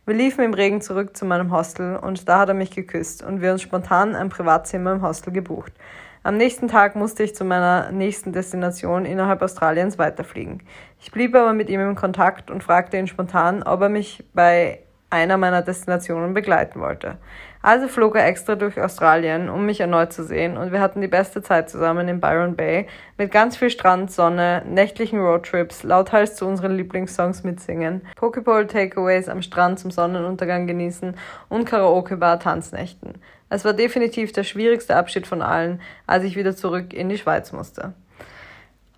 Wir 0.05 0.15
liefen 0.15 0.45
im 0.45 0.55
Regen 0.55 0.81
zurück 0.81 1.17
zu 1.17 1.25
meinem 1.25 1.53
Hostel 1.53 1.97
und 1.97 2.29
da 2.29 2.41
hat 2.41 2.49
er 2.49 2.55
mich 2.55 2.71
geküsst 2.71 3.23
und 3.23 3.41
wir 3.41 3.53
uns 3.53 3.63
spontan 3.63 4.15
ein 4.15 4.29
Privatzimmer 4.29 4.93
im 4.93 5.03
Hostel 5.03 5.33
gebucht. 5.33 5.73
Am 6.23 6.37
nächsten 6.37 6.69
Tag 6.69 6.97
musste 6.97 7.23
ich 7.23 7.35
zu 7.35 7.45
meiner 7.45 7.93
nächsten 7.93 8.33
Destination 8.33 9.05
innerhalb 9.05 9.41
Australiens 9.43 9.99
weiterfliegen. 9.99 10.63
Ich 11.01 11.13
blieb 11.13 11.35
aber 11.35 11.53
mit 11.53 11.69
ihm 11.69 11.81
im 11.81 11.95
Kontakt 11.95 12.51
und 12.51 12.63
fragte 12.63 12.99
ihn 12.99 13.07
spontan, 13.07 13.63
ob 13.63 13.81
er 13.83 13.89
mich 13.89 14.25
bei 14.35 14.81
einer 15.11 15.39
meiner 15.39 15.63
Destinationen 15.63 16.35
begleiten 16.35 16.81
wollte. 16.81 17.17
Also 17.63 17.89
flog 17.89 18.15
er 18.15 18.27
extra 18.27 18.55
durch 18.55 18.81
Australien, 18.81 19.49
um 19.49 19.65
mich 19.65 19.81
erneut 19.81 20.13
zu 20.13 20.23
sehen, 20.23 20.57
und 20.57 20.71
wir 20.71 20.81
hatten 20.81 21.01
die 21.01 21.09
beste 21.09 21.43
Zeit 21.43 21.71
zusammen 21.71 22.07
in 22.09 22.21
Byron 22.21 22.57
Bay 22.57 22.87
mit 23.17 23.33
ganz 23.33 23.57
viel 23.57 23.71
Strand, 23.71 24.13
Sonne, 24.13 24.63
nächtlichen 24.67 25.19
Roadtrips, 25.19 25.83
lauthals 25.83 26.37
zu 26.37 26.47
unseren 26.47 26.77
Lieblingssongs 26.77 27.43
mitsingen, 27.43 28.03
Pokeball 28.17 28.67
Takeaways 28.67 29.29
am 29.29 29.43
Strand 29.43 29.81
zum 29.81 29.91
Sonnenuntergang 29.91 30.67
genießen 30.67 31.17
und 31.49 31.65
Karaoke-Bar 31.65 32.39
Tanznächten. 32.39 33.15
Es 33.51 33.65
war 33.65 33.73
definitiv 33.73 34.33
der 34.33 34.45
schwierigste 34.45 34.97
Abschied 34.97 35.27
von 35.27 35.43
allen, 35.43 35.81
als 36.07 36.25
ich 36.25 36.37
wieder 36.37 36.55
zurück 36.55 36.93
in 36.93 37.09
die 37.09 37.19
Schweiz 37.19 37.53
musste. 37.53 37.95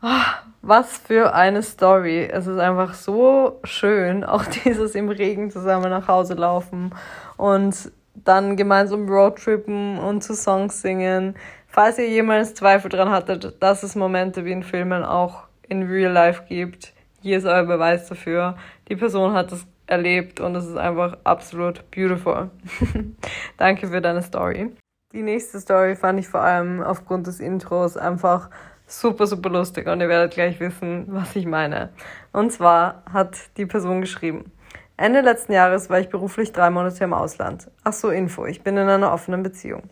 Oh, 0.02 0.08
was 0.62 0.98
für 0.98 1.34
eine 1.34 1.62
Story. 1.62 2.24
Es 2.24 2.46
ist 2.46 2.58
einfach 2.58 2.94
so 2.94 3.60
schön, 3.64 4.24
auch 4.24 4.44
dieses 4.44 4.94
im 4.94 5.08
Regen 5.08 5.50
zusammen 5.50 5.90
nach 5.90 6.08
Hause 6.08 6.34
laufen 6.34 6.94
und 7.36 7.92
dann 8.14 8.56
gemeinsam 8.56 9.08
Roadtrippen 9.08 9.98
und 9.98 10.22
zu 10.22 10.34
Songs 10.34 10.82
singen. 10.82 11.36
Falls 11.68 11.98
ihr 11.98 12.08
jemals 12.08 12.54
Zweifel 12.54 12.88
dran 12.88 13.10
hattet, 13.10 13.62
dass 13.62 13.82
es 13.82 13.94
Momente 13.94 14.44
wie 14.44 14.52
in 14.52 14.62
Filmen 14.62 15.04
auch 15.04 15.44
in 15.68 15.84
Real 15.84 16.12
Life 16.12 16.42
gibt, 16.48 16.92
hier 17.22 17.38
ist 17.38 17.44
euer 17.44 17.64
Beweis 17.64 18.08
dafür. 18.08 18.56
Die 18.88 18.96
Person 18.96 19.34
hat 19.34 19.52
es 19.52 19.66
erlebt 19.90 20.40
und 20.40 20.54
es 20.54 20.66
ist 20.66 20.76
einfach 20.76 21.18
absolut 21.24 21.90
beautiful. 21.90 22.50
Danke 23.56 23.88
für 23.88 24.00
deine 24.00 24.22
Story. 24.22 24.70
Die 25.12 25.22
nächste 25.22 25.60
Story 25.60 25.96
fand 25.96 26.20
ich 26.20 26.28
vor 26.28 26.40
allem 26.40 26.82
aufgrund 26.82 27.26
des 27.26 27.40
Intros 27.40 27.96
einfach 27.96 28.48
super, 28.86 29.26
super 29.26 29.50
lustig 29.50 29.86
und 29.88 30.00
ihr 30.00 30.08
werdet 30.08 30.32
gleich 30.32 30.60
wissen, 30.60 31.06
was 31.08 31.34
ich 31.34 31.46
meine. 31.46 31.90
Und 32.32 32.52
zwar 32.52 33.02
hat 33.12 33.36
die 33.56 33.66
Person 33.66 34.00
geschrieben, 34.00 34.52
Ende 34.96 35.22
letzten 35.22 35.52
Jahres 35.52 35.88
war 35.88 35.98
ich 35.98 36.10
beruflich 36.10 36.52
drei 36.52 36.68
Monate 36.68 37.02
im 37.04 37.14
Ausland. 37.14 37.70
Ach 37.84 37.92
so, 37.92 38.10
Info, 38.10 38.44
ich 38.44 38.62
bin 38.62 38.76
in 38.76 38.88
einer 38.88 39.12
offenen 39.12 39.42
Beziehung. 39.42 39.84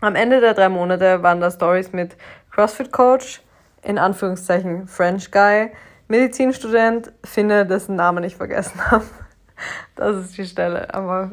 Am 0.00 0.14
Ende 0.14 0.40
der 0.40 0.54
drei 0.54 0.68
Monate 0.68 1.22
waren 1.22 1.40
da 1.40 1.50
Stories 1.50 1.92
mit 1.92 2.16
CrossFit 2.50 2.90
Coach, 2.90 3.42
in 3.82 3.98
Anführungszeichen 3.98 4.88
French 4.88 5.30
Guy, 5.30 5.70
Medizinstudent, 6.08 7.12
finde, 7.24 7.66
dessen 7.66 7.96
Namen 7.96 8.24
ich 8.24 8.36
vergessen 8.36 8.80
habe. 8.90 9.04
Das 9.96 10.16
ist 10.16 10.38
die 10.38 10.46
Stelle, 10.46 10.92
aber 10.94 11.32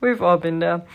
we've 0.00 0.24
all 0.24 0.38
been 0.38 0.60
there. 0.60 0.86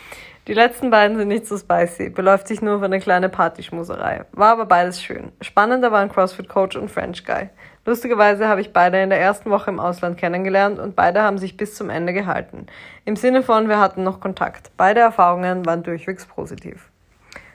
Die 0.48 0.54
letzten 0.54 0.90
beiden 0.90 1.16
sind 1.16 1.28
nicht 1.28 1.46
so 1.46 1.56
spicy, 1.56 2.10
beläuft 2.10 2.48
sich 2.48 2.60
nur 2.62 2.76
auf 2.76 2.82
eine 2.82 2.98
kleine 2.98 3.28
Partyschmuserei. 3.28 4.24
War 4.32 4.50
aber 4.50 4.66
beides 4.66 5.00
schön. 5.00 5.30
Spannender 5.40 5.92
waren 5.92 6.08
CrossFit 6.08 6.48
Coach 6.48 6.74
und 6.74 6.90
French 6.90 7.24
Guy. 7.24 7.48
Lustigerweise 7.84 8.48
habe 8.48 8.60
ich 8.60 8.72
beide 8.72 9.00
in 9.00 9.10
der 9.10 9.20
ersten 9.20 9.50
Woche 9.50 9.70
im 9.70 9.78
Ausland 9.78 10.18
kennengelernt 10.18 10.80
und 10.80 10.96
beide 10.96 11.22
haben 11.22 11.38
sich 11.38 11.56
bis 11.56 11.76
zum 11.76 11.90
Ende 11.90 12.12
gehalten. 12.12 12.66
Im 13.04 13.14
Sinne 13.14 13.44
von, 13.44 13.68
wir 13.68 13.78
hatten 13.78 14.02
noch 14.02 14.20
Kontakt. 14.20 14.72
Beide 14.76 15.00
Erfahrungen 15.00 15.64
waren 15.64 15.84
durchwegs 15.84 16.26
positiv. 16.26 16.90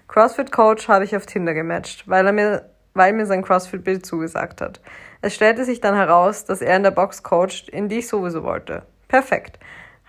CrossFit 0.08 0.54
Coach 0.54 0.88
habe 0.88 1.04
ich 1.04 1.15
auf 1.15 1.26
Tinder 1.26 1.54
gematcht, 1.54 2.08
weil 2.08 2.26
er 2.26 2.34
mir, 2.34 2.70
weil 2.93 3.12
mir 3.12 3.26
sein 3.26 3.41
CrossFit-Bild 3.41 4.06
zugesagt 4.06 4.62
hat. 4.62 4.80
Es 5.22 5.34
stellte 5.34 5.66
sich 5.66 5.82
dann 5.82 5.96
heraus, 5.96 6.46
dass 6.46 6.62
er 6.62 6.76
in 6.76 6.84
der 6.84 6.92
Box 6.92 7.24
coacht, 7.24 7.70
in 7.70 7.90
die 7.90 8.00
ich 8.00 8.08
sowieso 8.08 8.44
wollte. 8.44 8.84
Perfekt. 9.08 9.60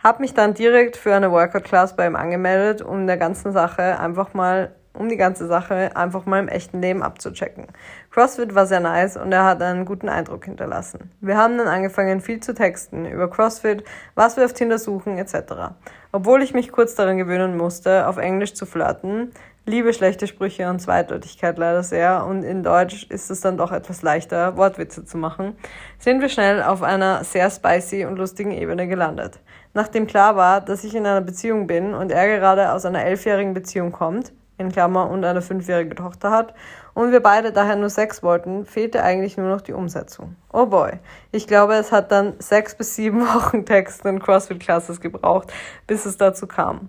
Hab 0.03 0.21
mich 0.21 0.35
dann 0.35 0.55
direkt 0.55 0.97
für 0.97 1.15
eine 1.15 1.33
Workout-Class 1.33 1.97
bei 1.97 2.07
ihm 2.07 2.15
angemeldet, 2.15 2.83
um 2.83 3.07
der 3.07 3.17
ganzen 3.17 3.53
Sache 3.53 3.99
einfach 3.99 4.33
mal, 4.35 4.75
um 4.93 5.09
die 5.09 5.17
ganze 5.17 5.47
Sache 5.47 5.97
einfach 5.97 6.27
mal 6.27 6.41
im 6.41 6.49
echten 6.49 6.81
Leben 6.81 7.03
abzuchecken. 7.03 7.67
CrossFit 8.11 8.55
war 8.55 8.67
sehr 8.67 8.81
nice 8.81 9.17
und 9.17 9.33
er 9.33 9.45
hat 9.45 9.63
einen 9.63 9.85
guten 9.85 10.09
Eindruck 10.09 10.45
hinterlassen. 10.45 11.11
Wir 11.21 11.37
haben 11.37 11.59
dann 11.59 11.69
angefangen 11.69 12.21
viel 12.21 12.41
zu 12.41 12.55
texten 12.55 13.07
über 13.07 13.29
CrossFit, 13.29 13.83
was 14.15 14.37
wir 14.37 14.45
auf 14.45 14.53
Tinder 14.53 14.79
suchen 14.79 15.19
etc. 15.19 15.73
Obwohl 16.13 16.43
ich 16.43 16.55
mich 16.55 16.71
kurz 16.71 16.95
daran 16.95 17.19
gewöhnen 17.19 17.57
musste, 17.57 18.07
auf 18.07 18.19
Englisch 18.19 18.55
zu 18.55 18.67
flirten, 18.67 19.33
liebe 19.69 19.93
schlechte 19.93 20.27
Sprüche 20.27 20.69
und 20.69 20.81
Zweideutigkeit 20.81 21.59
leider 21.59 21.83
sehr 21.83 22.25
und 22.27 22.43
in 22.43 22.63
Deutsch 22.63 23.07
ist 23.11 23.31
es 23.31 23.41
dann 23.41 23.57
doch 23.57 23.71
etwas 23.71 24.03
leichter, 24.03 24.57
Wortwitze 24.57 25.05
zu 25.05 25.19
machen, 25.19 25.57
sind 25.99 26.21
wir 26.21 26.29
schnell 26.29 26.63
auf 26.63 26.83
einer 26.83 27.23
sehr 27.23 27.51
spicy 27.51 28.07
und 28.07 28.17
lustigen 28.17 28.53
Ebene 28.53 28.89
gelandet. 28.89 29.41
Nachdem 29.75 30.07
klar 30.07 30.37
war, 30.37 30.61
dass 30.61 30.85
ich 30.85 30.95
in 30.95 31.07
einer 31.07 31.21
Beziehung 31.21 31.67
bin 31.67 31.95
und 31.95 32.11
er 32.11 32.39
gerade 32.39 32.73
aus 32.73 32.85
einer 32.85 33.05
elfjährigen 33.05 33.55
Beziehung 33.55 33.93
kommt, 33.93 34.33
in 34.57 34.73
Klammer 34.73 35.09
und 35.09 35.25
eine 35.25 35.43
fünfjährige 35.43 35.95
Tochter 35.95 36.31
hat 36.31 36.55
und 36.95 37.13
wir 37.13 37.21
beide 37.21 37.53
daher 37.53 37.77
nur 37.77 37.91
Sex 37.91 38.23
wollten, 38.23 38.65
fehlte 38.65 39.03
eigentlich 39.03 39.37
nur 39.37 39.49
noch 39.49 39.61
die 39.61 39.73
Umsetzung. 39.73 40.35
Oh 40.53 40.67
boy. 40.67 40.99
Ich 41.31 41.47
glaube, 41.47 41.75
es 41.75 41.93
hat 41.93 42.11
dann 42.11 42.35
sechs 42.41 42.75
bis 42.75 42.97
sieben 42.97 43.21
Wochen 43.35 43.65
Texten 43.65 44.09
und 44.09 44.21
CrossFit-Classes 44.21 45.01
gebraucht, 45.01 45.53
bis 45.87 46.07
es 46.07 46.17
dazu 46.17 46.47
kam. 46.47 46.89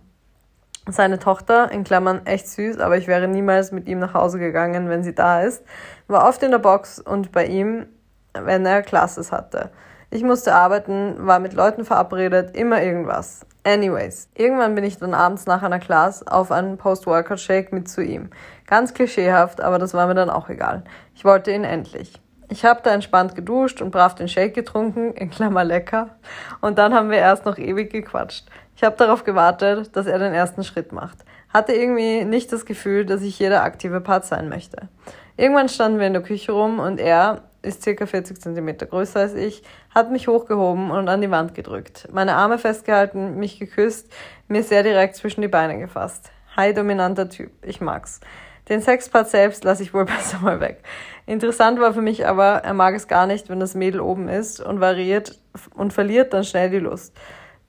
Seine 0.92 1.20
Tochter, 1.20 1.72
in 1.72 1.84
Klammern 1.84 2.26
echt 2.26 2.48
süß, 2.48 2.80
aber 2.80 2.98
ich 2.98 3.08
wäre 3.08 3.28
niemals 3.28 3.72
mit 3.72 3.88
ihm 3.88 4.00
nach 4.00 4.14
Hause 4.14 4.40
gegangen, 4.40 4.90
wenn 4.90 5.04
sie 5.04 5.14
da 5.14 5.42
ist, 5.42 5.64
war 6.08 6.28
oft 6.28 6.42
in 6.42 6.52
der 6.52 6.60
Box 6.60 7.00
und 7.00 7.32
bei 7.32 7.46
ihm, 7.46 7.86
wenn 8.34 8.66
er 8.66 8.82
Classes 8.82 9.32
hatte. 9.32 9.72
Ich 10.10 10.24
musste 10.24 10.56
arbeiten, 10.56 11.16
war 11.20 11.40
mit 11.40 11.54
Leuten 11.54 11.86
verabredet, 11.86 12.56
immer 12.56 12.82
irgendwas. 12.82 13.46
Anyways, 13.64 14.30
irgendwann 14.34 14.74
bin 14.74 14.84
ich 14.84 14.98
dann 14.98 15.14
abends 15.14 15.46
nach 15.46 15.62
einer 15.62 15.80
Class 15.80 16.26
auf 16.26 16.52
einen 16.52 16.78
Post-Workout-Shake 16.78 17.72
mit 17.72 17.88
zu 17.88 18.02
ihm. 18.02 18.30
Ganz 18.66 18.94
klischeehaft, 18.94 19.62
aber 19.62 19.78
das 19.78 19.94
war 19.94 20.08
mir 20.08 20.16
dann 20.16 20.30
auch 20.30 20.50
egal. 20.50 20.84
Ich 21.14 21.26
wollte 21.26 21.52
ihn 21.52 21.64
endlich. 21.64 22.20
Ich 22.52 22.66
habe 22.66 22.82
da 22.84 22.92
entspannt 22.92 23.36
geduscht 23.36 23.80
und 23.80 23.92
brav 23.92 24.16
den 24.16 24.28
Shake 24.28 24.56
getrunken, 24.56 25.14
in 25.14 25.30
Klammer 25.30 25.64
lecker. 25.64 26.16
Und 26.62 26.80
dann 26.80 26.96
haben 26.96 27.12
wir 27.12 27.20
erst 27.20 27.46
noch 27.46 27.60
ewig 27.60 27.92
gequatscht. 27.92 28.48
Ich 28.76 28.84
habe 28.84 28.98
darauf 28.98 29.24
gewartet, 29.24 29.96
dass 29.96 30.08
er 30.08 30.18
den 30.18 30.34
ersten 30.34 30.64
Schritt 30.64 30.92
macht. 30.92 31.20
Hatte 31.54 31.74
irgendwie 31.74 32.26
nicht 32.26 32.52
das 32.52 32.66
Gefühl, 32.66 33.06
dass 33.06 33.22
ich 33.22 33.38
jeder 33.38 33.64
aktive 33.64 34.02
Part 34.02 34.26
sein 34.26 34.50
möchte. 34.50 34.90
Irgendwann 35.38 35.70
standen 35.70 36.00
wir 36.00 36.08
in 36.08 36.14
der 36.14 36.24
Küche 36.24 36.52
rum 36.52 36.80
und 36.80 37.00
er, 37.00 37.44
ist 37.62 37.84
circa 37.84 38.06
40 38.06 38.42
Zentimeter 38.42 38.86
größer 38.86 39.20
als 39.20 39.36
ich, 39.36 39.64
hat 39.94 40.12
mich 40.12 40.28
hochgehoben 40.28 40.92
und 40.92 41.08
an 41.08 41.22
die 41.22 41.30
Wand 41.30 41.54
gedrückt, 41.54 42.08
meine 42.12 42.36
Arme 42.36 42.58
festgehalten, 42.58 43.38
mich 43.38 43.60
geküsst, 43.60 44.12
mir 44.48 44.64
sehr 44.64 44.82
direkt 44.82 45.16
zwischen 45.16 45.42
die 45.42 45.48
Beine 45.50 45.78
gefasst. 45.78 46.32
Hi, 46.56 46.74
dominanter 46.74 47.30
Typ, 47.30 47.52
ich 47.64 47.82
mag's. 47.82 48.22
Den 48.70 48.82
Sexpart 48.82 49.30
selbst 49.30 49.64
lasse 49.64 49.84
ich 49.84 49.94
wohl 49.94 50.06
besser 50.06 50.40
mal 50.40 50.60
weg. 50.60 50.84
Interessant 51.26 51.80
war 51.80 51.94
für 51.94 52.02
mich 52.02 52.28
aber, 52.28 52.64
er 52.64 52.74
mag 52.74 52.96
es 52.96 53.08
gar 53.08 53.28
nicht, 53.28 53.50
wenn 53.50 53.60
das 53.60 53.76
Mädel 53.76 54.00
oben 54.00 54.30
ist 54.30 54.62
und 54.62 54.80
variiert 54.80 55.40
und 55.74 55.92
verliert 55.94 56.34
dann 56.34 56.44
schnell 56.44 56.70
die 56.70 56.80
Lust. 56.80 57.14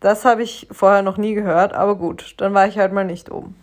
Das 0.00 0.24
habe 0.24 0.42
ich 0.42 0.66
vorher 0.70 1.02
noch 1.02 1.18
nie 1.18 1.34
gehört, 1.34 1.74
aber 1.74 1.96
gut, 1.96 2.34
dann 2.38 2.54
war 2.54 2.66
ich 2.66 2.78
halt 2.78 2.92
mal 2.92 3.04
nicht 3.04 3.30
oben. 3.30 3.54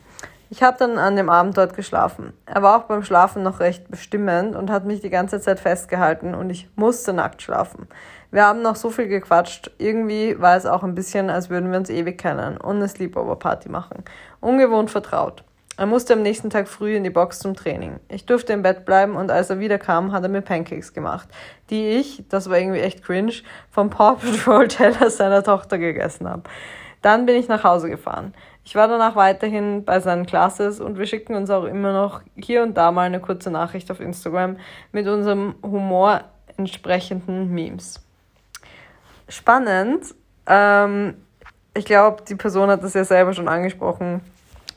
Ich 0.49 0.63
habe 0.63 0.77
dann 0.77 0.97
an 0.97 1.17
dem 1.17 1.29
Abend 1.29 1.57
dort 1.57 1.75
geschlafen. 1.75 2.31
Er 2.45 2.61
war 2.61 2.77
auch 2.77 2.83
beim 2.83 3.03
Schlafen 3.03 3.43
noch 3.43 3.59
recht 3.59 3.89
bestimmend 3.89 4.55
und 4.55 4.69
hat 4.69 4.85
mich 4.85 5.01
die 5.01 5.09
ganze 5.09 5.41
Zeit 5.41 5.59
festgehalten 5.59 6.33
und 6.33 6.49
ich 6.49 6.69
musste 6.75 7.11
nackt 7.11 7.41
schlafen. 7.41 7.87
Wir 8.31 8.45
haben 8.45 8.61
noch 8.61 8.75
so 8.75 8.89
viel 8.89 9.07
gequatscht. 9.07 9.71
Irgendwie 9.77 10.39
war 10.39 10.55
es 10.55 10.65
auch 10.65 10.83
ein 10.83 10.95
bisschen, 10.95 11.29
als 11.29 11.49
würden 11.49 11.71
wir 11.71 11.79
uns 11.79 11.89
ewig 11.89 12.17
kennen 12.17 12.57
und 12.57 12.77
eine 12.77 12.87
Sleepover-Party 12.87 13.67
machen. 13.67 14.03
Ungewohnt 14.39 14.89
vertraut. 14.89 15.43
Er 15.79 15.85
musste 15.85 16.13
am 16.13 16.23
nächsten 16.23 16.49
Tag 16.49 16.67
früh 16.67 16.95
in 16.95 17.03
die 17.03 17.11
Box 17.11 17.37
zum 17.37 17.55
Training. 17.55 17.99
Ich 18.09 18.25
durfte 18.25 18.51
im 18.51 18.63
Bett 18.63 18.83
bleiben 18.83 19.15
und 19.15 19.29
als 19.29 19.51
er 19.51 19.59
wiederkam, 19.59 20.11
hat 20.11 20.23
er 20.23 20.29
mir 20.29 20.41
Pancakes 20.41 20.91
gemacht, 20.91 21.29
die 21.69 21.89
ich, 21.89 22.23
das 22.29 22.49
war 22.49 22.57
irgendwie 22.57 22.79
echt 22.79 23.03
cringe, 23.03 23.33
vom 23.69 23.91
Paw 23.91 24.15
Patrol 24.19 24.67
Teller 24.67 25.11
seiner 25.11 25.43
Tochter 25.43 25.77
gegessen 25.77 26.27
habe. 26.27 26.43
Dann 27.03 27.27
bin 27.27 27.35
ich 27.35 27.47
nach 27.47 27.63
Hause 27.63 27.91
gefahren. 27.91 28.33
Ich 28.65 28.73
war 28.73 28.87
danach 28.87 29.15
weiterhin 29.15 29.85
bei 29.85 29.99
seinen 29.99 30.25
Classes 30.25 30.79
und 30.79 30.97
wir 30.97 31.05
schicken 31.05 31.35
uns 31.35 31.51
auch 31.51 31.65
immer 31.65 31.93
noch 31.93 32.21
hier 32.35 32.63
und 32.63 32.75
da 32.75 32.91
mal 32.91 33.03
eine 33.03 33.19
kurze 33.19 33.51
Nachricht 33.51 33.91
auf 33.91 33.99
Instagram 33.99 34.57
mit 34.91 35.07
unserem 35.07 35.55
Humor 35.61 36.21
entsprechenden 36.57 37.53
Memes. 37.53 38.03
Spannend. 39.29 40.15
Ähm, 40.47 41.13
ich 41.75 41.85
glaube, 41.85 42.23
die 42.27 42.35
Person 42.35 42.69
hat 42.69 42.81
das 42.81 42.95
ja 42.95 43.03
selber 43.03 43.33
schon 43.33 43.47
angesprochen 43.47 44.21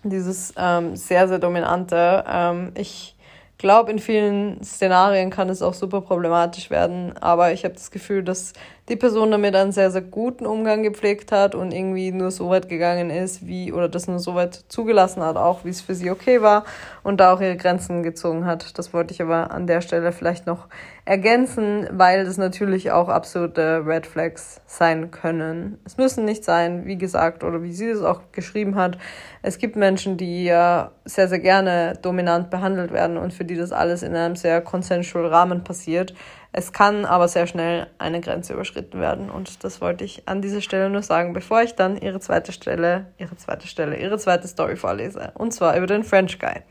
dieses 0.03 0.55
ähm, 0.57 0.97
sehr, 0.97 1.29
sehr 1.29 1.39
dominante. 1.39 2.25
Ähm, 2.27 2.73
ich 2.77 3.17
glaube, 3.59 3.91
in 3.91 3.99
vielen 3.99 4.65
Szenarien 4.65 5.31
kann 5.31 5.49
es 5.51 5.61
auch 5.61 5.75
super 5.75 6.01
problematisch 6.01 6.71
werden, 6.71 7.17
aber 7.19 7.53
ich 7.53 7.65
habe 7.65 7.75
das 7.75 7.91
Gefühl, 7.91 8.23
dass 8.23 8.55
die 8.91 8.97
Person 8.97 9.31
damit 9.31 9.55
einen 9.55 9.71
sehr, 9.71 9.91
sehr 9.93 10.03
guten 10.03 10.47
Umgang 10.47 10.83
gepflegt 10.83 11.31
hat 11.31 11.55
und 11.55 11.73
irgendwie 11.73 12.11
nur 12.11 12.33
so 12.33 12.51
weit 12.51 12.69
gegangen 12.69 13.09
ist, 13.09 13.47
wie, 13.47 13.73
oder 13.73 13.89
das 13.89 14.09
nur 14.09 14.19
so 14.19 14.35
weit 14.35 14.65
zugelassen 14.69 15.23
hat, 15.23 15.37
auch 15.37 15.65
wie 15.65 15.69
es 15.71 15.81
für 15.81 15.95
sie 15.95 16.11
okay 16.11 16.43
war 16.43 16.65
und 17.05 17.21
da 17.21 17.33
auch 17.33 17.41
ihre 17.41 17.57
Grenzen 17.57 18.03
gezogen 18.03 18.45
hat. 18.45 18.77
Das 18.79 18.93
wollte 18.93 19.15
ich 19.15 19.23
aber 19.23 19.53
an 19.53 19.69
der 19.69 19.81
Stelle 19.81 20.11
vielleicht 20.11 20.47
noch 20.47 20.67
ergänzen, 21.05 21.89
weil 21.93 22.25
das 22.25 22.37
natürlich 22.37 22.91
auch 22.91 23.09
absolute 23.09 23.85
Red 23.87 24.07
Flags 24.07 24.61
sein 24.67 25.11
können. 25.11 25.79
Es 25.85 25.97
müssen 25.97 26.25
nicht 26.25 26.45
sein, 26.45 26.85
wie 26.85 26.99
gesagt, 26.99 27.45
oder 27.45 27.63
wie 27.63 27.73
sie 27.73 27.89
es 27.89 28.03
auch 28.03 28.21
geschrieben 28.33 28.75
hat. 28.75 28.99
Es 29.43 29.59
gibt 29.59 29.77
Menschen, 29.77 30.17
die 30.17 30.45
ja 30.45 30.91
sehr, 31.05 31.29
sehr 31.29 31.39
gerne 31.39 31.99
dominant 32.03 32.51
behandelt 32.51 32.93
werden 32.93 33.17
und 33.17 33.33
für 33.33 33.45
die 33.45 33.57
das 33.57 33.73
alles 33.73 34.03
in 34.03 34.15
einem 34.15 34.37
sehr 34.37 34.61
consensual 34.61 35.27
Rahmen 35.27 35.65
passiert. 35.65 36.15
Es 36.53 36.73
kann 36.73 37.05
aber 37.05 37.29
sehr 37.29 37.47
schnell 37.47 37.87
eine 37.99 38.21
Grenze 38.21 38.55
überschritten 38.55 39.01
werden 39.01 39.31
und 39.31 39.63
das 39.63 39.81
wollte 39.81 40.05
ich 40.05 40.27
an 40.27 40.43
dieser 40.43 40.61
Stelle 40.61 40.91
nur 40.91 41.03
sagen, 41.03 41.33
bevor 41.33 41.63
ich 41.63 41.75
dann 41.77 41.97
ihre 41.97 42.19
zweite 42.19 42.53
Stelle, 42.53 43.07
ihre 43.19 43.37
zweite 43.37 43.69
Stelle, 43.69 43.97
ihre 43.97 44.19
zweite 44.19 44.49
Story 44.49 44.77
vorlese. 44.77 45.33
Und 45.35 45.53
zwar 45.53 45.77
über 45.77 45.87
den 45.87 46.03
French 46.03 46.39
Guy. 46.41 46.63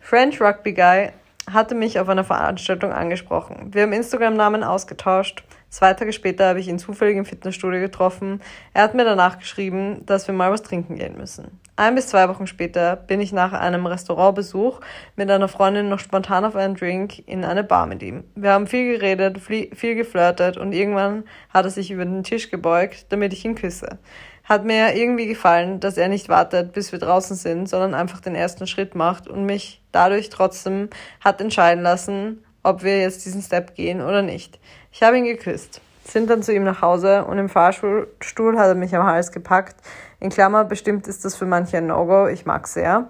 French 0.00 0.40
Rugby 0.40 0.74
Guy 0.74 1.10
hatte 1.50 1.74
mich 1.74 1.98
auf 1.98 2.08
einer 2.08 2.24
Veranstaltung 2.24 2.92
angesprochen. 2.92 3.72
Wir 3.72 3.82
haben 3.82 3.92
Instagram-Namen 3.92 4.62
ausgetauscht. 4.62 5.42
Zwei 5.70 5.94
Tage 5.94 6.12
später 6.12 6.46
habe 6.46 6.60
ich 6.60 6.68
ihn 6.68 6.78
zufällig 6.78 7.16
im 7.16 7.24
Fitnessstudio 7.24 7.80
getroffen. 7.80 8.42
Er 8.74 8.82
hat 8.82 8.94
mir 8.94 9.04
danach 9.04 9.38
geschrieben, 9.38 10.04
dass 10.04 10.26
wir 10.26 10.34
mal 10.34 10.50
was 10.50 10.62
trinken 10.62 10.96
gehen 10.96 11.16
müssen. 11.16 11.60
Ein 11.78 11.94
bis 11.94 12.08
zwei 12.08 12.28
Wochen 12.28 12.48
später 12.48 12.96
bin 12.96 13.20
ich 13.20 13.32
nach 13.32 13.52
einem 13.52 13.86
Restaurantbesuch 13.86 14.80
mit 15.14 15.30
einer 15.30 15.46
Freundin 15.46 15.88
noch 15.88 16.00
spontan 16.00 16.44
auf 16.44 16.56
einen 16.56 16.74
Drink 16.74 17.22
in 17.28 17.44
eine 17.44 17.62
Bar 17.62 17.86
mit 17.86 18.02
ihm. 18.02 18.24
Wir 18.34 18.50
haben 18.50 18.66
viel 18.66 18.94
geredet, 18.94 19.38
viel 19.38 19.94
geflirtet 19.94 20.56
und 20.56 20.72
irgendwann 20.72 21.22
hat 21.50 21.66
er 21.66 21.70
sich 21.70 21.92
über 21.92 22.04
den 22.04 22.24
Tisch 22.24 22.50
gebeugt, 22.50 23.06
damit 23.10 23.32
ich 23.32 23.44
ihn 23.44 23.54
küsse. 23.54 24.00
Hat 24.42 24.64
mir 24.64 24.96
irgendwie 24.96 25.28
gefallen, 25.28 25.78
dass 25.78 25.96
er 25.96 26.08
nicht 26.08 26.28
wartet, 26.28 26.72
bis 26.72 26.90
wir 26.90 26.98
draußen 26.98 27.36
sind, 27.36 27.68
sondern 27.68 27.94
einfach 27.94 28.18
den 28.18 28.34
ersten 28.34 28.66
Schritt 28.66 28.96
macht 28.96 29.28
und 29.28 29.46
mich 29.46 29.80
dadurch 29.92 30.30
trotzdem 30.30 30.88
hat 31.20 31.40
entscheiden 31.40 31.84
lassen, 31.84 32.44
ob 32.64 32.82
wir 32.82 33.00
jetzt 33.00 33.24
diesen 33.24 33.40
Step 33.40 33.76
gehen 33.76 34.00
oder 34.00 34.22
nicht. 34.22 34.58
Ich 34.90 35.04
habe 35.04 35.16
ihn 35.16 35.26
geküsst, 35.26 35.80
sind 36.02 36.28
dann 36.28 36.42
zu 36.42 36.52
ihm 36.52 36.64
nach 36.64 36.82
Hause 36.82 37.24
und 37.24 37.38
im 37.38 37.48
Fahrstuhl 37.48 38.58
hat 38.58 38.66
er 38.66 38.74
mich 38.74 38.96
am 38.96 39.06
Hals 39.06 39.30
gepackt. 39.30 39.76
In 40.20 40.30
Klammer, 40.30 40.64
bestimmt 40.64 41.06
ist 41.06 41.24
das 41.24 41.36
für 41.36 41.46
manche 41.46 41.78
ein 41.78 41.86
No-Go, 41.86 42.26
ich 42.26 42.44
mag 42.44 42.66
sehr. 42.66 43.08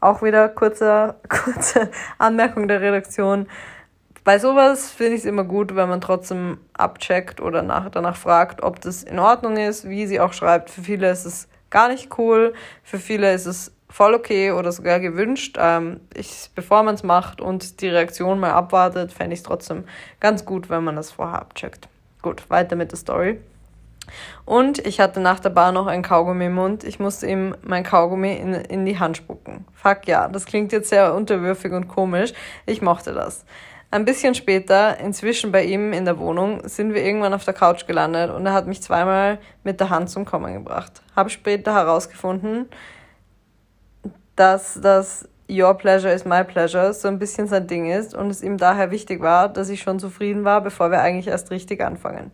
Auch 0.00 0.22
wieder 0.22 0.48
kurze, 0.48 1.16
kurze 1.28 1.90
Anmerkung 2.18 2.68
der 2.68 2.80
Redaktion. 2.80 3.48
Bei 4.24 4.38
sowas 4.38 4.90
finde 4.90 5.14
ich 5.14 5.20
es 5.20 5.26
immer 5.26 5.44
gut, 5.44 5.74
wenn 5.76 5.88
man 5.88 6.00
trotzdem 6.00 6.58
abcheckt 6.74 7.40
oder 7.40 7.62
nach, 7.62 7.90
danach 7.90 8.16
fragt, 8.16 8.62
ob 8.62 8.80
das 8.80 9.02
in 9.02 9.18
Ordnung 9.18 9.56
ist, 9.56 9.88
wie 9.88 10.06
sie 10.06 10.20
auch 10.20 10.32
schreibt. 10.32 10.70
Für 10.70 10.82
viele 10.82 11.10
ist 11.10 11.24
es 11.24 11.48
gar 11.70 11.88
nicht 11.88 12.18
cool, 12.18 12.54
für 12.82 12.98
viele 12.98 13.32
ist 13.32 13.46
es 13.46 13.72
voll 13.90 14.14
okay 14.14 14.52
oder 14.52 14.72
sogar 14.72 15.00
gewünscht. 15.00 15.56
Ähm, 15.58 16.00
ich, 16.14 16.50
bevor 16.54 16.82
man 16.82 16.94
es 16.94 17.02
macht 17.02 17.40
und 17.40 17.80
die 17.80 17.88
Reaktion 17.88 18.38
mal 18.38 18.52
abwartet, 18.52 19.12
fände 19.12 19.34
ich 19.34 19.40
es 19.40 19.44
trotzdem 19.44 19.84
ganz 20.20 20.44
gut, 20.44 20.68
wenn 20.70 20.84
man 20.84 20.96
das 20.96 21.10
vorher 21.10 21.40
abcheckt. 21.40 21.88
Gut, 22.22 22.48
weiter 22.50 22.76
mit 22.76 22.90
der 22.90 22.98
Story. 22.98 23.38
Und 24.44 24.78
ich 24.86 25.00
hatte 25.00 25.20
nach 25.20 25.40
der 25.40 25.50
Bar 25.50 25.72
noch 25.72 25.86
ein 25.86 26.02
Kaugummi 26.02 26.46
im 26.46 26.54
Mund. 26.54 26.84
Ich 26.84 26.98
musste 26.98 27.26
ihm 27.26 27.54
mein 27.62 27.84
Kaugummi 27.84 28.34
in, 28.34 28.54
in 28.54 28.86
die 28.86 28.98
Hand 28.98 29.16
spucken. 29.16 29.64
Fuck 29.74 30.06
ja, 30.06 30.28
das 30.28 30.46
klingt 30.46 30.72
jetzt 30.72 30.90
sehr 30.90 31.14
unterwürfig 31.14 31.72
und 31.72 31.88
komisch. 31.88 32.32
Ich 32.66 32.82
mochte 32.82 33.12
das. 33.12 33.44
Ein 33.90 34.04
bisschen 34.04 34.34
später, 34.34 34.98
inzwischen 34.98 35.50
bei 35.50 35.64
ihm 35.64 35.94
in 35.94 36.04
der 36.04 36.18
Wohnung, 36.18 36.68
sind 36.68 36.92
wir 36.92 37.02
irgendwann 37.02 37.32
auf 37.32 37.44
der 37.44 37.54
Couch 37.54 37.86
gelandet 37.86 38.30
und 38.30 38.44
er 38.44 38.52
hat 38.52 38.66
mich 38.66 38.82
zweimal 38.82 39.38
mit 39.64 39.80
der 39.80 39.88
Hand 39.88 40.10
zum 40.10 40.26
Kommen 40.26 40.52
gebracht. 40.52 41.00
Habe 41.16 41.30
später 41.30 41.72
herausgefunden, 41.72 42.68
dass 44.36 44.78
das 44.82 45.26
Your 45.50 45.72
Pleasure 45.72 46.12
is 46.12 46.26
my 46.26 46.44
pleasure 46.44 46.92
so 46.92 47.08
ein 47.08 47.18
bisschen 47.18 47.46
sein 47.46 47.66
Ding 47.66 47.90
ist 47.90 48.14
und 48.14 48.28
es 48.28 48.42
ihm 48.42 48.58
daher 48.58 48.90
wichtig 48.90 49.22
war, 49.22 49.48
dass 49.48 49.70
ich 49.70 49.80
schon 49.80 49.98
zufrieden 49.98 50.44
war, 50.44 50.60
bevor 50.60 50.90
wir 50.90 51.00
eigentlich 51.00 51.28
erst 51.28 51.50
richtig 51.50 51.80
anfangen. 51.80 52.30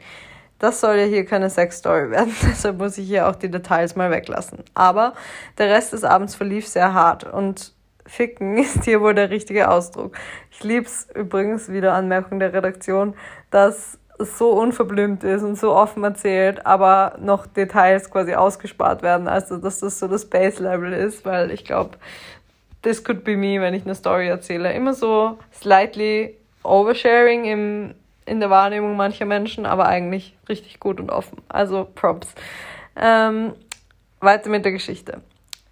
Das 0.65 0.81
soll 0.81 0.97
ja 0.97 1.05
hier 1.05 1.27
keine 1.27 1.51
Sexstory 1.51 2.11
werden, 2.11 2.35
deshalb 2.43 2.79
muss 2.79 2.97
ich 2.97 3.07
hier 3.07 3.29
auch 3.29 3.35
die 3.35 3.51
Details 3.51 3.97
mal 3.97 4.11
weglassen. 4.11 4.61
Aber 4.73 5.13
der 5.59 5.69
Rest 5.69 5.93
des 5.93 6.05
Abends 6.05 6.35
verlief 6.35 6.67
sehr 6.67 6.95
hart 6.95 7.25
und 7.25 7.75
Ficken 8.07 8.57
ist 8.65 8.85
hier 8.85 9.03
wohl 9.03 9.15
der 9.15 9.29
richtige 9.29 9.71
Ausdruck. 9.71 10.17
Ich 10.51 10.65
lieb's 10.65 11.07
übrigens, 11.15 11.71
wieder 11.71 11.93
Anmerkung 11.93 12.39
der 12.39 12.55
Redaktion, 12.55 13.13
dass 13.51 13.99
es 14.19 14.39
so 14.39 14.53
unverblümt 14.53 15.23
ist 15.23 15.43
und 15.43 15.59
so 15.59 15.75
offen 15.75 16.03
erzählt, 16.03 16.65
aber 16.65 17.19
noch 17.21 17.47
Details 17.47 18.11
quasi 18.11 18.35
ausgespart 18.35 19.03
werden. 19.03 19.29
Also, 19.29 19.59
dass 19.59 19.81
das 19.81 19.99
so 19.99 20.09
das 20.09 20.25
Base-Level 20.25 20.95
ist, 20.95 21.27
weil 21.27 21.51
ich 21.51 21.67
glaube, 21.67 21.99
this 22.81 23.05
could 23.05 23.23
be 23.23 23.37
me, 23.37 23.61
wenn 23.61 23.75
ich 23.75 23.85
eine 23.85 23.95
Story 23.95 24.29
erzähle. 24.29 24.73
Immer 24.73 24.95
so 24.95 25.37
slightly 25.53 26.39
oversharing 26.63 27.45
im, 27.45 27.95
in 28.27 28.41
der 28.41 28.51
Wahrnehmung 28.51 28.97
mancher 28.97 29.27
Menschen, 29.27 29.67
aber 29.67 29.87
eigentlich 29.87 30.37
richtig 30.49 30.81
gut 30.81 31.01
und 31.01 31.11
offen. 31.11 31.43
Also, 31.49 31.89
Props. 31.95 32.35
Ähm, 32.97 33.55
weiter 34.21 34.49
mit 34.51 34.65
der 34.65 34.73
Geschichte 34.73 35.21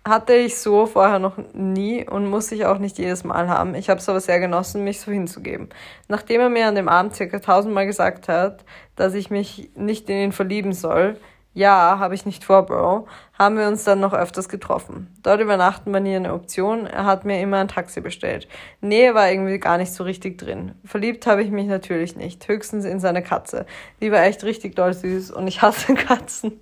hatte 0.05 0.35
ich 0.35 0.59
so 0.59 0.87
vorher 0.87 1.19
noch 1.21 1.37
nie 1.53 2.09
und 2.09 2.29
muss 2.29 2.51
ich 2.51 2.67
auch 2.67 2.79
nicht 2.79 2.99
jedes 2.99 3.23
Mal 3.23 3.49
haben. 3.49 3.75
Ich 3.75 3.89
habe 3.89 4.01
es 4.01 4.09
aber 4.09 4.21
sehr 4.21 4.41
genossen, 4.41 4.83
mich 4.83 5.01
so 5.01 5.13
hinzugeben. 5.13 5.69
Nachdem 6.09 6.41
er 6.41 6.49
mir 6.49 6.67
an 6.67 6.75
dem 6.75 6.89
Abend 6.89 7.15
circa 7.15 7.39
tausendmal 7.39 7.87
gesagt 7.87 8.29
hat, 8.29 8.65
dass 8.97 9.15
ich 9.15 9.31
mich 9.31 9.71
nicht 9.77 10.11
in 10.11 10.17
ihn 10.17 10.33
verlieben 10.33 10.73
soll, 10.73 11.17
ja, 11.55 11.99
habe 11.99 12.15
ich 12.15 12.25
nicht 12.25 12.45
vor, 12.45 12.65
Bro, 12.65 13.07
haben 13.39 13.59
wir 13.59 13.69
uns 13.69 13.85
dann 13.85 14.01
noch 14.01 14.15
öfters 14.15 14.49
getroffen. 14.49 15.15
Dort 15.23 15.41
übernachten 15.41 15.93
war 15.93 16.01
nie 16.01 16.17
eine 16.17 16.33
Option, 16.33 16.87
er 16.87 17.05
hat 17.05 17.25
mir 17.25 17.41
immer 17.41 17.59
ein 17.59 17.69
Taxi 17.69 18.01
bestellt. 18.01 18.49
Nähe 18.81 19.15
war 19.15 19.31
irgendwie 19.31 19.59
gar 19.59 19.77
nicht 19.77 19.93
so 19.93 20.05
richtig 20.05 20.39
drin. 20.39 20.75
Verliebt 20.85 21.27
habe 21.27 21.43
ich 21.43 21.51
mich 21.51 21.67
natürlich 21.67 22.17
nicht, 22.17 22.49
höchstens 22.49 22.85
in 22.85 23.01
seine 23.01 23.23
Katze. 23.23 23.67
Die 24.01 24.11
war 24.11 24.23
echt 24.23 24.45
richtig 24.45 24.77
doll 24.77 24.95
süß 24.95 25.31
und 25.31 25.47
ich 25.47 25.61
hasse 25.61 25.95
Katzen. 25.95 26.61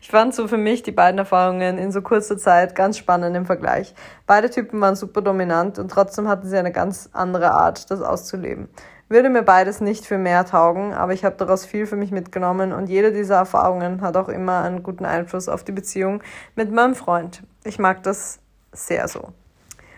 Ich 0.00 0.08
fand 0.08 0.34
so 0.34 0.48
für 0.48 0.56
mich 0.56 0.82
die 0.82 0.92
beiden 0.92 1.18
Erfahrungen 1.18 1.78
in 1.78 1.92
so 1.92 2.02
kurzer 2.02 2.36
Zeit 2.36 2.74
ganz 2.74 2.98
spannend 2.98 3.36
im 3.36 3.46
Vergleich. 3.46 3.94
Beide 4.26 4.50
Typen 4.50 4.80
waren 4.80 4.96
super 4.96 5.22
dominant 5.22 5.78
und 5.78 5.90
trotzdem 5.90 6.28
hatten 6.28 6.48
sie 6.48 6.58
eine 6.58 6.72
ganz 6.72 7.08
andere 7.12 7.52
Art, 7.52 7.90
das 7.90 8.00
auszuleben. 8.00 8.68
Würde 9.12 9.28
mir 9.28 9.42
beides 9.42 9.80
nicht 9.80 10.06
für 10.06 10.18
mehr 10.18 10.44
taugen, 10.44 10.94
aber 10.94 11.12
ich 11.12 11.24
habe 11.24 11.34
daraus 11.36 11.66
viel 11.66 11.86
für 11.86 11.96
mich 11.96 12.12
mitgenommen 12.12 12.72
und 12.72 12.88
jede 12.88 13.10
dieser 13.10 13.34
Erfahrungen 13.34 14.02
hat 14.02 14.16
auch 14.16 14.28
immer 14.28 14.62
einen 14.62 14.84
guten 14.84 15.04
Einfluss 15.04 15.48
auf 15.48 15.64
die 15.64 15.72
Beziehung 15.72 16.22
mit 16.54 16.70
meinem 16.70 16.94
Freund. 16.94 17.42
Ich 17.64 17.80
mag 17.80 18.04
das 18.04 18.38
sehr 18.70 19.08
so. 19.08 19.32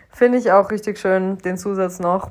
Finde 0.09 0.38
ich 0.38 0.51
auch 0.51 0.70
richtig 0.70 0.98
schön, 0.98 1.37
den 1.37 1.59
Zusatz 1.59 2.01
noch, 2.01 2.31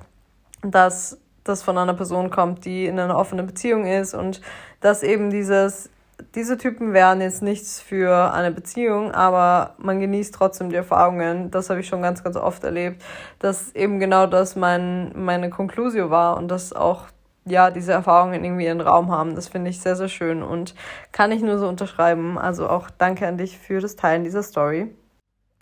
dass 0.64 1.20
das 1.44 1.62
von 1.62 1.78
einer 1.78 1.94
Person 1.94 2.32
kommt, 2.32 2.66
die 2.66 2.88
in 2.88 3.00
einer 3.00 3.16
offenen 3.16 3.46
Beziehung 3.46 3.86
ist 3.86 4.16
und 4.16 4.42
dass 4.80 5.04
eben 5.04 5.30
dieses 5.30 5.91
diese 6.36 6.58
Typen 6.58 6.94
wären 6.94 7.22
jetzt 7.22 7.42
nichts 7.42 7.82
für 7.82 8.34
eine 8.34 8.52
Beziehung, 8.52 9.12
aber 9.12 9.76
man 9.78 10.00
genießt 10.00 10.34
trotzdem 10.34 10.70
die 10.70 10.76
Erfahrungen. 10.76 11.52
Das 11.52 11.70
habe 11.70 11.80
ich 11.80 11.88
schon 11.88 12.02
ganz, 12.02 12.24
ganz 12.24 12.36
oft 12.36 12.64
erlebt, 12.64 13.04
dass 13.40 13.74
eben 13.76 14.00
genau 14.00 14.28
das 14.28 14.56
mein, 14.56 15.12
meine 15.16 15.50
Konklusion 15.50 16.10
war 16.10 16.38
und 16.38 16.50
dass 16.50 16.74
auch 16.74 17.08
ja, 17.46 17.72
diese 17.72 17.92
Erfahrungen 17.92 18.44
irgendwie 18.44 18.66
ihren 18.66 18.82
Raum 18.82 19.12
haben. 19.12 19.36
Das 19.36 19.48
finde 19.48 19.70
ich 19.70 19.82
sehr, 19.82 19.96
sehr 19.96 20.10
schön 20.10 20.44
und 20.44 20.76
kann 21.12 21.32
ich 21.32 21.42
nur 21.42 21.58
so 21.58 21.68
unterschreiben. 21.68 22.38
Also 22.38 22.70
auch 22.70 22.90
danke 22.90 23.28
an 23.28 23.38
dich 23.38 23.58
für 23.58 23.80
das 23.80 23.96
Teilen 23.96 24.24
dieser 24.24 24.44
Story. 24.44 24.94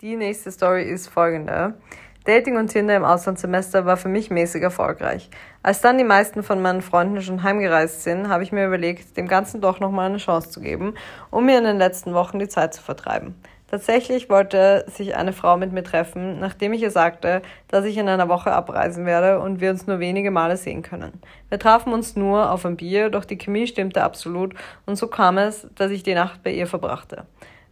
Die 0.00 0.16
nächste 0.16 0.50
Story 0.50 0.84
ist 0.84 1.08
folgende. 1.08 1.74
Dating 2.24 2.58
und 2.58 2.68
Tinder 2.68 2.96
im 2.96 3.04
Auslandssemester 3.04 3.86
war 3.86 3.96
für 3.96 4.08
mich 4.08 4.30
mäßig 4.30 4.62
erfolgreich. 4.62 5.30
Als 5.62 5.80
dann 5.80 5.96
die 5.96 6.04
meisten 6.04 6.42
von 6.42 6.60
meinen 6.60 6.82
Freunden 6.82 7.22
schon 7.22 7.42
heimgereist 7.42 8.02
sind, 8.02 8.28
habe 8.28 8.42
ich 8.42 8.52
mir 8.52 8.66
überlegt, 8.66 9.16
dem 9.16 9.26
Ganzen 9.26 9.62
doch 9.62 9.80
nochmal 9.80 10.10
eine 10.10 10.18
Chance 10.18 10.50
zu 10.50 10.60
geben, 10.60 10.94
um 11.30 11.46
mir 11.46 11.56
in 11.56 11.64
den 11.64 11.78
letzten 11.78 12.12
Wochen 12.12 12.38
die 12.38 12.48
Zeit 12.48 12.74
zu 12.74 12.82
vertreiben. 12.82 13.34
Tatsächlich 13.70 14.28
wollte 14.28 14.84
sich 14.88 15.14
eine 15.14 15.32
Frau 15.32 15.56
mit 15.56 15.72
mir 15.72 15.84
treffen, 15.84 16.40
nachdem 16.40 16.72
ich 16.72 16.82
ihr 16.82 16.90
sagte, 16.90 17.40
dass 17.68 17.84
ich 17.84 17.96
in 17.96 18.08
einer 18.08 18.28
Woche 18.28 18.52
abreisen 18.52 19.06
werde 19.06 19.38
und 19.38 19.60
wir 19.60 19.70
uns 19.70 19.86
nur 19.86 20.00
wenige 20.00 20.32
Male 20.32 20.56
sehen 20.56 20.82
können. 20.82 21.22
Wir 21.48 21.58
trafen 21.60 21.92
uns 21.92 22.16
nur 22.16 22.50
auf 22.50 22.66
ein 22.66 22.76
Bier, 22.76 23.10
doch 23.10 23.24
die 23.24 23.38
Chemie 23.38 23.68
stimmte 23.68 24.02
absolut 24.02 24.54
und 24.86 24.96
so 24.96 25.06
kam 25.06 25.38
es, 25.38 25.68
dass 25.76 25.92
ich 25.92 26.02
die 26.02 26.14
Nacht 26.14 26.42
bei 26.42 26.50
ihr 26.50 26.66
verbrachte. 26.66 27.26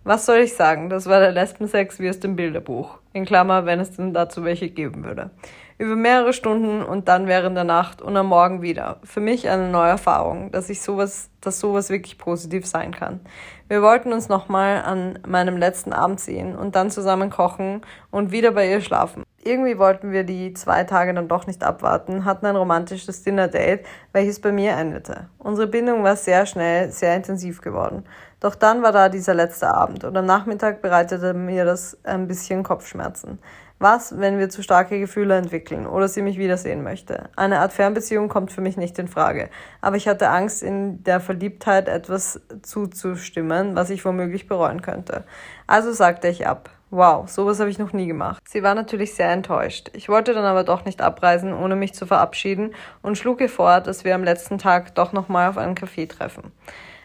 Was 0.05 0.27
soll 0.27 0.39
ich 0.39 0.55
sagen? 0.55 0.89
Das 0.89 1.07
war 1.07 1.21
der 1.21 1.33
Lesbensex 1.33 1.99
wie 1.99 2.09
aus 2.09 2.21
dem 2.21 2.37
Bilderbuch. 2.37 2.99
In 3.13 3.25
Klammer, 3.25 3.67
wenn 3.67 3.81
es 3.81 3.97
denn 3.97 4.15
dazu 4.15 4.45
welche 4.45 4.71
geben 4.71 5.05
würde. 5.05 5.31
Über 5.77 5.97
mehrere 5.97 6.33
Stunden 6.33 6.83
und 6.83 7.09
dann 7.09 7.27
während 7.27 7.57
der 7.57 7.65
Nacht 7.65 8.03
und 8.03 8.17
am 8.17 8.27
Morgen 8.27 8.63
wieder. 8.63 8.99
Für 9.05 9.21
mich 9.21 9.49
eine 9.49 9.69
neue 9.69 9.91
Erfahrung, 9.91 10.51
dass 10.51 10.71
ich 10.71 10.83
sowas, 10.83 11.31
dass 11.41 11.61
sowas 11.61 11.91
wirklich 11.91 12.19
positiv 12.19 12.67
sein 12.67 12.93
kann. 12.93 13.21
Wir 13.69 13.83
wollten 13.83 14.13
uns 14.13 14.29
nochmal 14.29 14.83
an 14.83 15.19
meinem 15.27 15.57
letzten 15.57 15.93
Abend 15.93 16.21
sehen 16.21 16.57
und 16.57 16.75
dann 16.75 16.91
zusammen 16.91 17.31
kochen 17.31 17.83
und 18.11 18.33
wieder 18.33 18.53
bei 18.53 18.69
ihr 18.69 18.81
schlafen. 18.81 19.25
Irgendwie 19.45 19.79
wollten 19.79 20.11
wir 20.11 20.25
die 20.25 20.53
zwei 20.55 20.85
Tage 20.85 21.15
dann 21.15 21.29
doch 21.29 21.47
nicht 21.47 21.63
abwarten, 21.63 22.25
hatten 22.25 22.47
ein 22.47 22.57
romantisches 22.57 23.23
Dinner-Date, 23.23 23.87
welches 24.13 24.41
bei 24.41 24.53
mir 24.53 24.73
endete. 24.73 25.29
Unsere 25.39 25.69
Bindung 25.69 26.03
war 26.03 26.17
sehr 26.17 26.45
schnell, 26.45 26.91
sehr 26.91 27.15
intensiv 27.15 27.61
geworden. 27.61 28.05
Doch 28.41 28.55
dann 28.55 28.83
war 28.83 28.93
da 28.93 29.09
dieser 29.09 29.35
letzte 29.35 29.75
Abend 29.75 30.05
und 30.05 30.17
am 30.17 30.25
Nachmittag 30.25 30.81
bereitete 30.81 31.35
mir 31.35 31.65
das 31.65 31.99
ein 32.05 32.29
bisschen 32.29 32.63
Kopfschmerzen. 32.63 33.39
Was, 33.81 34.19
wenn 34.19 34.39
wir 34.39 34.49
zu 34.49 34.63
starke 34.63 34.99
Gefühle 34.99 35.37
entwickeln 35.37 35.87
oder 35.87 36.09
sie 36.09 36.23
mich 36.23 36.37
wiedersehen 36.37 36.83
möchte? 36.83 37.31
Eine 37.37 37.61
Art 37.61 37.73
Fernbeziehung 37.73 38.29
kommt 38.29 38.51
für 38.51 38.61
mich 38.61 38.77
nicht 38.77 38.99
in 38.99 39.07
Frage. 39.07 39.51
Aber 39.81 39.97
ich 39.97 40.09
hatte 40.09 40.31
Angst, 40.31 40.65
in 40.65 41.05
der 41.05 41.21
Verliebtheit 41.21 41.89
etwas 41.89 42.41
zuzustimmen, 42.63 43.77
was 43.77 43.91
ich 43.91 44.05
womöglich 44.05 44.49
bereuen 44.49 44.83
könnte. 44.83 45.25
Also 45.69 45.93
sagte 45.93 46.27
ich 46.27 46.47
ab. 46.47 46.71
Wow, 46.91 47.29
sowas 47.29 47.61
habe 47.61 47.71
ich 47.71 47.79
noch 47.79 47.93
nie 47.93 48.07
gemacht. 48.07 48.43
Sie 48.49 48.63
war 48.63 48.75
natürlich 48.75 49.15
sehr 49.15 49.31
enttäuscht. 49.31 49.91
Ich 49.93 50.09
wollte 50.09 50.33
dann 50.33 50.45
aber 50.45 50.65
doch 50.65 50.85
nicht 50.85 51.03
abreisen, 51.03 51.53
ohne 51.53 51.77
mich 51.77 51.95
zu 51.95 52.07
verabschieden 52.07 52.75
und 53.03 53.19
schlug 53.19 53.41
ihr 53.41 53.51
vor, 53.51 53.81
dass 53.81 54.05
wir 54.05 54.15
am 54.15 54.25
letzten 54.25 54.59
Tag 54.59 54.95
doch 54.95 55.13
nochmal 55.13 55.51
auf 55.51 55.59
einen 55.59 55.77
Café 55.77 56.09
treffen. 56.09 56.51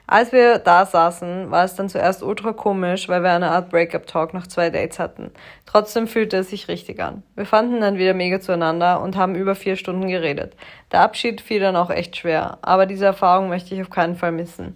Als 0.05 0.31
wir 0.31 0.59
da 0.59 0.85
saßen, 0.85 1.49
war 1.49 1.63
es 1.63 1.75
dann 1.75 1.87
zuerst 1.87 2.23
ultra 2.23 2.51
komisch, 2.51 3.07
weil 3.07 3.23
wir 3.23 3.31
eine 3.31 3.51
Art 3.51 3.69
Breakup-Talk 3.69 4.33
nach 4.33 4.47
zwei 4.47 4.69
Dates 4.69 4.99
hatten. 4.99 5.31
Trotzdem 5.65 6.07
fühlte 6.07 6.37
es 6.37 6.49
sich 6.49 6.67
richtig 6.67 7.01
an. 7.01 7.23
Wir 7.35 7.45
fanden 7.45 7.79
dann 7.79 7.97
wieder 7.97 8.13
mega 8.13 8.39
zueinander 8.41 9.01
und 9.01 9.15
haben 9.15 9.35
über 9.35 9.55
vier 9.55 9.77
Stunden 9.77 10.07
geredet. 10.07 10.55
Der 10.91 11.01
Abschied 11.01 11.39
fiel 11.39 11.61
dann 11.61 11.77
auch 11.77 11.89
echt 11.89 12.17
schwer, 12.17 12.57
aber 12.61 12.85
diese 12.85 13.05
Erfahrung 13.05 13.47
möchte 13.47 13.73
ich 13.73 13.81
auf 13.81 13.89
keinen 13.89 14.15
Fall 14.15 14.33
missen. 14.33 14.75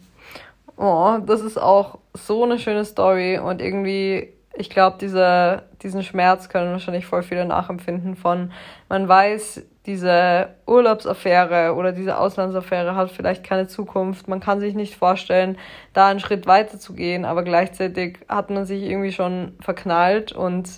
Oh, 0.77 1.17
das 1.25 1.41
ist 1.41 1.57
auch 1.57 1.99
so 2.13 2.43
eine 2.43 2.59
schöne 2.59 2.85
Story 2.85 3.39
und 3.39 3.61
irgendwie 3.61 4.33
ich 4.59 4.69
glaube, 4.69 4.97
diese, 4.99 5.63
diesen 5.83 6.03
Schmerz 6.03 6.49
können 6.49 6.71
wahrscheinlich 6.71 7.05
voll 7.05 7.23
viele 7.23 7.45
nachempfinden 7.45 8.15
von, 8.15 8.51
man 8.89 9.07
weiß, 9.07 9.61
diese 9.88 10.50
Urlaubsaffäre 10.67 11.73
oder 11.73 11.93
diese 11.93 12.19
Auslandsaffäre 12.19 12.95
hat 12.95 13.10
vielleicht 13.10 13.43
keine 13.43 13.67
Zukunft. 13.67 14.28
Man 14.28 14.41
kann 14.41 14.60
sich 14.60 14.76
nicht 14.76 14.95
vorstellen, 14.95 15.58
da 15.93 16.10
einen 16.10 16.19
Schritt 16.19 16.45
weiter 16.45 16.78
zu 16.78 16.93
gehen, 16.93 17.23
aber 17.23 17.43
gleichzeitig 17.43 18.19
hat 18.28 18.50
man 18.50 18.65
sich 18.65 18.84
irgendwie 18.84 19.13
schon 19.13 19.54
verknallt 19.62 20.34
und 20.34 20.69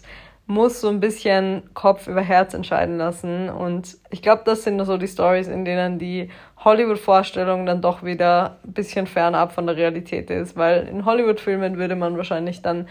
muss 0.45 0.81
so 0.81 0.89
ein 0.89 0.99
bisschen 0.99 1.63
Kopf 1.73 2.07
über 2.07 2.21
Herz 2.21 2.53
entscheiden 2.53 2.97
lassen. 2.97 3.49
Und 3.49 3.97
ich 4.09 4.21
glaube, 4.21 4.43
das 4.45 4.63
sind 4.63 4.83
so 4.83 4.97
die 4.97 5.07
Stories, 5.07 5.47
in 5.47 5.65
denen 5.65 5.99
die 5.99 6.29
Hollywood-Vorstellung 6.63 7.65
dann 7.65 7.81
doch 7.81 8.03
wieder 8.03 8.57
ein 8.65 8.73
bisschen 8.73 9.05
fernab 9.07 9.51
von 9.51 9.67
der 9.67 9.75
Realität 9.75 10.29
ist, 10.29 10.57
weil 10.57 10.87
in 10.87 11.05
Hollywood-Filmen 11.05 11.77
würde 11.77 11.95
man 11.95 12.17
wahrscheinlich 12.17 12.61
dann 12.61 12.87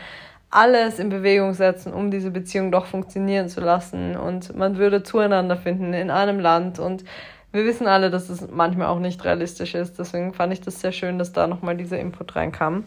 alles 0.51 0.99
in 0.99 1.09
Bewegung 1.09 1.55
setzen, 1.55 1.93
um 1.93 2.11
diese 2.11 2.31
Beziehung 2.31 2.73
doch 2.73 2.87
funktionieren 2.87 3.49
zu 3.49 3.61
lassen. 3.61 4.17
Und 4.17 4.57
man 4.57 4.79
würde 4.79 5.03
zueinander 5.03 5.57
finden 5.57 5.93
in 5.93 6.11
einem 6.11 6.41
Land. 6.41 6.79
Und 6.79 7.05
wir 7.53 7.65
wissen 7.65 7.87
alle, 7.87 8.11
dass 8.11 8.29
es 8.29 8.49
manchmal 8.51 8.89
auch 8.89 8.99
nicht 8.99 9.25
realistisch 9.25 9.75
ist. 9.75 9.99
Deswegen 9.99 10.33
fand 10.33 10.53
ich 10.53 10.61
das 10.61 10.81
sehr 10.81 10.93
schön, 10.93 11.19
dass 11.19 11.33
da 11.33 11.47
nochmal 11.47 11.77
dieser 11.77 11.99
Input 11.99 12.37
reinkam. 12.37 12.85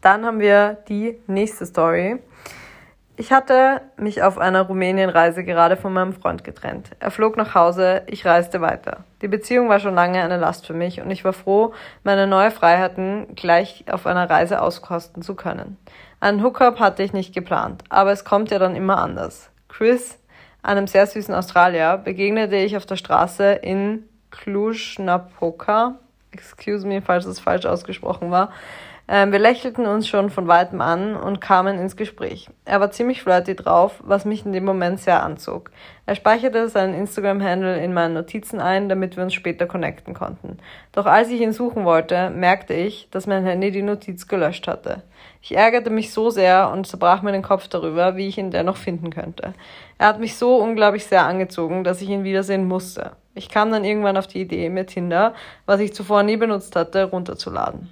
Dann 0.00 0.24
haben 0.26 0.40
wir 0.40 0.78
die 0.88 1.18
nächste 1.26 1.64
Story. 1.64 2.18
Ich 3.16 3.30
hatte 3.30 3.82
mich 3.96 4.22
auf 4.22 4.38
einer 4.38 4.62
Rumänienreise 4.62 5.44
gerade 5.44 5.76
von 5.76 5.92
meinem 5.92 6.14
Freund 6.14 6.44
getrennt. 6.44 6.90
Er 6.98 7.10
flog 7.10 7.36
nach 7.36 7.54
Hause, 7.54 8.02
ich 8.06 8.24
reiste 8.24 8.62
weiter. 8.62 9.04
Die 9.20 9.28
Beziehung 9.28 9.68
war 9.68 9.80
schon 9.80 9.94
lange 9.94 10.22
eine 10.22 10.38
Last 10.38 10.66
für 10.66 10.72
mich 10.72 11.00
und 11.00 11.10
ich 11.10 11.22
war 11.22 11.34
froh, 11.34 11.74
meine 12.04 12.26
neue 12.26 12.50
Freiheiten 12.50 13.34
gleich 13.34 13.84
auf 13.90 14.06
einer 14.06 14.28
Reise 14.28 14.62
auskosten 14.62 15.22
zu 15.22 15.34
können. 15.34 15.76
Einen 16.22 16.44
Hookup 16.44 16.78
hatte 16.78 17.02
ich 17.02 17.12
nicht 17.12 17.34
geplant, 17.34 17.82
aber 17.88 18.12
es 18.12 18.24
kommt 18.24 18.52
ja 18.52 18.60
dann 18.60 18.76
immer 18.76 18.98
anders. 18.98 19.50
Chris, 19.66 20.20
einem 20.62 20.86
sehr 20.86 21.08
süßen 21.08 21.34
Australier, 21.34 21.96
begegnete 21.96 22.54
ich 22.54 22.76
auf 22.76 22.86
der 22.86 22.94
Straße 22.94 23.54
in 23.54 24.04
Cluj-Napoca. 24.30 25.96
Excuse 26.30 26.86
me, 26.86 27.02
falls 27.02 27.24
es 27.24 27.40
falsch 27.40 27.66
ausgesprochen 27.66 28.30
war. 28.30 28.52
Ähm, 29.14 29.30
wir 29.30 29.40
lächelten 29.40 29.84
uns 29.84 30.08
schon 30.08 30.30
von 30.30 30.48
weitem 30.48 30.80
an 30.80 31.16
und 31.16 31.42
kamen 31.42 31.78
ins 31.78 31.96
Gespräch. 31.96 32.48
Er 32.64 32.80
war 32.80 32.92
ziemlich 32.92 33.20
flirty 33.20 33.54
drauf, 33.54 34.02
was 34.02 34.24
mich 34.24 34.46
in 34.46 34.54
dem 34.54 34.64
Moment 34.64 35.00
sehr 35.00 35.22
anzog. 35.22 35.70
Er 36.06 36.14
speicherte 36.14 36.70
seinen 36.70 36.94
Instagram-Handle 36.94 37.76
in 37.84 37.92
meinen 37.92 38.14
Notizen 38.14 38.58
ein, 38.58 38.88
damit 38.88 39.18
wir 39.18 39.22
uns 39.22 39.34
später 39.34 39.66
connecten 39.66 40.14
konnten. 40.14 40.56
Doch 40.92 41.04
als 41.04 41.28
ich 41.28 41.42
ihn 41.42 41.52
suchen 41.52 41.84
wollte, 41.84 42.30
merkte 42.30 42.72
ich, 42.72 43.08
dass 43.10 43.26
mein 43.26 43.44
Handy 43.44 43.70
die 43.70 43.82
Notiz 43.82 44.28
gelöscht 44.28 44.66
hatte. 44.66 45.02
Ich 45.42 45.54
ärgerte 45.54 45.90
mich 45.90 46.10
so 46.10 46.30
sehr 46.30 46.70
und 46.72 46.86
zerbrach 46.86 47.20
mir 47.20 47.32
den 47.32 47.42
Kopf 47.42 47.68
darüber, 47.68 48.16
wie 48.16 48.28
ich 48.28 48.38
ihn 48.38 48.50
dennoch 48.50 48.78
finden 48.78 49.10
könnte. 49.10 49.52
Er 49.98 50.06
hat 50.06 50.20
mich 50.20 50.36
so 50.36 50.56
unglaublich 50.56 51.04
sehr 51.04 51.26
angezogen, 51.26 51.84
dass 51.84 52.00
ich 52.00 52.08
ihn 52.08 52.24
wiedersehen 52.24 52.66
musste. 52.66 53.12
Ich 53.34 53.50
kam 53.50 53.70
dann 53.72 53.84
irgendwann 53.84 54.16
auf 54.16 54.26
die 54.26 54.40
Idee, 54.40 54.70
mir 54.70 54.86
Tinder, 54.86 55.34
was 55.66 55.80
ich 55.80 55.92
zuvor 55.92 56.22
nie 56.22 56.38
benutzt 56.38 56.76
hatte, 56.76 57.04
runterzuladen. 57.04 57.90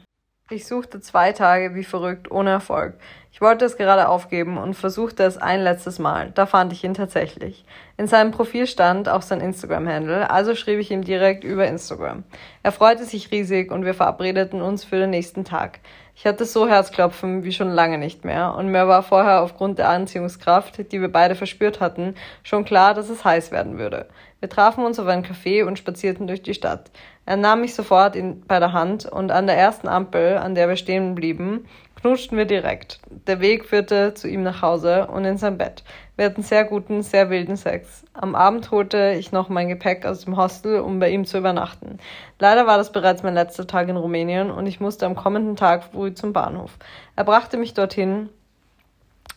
Ich 0.52 0.66
suchte 0.66 1.00
zwei 1.00 1.30
Tage 1.30 1.76
wie 1.76 1.84
verrückt, 1.84 2.28
ohne 2.28 2.50
Erfolg. 2.50 2.94
Ich 3.30 3.40
wollte 3.40 3.64
es 3.64 3.76
gerade 3.76 4.08
aufgeben 4.08 4.58
und 4.58 4.74
versuchte 4.74 5.22
es 5.22 5.38
ein 5.38 5.62
letztes 5.62 6.00
Mal. 6.00 6.32
Da 6.34 6.44
fand 6.44 6.72
ich 6.72 6.82
ihn 6.82 6.92
tatsächlich. 6.92 7.64
In 7.96 8.08
seinem 8.08 8.32
Profil 8.32 8.66
stand 8.66 9.08
auch 9.08 9.22
sein 9.22 9.40
Instagram-Handle, 9.40 10.28
also 10.28 10.56
schrieb 10.56 10.80
ich 10.80 10.90
ihm 10.90 11.04
direkt 11.04 11.44
über 11.44 11.68
Instagram. 11.68 12.24
Er 12.64 12.72
freute 12.72 13.04
sich 13.04 13.30
riesig 13.30 13.70
und 13.70 13.84
wir 13.84 13.94
verabredeten 13.94 14.60
uns 14.60 14.82
für 14.82 14.96
den 14.96 15.10
nächsten 15.10 15.44
Tag. 15.44 15.78
Ich 16.20 16.26
hatte 16.26 16.44
so 16.44 16.68
Herzklopfen 16.68 17.44
wie 17.44 17.52
schon 17.52 17.70
lange 17.70 17.96
nicht 17.96 18.26
mehr 18.26 18.54
und 18.54 18.68
mir 18.68 18.86
war 18.86 19.02
vorher 19.02 19.40
aufgrund 19.40 19.78
der 19.78 19.88
Anziehungskraft, 19.88 20.92
die 20.92 21.00
wir 21.00 21.10
beide 21.10 21.34
verspürt 21.34 21.80
hatten, 21.80 22.14
schon 22.42 22.66
klar, 22.66 22.92
dass 22.92 23.08
es 23.08 23.24
heiß 23.24 23.52
werden 23.52 23.78
würde. 23.78 24.06
Wir 24.38 24.50
trafen 24.50 24.84
uns 24.84 24.98
auf 24.98 25.06
ein 25.06 25.24
Café 25.24 25.64
und 25.64 25.78
spazierten 25.78 26.26
durch 26.26 26.42
die 26.42 26.52
Stadt. 26.52 26.90
Er 27.24 27.38
nahm 27.38 27.62
mich 27.62 27.74
sofort 27.74 28.16
in, 28.16 28.42
bei 28.42 28.58
der 28.58 28.74
Hand 28.74 29.06
und 29.06 29.30
an 29.30 29.46
der 29.46 29.56
ersten 29.56 29.88
Ampel, 29.88 30.36
an 30.36 30.54
der 30.54 30.68
wir 30.68 30.76
stehen 30.76 31.14
blieben, 31.14 31.64
knutschten 31.98 32.36
wir 32.36 32.44
direkt. 32.44 33.00
Der 33.26 33.40
Weg 33.40 33.64
führte 33.64 34.12
zu 34.12 34.28
ihm 34.28 34.42
nach 34.42 34.60
Hause 34.60 35.06
und 35.06 35.24
in 35.24 35.38
sein 35.38 35.56
Bett. 35.56 35.84
Wir 36.20 36.26
hatten 36.26 36.42
sehr 36.42 36.64
guten, 36.64 37.02
sehr 37.02 37.30
wilden 37.30 37.56
Sex. 37.56 38.04
Am 38.12 38.34
Abend 38.34 38.70
holte 38.70 39.14
ich 39.18 39.32
noch 39.32 39.48
mein 39.48 39.70
Gepäck 39.70 40.04
aus 40.04 40.26
dem 40.26 40.36
Hostel, 40.36 40.80
um 40.80 40.98
bei 40.98 41.08
ihm 41.08 41.24
zu 41.24 41.38
übernachten. 41.38 41.96
Leider 42.38 42.66
war 42.66 42.76
das 42.76 42.92
bereits 42.92 43.22
mein 43.22 43.32
letzter 43.32 43.66
Tag 43.66 43.88
in 43.88 43.96
Rumänien 43.96 44.50
und 44.50 44.66
ich 44.66 44.80
musste 44.80 45.06
am 45.06 45.16
kommenden 45.16 45.56
Tag 45.56 45.82
früh 45.84 46.12
zum 46.12 46.34
Bahnhof. 46.34 46.76
Er 47.16 47.24
brachte 47.24 47.56
mich 47.56 47.72
dorthin 47.72 48.28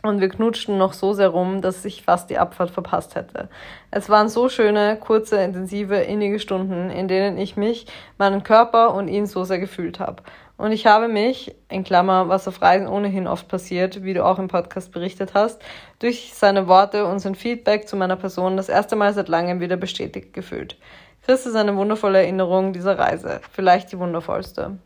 und 0.04 0.20
wir 0.20 0.28
knutschten 0.28 0.78
noch 0.78 0.92
so 0.92 1.14
sehr 1.14 1.30
rum, 1.30 1.62
dass 1.62 1.86
ich 1.86 2.04
fast 2.04 2.30
die 2.30 2.38
Abfahrt 2.38 2.72
verpasst 2.72 3.16
hätte. 3.16 3.48
Es 3.90 4.10
waren 4.10 4.28
so 4.28 4.50
schöne, 4.50 4.98
kurze, 4.98 5.38
intensive, 5.38 5.96
innige 5.96 6.40
Stunden, 6.40 6.90
in 6.90 7.08
denen 7.08 7.38
ich 7.38 7.56
mich, 7.56 7.88
meinen 8.18 8.44
Körper 8.44 8.94
und 8.94 9.08
ihn 9.08 9.26
so 9.26 9.46
sehr 9.46 9.60
gefühlt 9.60 10.02
habe. 10.02 10.22
Und 10.58 10.74
ich 10.74 10.86
habe 10.86 11.08
mich, 11.08 11.56
in 11.70 11.86
Klammer, 11.86 12.28
was 12.28 12.48
auf 12.48 12.62
Reisen 12.62 12.88
ohnehin 12.88 13.28
oft 13.28 13.48
passiert, 13.48 14.04
wie 14.04 14.14
du 14.14 14.26
auch 14.26 14.40
im 14.40 14.50
Podcast 14.50 14.92
berichtet 14.92 15.34
hast, 15.34 15.62
durch 16.00 16.34
seine 16.34 16.68
Worte 16.68 17.06
und 17.06 17.20
sein 17.20 17.36
Feedback 17.36 17.88
zu 17.88 17.96
meiner 17.96 18.18
Person 18.18 18.58
das 18.58 18.70
erste 18.70 18.98
Mal 18.98 19.14
seit 19.14 19.30
langem 19.30 19.62
wieder 19.62 19.78
bestätigt 19.78 20.34
gefühlt. 20.34 20.78
Chris 21.26 21.46
ist 21.46 21.56
eine 21.56 21.78
wundervolle 21.78 22.20
Erinnerung 22.20 22.74
dieser 22.74 23.00
Reise, 23.00 23.40
vielleicht 23.54 23.94
die 23.94 24.00
wundervollste. 24.00 24.78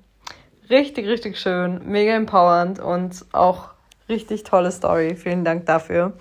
Richtig, 0.70 1.08
richtig 1.08 1.40
schön, 1.40 1.82
mega 1.86 2.14
empowernd 2.14 2.80
und 2.80 3.26
auch 3.32 3.70
Richtig 4.10 4.44
tolle 4.44 4.72
Story. 4.72 5.16
Vielen 5.16 5.44
Dank 5.44 5.66
dafür. 5.66 6.14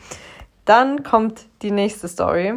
Dann 0.64 1.04
kommt 1.04 1.46
die 1.62 1.70
nächste 1.70 2.08
Story. 2.08 2.54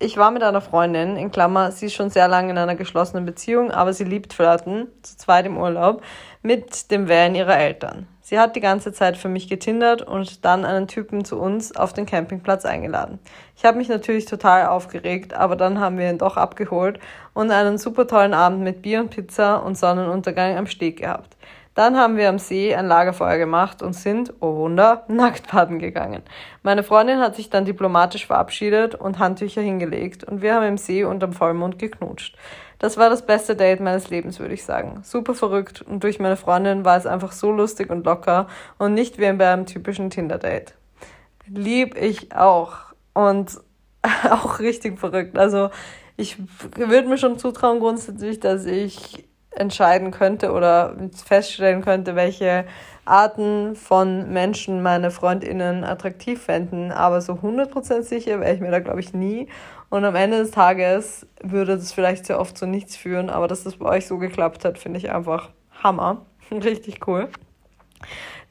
ich 0.00 0.16
war 0.16 0.30
mit 0.30 0.42
einer 0.42 0.60
Freundin, 0.60 1.16
in 1.16 1.30
Klammer, 1.32 1.72
sie 1.72 1.86
ist 1.86 1.94
schon 1.94 2.10
sehr 2.10 2.28
lange 2.28 2.50
in 2.50 2.58
einer 2.58 2.76
geschlossenen 2.76 3.24
Beziehung, 3.24 3.72
aber 3.72 3.92
sie 3.92 4.04
liebt 4.04 4.32
Flirten, 4.32 4.86
zu 5.02 5.16
zweit 5.16 5.46
im 5.46 5.56
Urlaub, 5.56 6.02
mit 6.42 6.90
dem 6.92 7.08
Van 7.08 7.34
ihrer 7.34 7.58
Eltern. 7.58 8.06
Sie 8.20 8.38
hat 8.38 8.56
die 8.56 8.60
ganze 8.60 8.92
Zeit 8.92 9.16
für 9.16 9.28
mich 9.28 9.48
getindert 9.48 10.02
und 10.02 10.44
dann 10.44 10.64
einen 10.64 10.86
Typen 10.86 11.24
zu 11.24 11.40
uns 11.40 11.74
auf 11.74 11.94
den 11.94 12.06
Campingplatz 12.06 12.64
eingeladen. 12.64 13.18
Ich 13.56 13.64
habe 13.64 13.78
mich 13.78 13.88
natürlich 13.88 14.26
total 14.26 14.66
aufgeregt, 14.66 15.32
aber 15.32 15.56
dann 15.56 15.80
haben 15.80 15.96
wir 15.96 16.10
ihn 16.10 16.18
doch 16.18 16.36
abgeholt 16.36 17.00
und 17.32 17.50
einen 17.50 17.78
super 17.78 18.06
tollen 18.06 18.34
Abend 18.34 18.60
mit 18.60 18.82
Bier 18.82 19.00
und 19.00 19.10
Pizza 19.10 19.64
und 19.64 19.78
Sonnenuntergang 19.78 20.58
am 20.58 20.66
Steg 20.66 20.98
gehabt. 20.98 21.37
Dann 21.78 21.96
haben 21.96 22.16
wir 22.16 22.28
am 22.28 22.40
See 22.40 22.74
ein 22.74 22.88
Lagerfeuer 22.88 23.38
gemacht 23.38 23.82
und 23.82 23.92
sind, 23.92 24.34
oh 24.40 24.56
Wunder, 24.56 25.04
nackt 25.08 25.52
baden 25.52 25.78
gegangen. 25.78 26.24
Meine 26.64 26.82
Freundin 26.82 27.20
hat 27.20 27.36
sich 27.36 27.50
dann 27.50 27.66
diplomatisch 27.66 28.26
verabschiedet 28.26 28.96
und 28.96 29.20
Handtücher 29.20 29.62
hingelegt 29.62 30.24
und 30.24 30.42
wir 30.42 30.56
haben 30.56 30.66
im 30.66 30.76
See 30.76 31.04
unterm 31.04 31.32
Vollmond 31.32 31.78
geknutscht. 31.78 32.36
Das 32.80 32.96
war 32.96 33.08
das 33.10 33.24
beste 33.24 33.54
Date 33.54 33.78
meines 33.78 34.10
Lebens, 34.10 34.40
würde 34.40 34.54
ich 34.54 34.64
sagen. 34.64 35.02
Super 35.04 35.36
verrückt 35.36 35.80
und 35.80 36.02
durch 36.02 36.18
meine 36.18 36.36
Freundin 36.36 36.84
war 36.84 36.96
es 36.96 37.06
einfach 37.06 37.30
so 37.30 37.52
lustig 37.52 37.90
und 37.90 38.04
locker 38.04 38.48
und 38.78 38.94
nicht 38.94 39.18
wie 39.18 39.32
bei 39.34 39.48
einem 39.48 39.66
typischen 39.66 40.10
Tinder-Date. 40.10 40.74
Lieb 41.46 41.96
ich 41.96 42.34
auch 42.34 42.76
und 43.14 43.52
auch 44.30 44.58
richtig 44.58 44.98
verrückt. 44.98 45.38
Also 45.38 45.70
ich 46.16 46.38
würde 46.74 47.06
mir 47.06 47.18
schon 47.18 47.38
zutrauen 47.38 47.78
grundsätzlich, 47.78 48.40
dass 48.40 48.66
ich 48.66 49.27
entscheiden 49.50 50.10
könnte 50.10 50.52
oder 50.52 50.96
feststellen 51.24 51.82
könnte, 51.82 52.14
welche 52.14 52.64
Arten 53.04 53.74
von 53.74 54.32
Menschen 54.32 54.82
meine 54.82 55.10
Freundinnen 55.10 55.84
attraktiv 55.84 56.42
fänden. 56.42 56.92
Aber 56.92 57.20
so 57.20 57.34
100% 57.34 58.02
sicher 58.02 58.40
wäre 58.40 58.54
ich 58.54 58.60
mir 58.60 58.70
da, 58.70 58.80
glaube 58.80 59.00
ich, 59.00 59.14
nie. 59.14 59.48
Und 59.90 60.04
am 60.04 60.14
Ende 60.14 60.38
des 60.38 60.50
Tages 60.50 61.26
würde 61.42 61.76
das 61.76 61.92
vielleicht 61.92 62.26
sehr 62.26 62.38
oft 62.38 62.56
zu 62.58 62.66
nichts 62.66 62.96
führen. 62.96 63.30
Aber 63.30 63.48
dass 63.48 63.64
das 63.64 63.76
bei 63.76 63.86
euch 63.86 64.06
so 64.06 64.18
geklappt 64.18 64.64
hat, 64.64 64.78
finde 64.78 64.98
ich 64.98 65.10
einfach 65.10 65.50
Hammer. 65.82 66.26
Richtig 66.50 67.06
cool. 67.06 67.28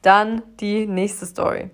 Dann 0.02 0.42
die 0.60 0.86
nächste 0.86 1.26
Story. 1.26 1.70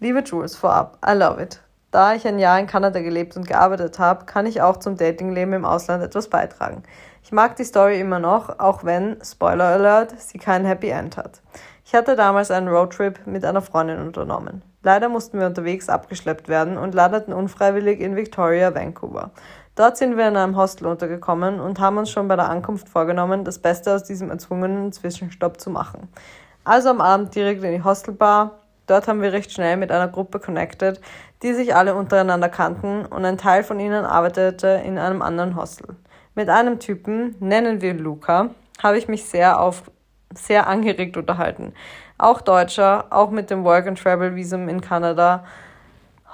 Liebe 0.00 0.20
Jules, 0.20 0.56
vorab, 0.56 0.98
I 1.06 1.16
love 1.16 1.40
it. 1.42 1.60
Da 1.90 2.14
ich 2.14 2.26
ein 2.26 2.40
Jahr 2.40 2.58
in 2.58 2.66
Kanada 2.66 3.00
gelebt 3.00 3.36
und 3.36 3.46
gearbeitet 3.46 4.00
habe, 4.00 4.24
kann 4.24 4.46
ich 4.46 4.60
auch 4.60 4.78
zum 4.78 4.96
Datingleben 4.96 5.54
im 5.54 5.64
Ausland 5.64 6.02
etwas 6.02 6.28
beitragen. 6.28 6.82
Ich 7.24 7.32
mag 7.32 7.56
die 7.56 7.64
Story 7.64 7.98
immer 7.98 8.18
noch, 8.18 8.58
auch 8.58 8.84
wenn, 8.84 9.16
Spoiler 9.24 9.64
Alert, 9.64 10.14
sie 10.20 10.36
kein 10.36 10.66
Happy 10.66 10.90
End 10.90 11.16
hat. 11.16 11.40
Ich 11.86 11.94
hatte 11.94 12.16
damals 12.16 12.50
einen 12.50 12.68
Roadtrip 12.68 13.26
mit 13.26 13.46
einer 13.46 13.62
Freundin 13.62 13.98
unternommen. 13.98 14.60
Leider 14.82 15.08
mussten 15.08 15.40
wir 15.40 15.46
unterwegs 15.46 15.88
abgeschleppt 15.88 16.48
werden 16.48 16.76
und 16.76 16.94
landeten 16.94 17.32
unfreiwillig 17.32 18.00
in 18.00 18.14
Victoria, 18.14 18.74
Vancouver. 18.74 19.30
Dort 19.74 19.96
sind 19.96 20.18
wir 20.18 20.28
in 20.28 20.36
einem 20.36 20.58
Hostel 20.58 20.86
untergekommen 20.86 21.60
und 21.60 21.80
haben 21.80 21.96
uns 21.96 22.10
schon 22.10 22.28
bei 22.28 22.36
der 22.36 22.50
Ankunft 22.50 22.90
vorgenommen, 22.90 23.42
das 23.42 23.58
Beste 23.58 23.94
aus 23.94 24.04
diesem 24.04 24.30
erzwungenen 24.30 24.92
Zwischenstopp 24.92 25.58
zu 25.58 25.70
machen. 25.70 26.08
Also 26.64 26.90
am 26.90 27.00
Abend 27.00 27.34
direkt 27.34 27.64
in 27.64 27.72
die 27.72 27.84
Hostelbar. 27.84 28.58
Dort 28.86 29.08
haben 29.08 29.22
wir 29.22 29.32
recht 29.32 29.50
schnell 29.50 29.78
mit 29.78 29.90
einer 29.90 30.08
Gruppe 30.08 30.40
connected, 30.40 31.00
die 31.42 31.54
sich 31.54 31.74
alle 31.74 31.94
untereinander 31.94 32.50
kannten 32.50 33.06
und 33.06 33.24
ein 33.24 33.38
Teil 33.38 33.64
von 33.64 33.80
ihnen 33.80 34.04
arbeitete 34.04 34.82
in 34.84 34.98
einem 34.98 35.22
anderen 35.22 35.56
Hostel. 35.56 35.96
Mit 36.36 36.48
einem 36.48 36.80
Typen, 36.80 37.36
nennen 37.38 37.80
wir 37.80 37.94
Luca, 37.94 38.50
habe 38.82 38.98
ich 38.98 39.06
mich 39.06 39.24
sehr 39.24 39.60
auf 39.60 39.84
sehr 40.34 40.66
angeregt 40.66 41.16
unterhalten. 41.16 41.74
Auch 42.18 42.40
Deutscher, 42.40 43.06
auch 43.10 43.30
mit 43.30 43.50
dem 43.50 43.62
Work 43.62 43.86
and 43.86 44.02
Travel 44.02 44.34
Visum 44.34 44.68
in 44.68 44.80
Kanada. 44.80 45.44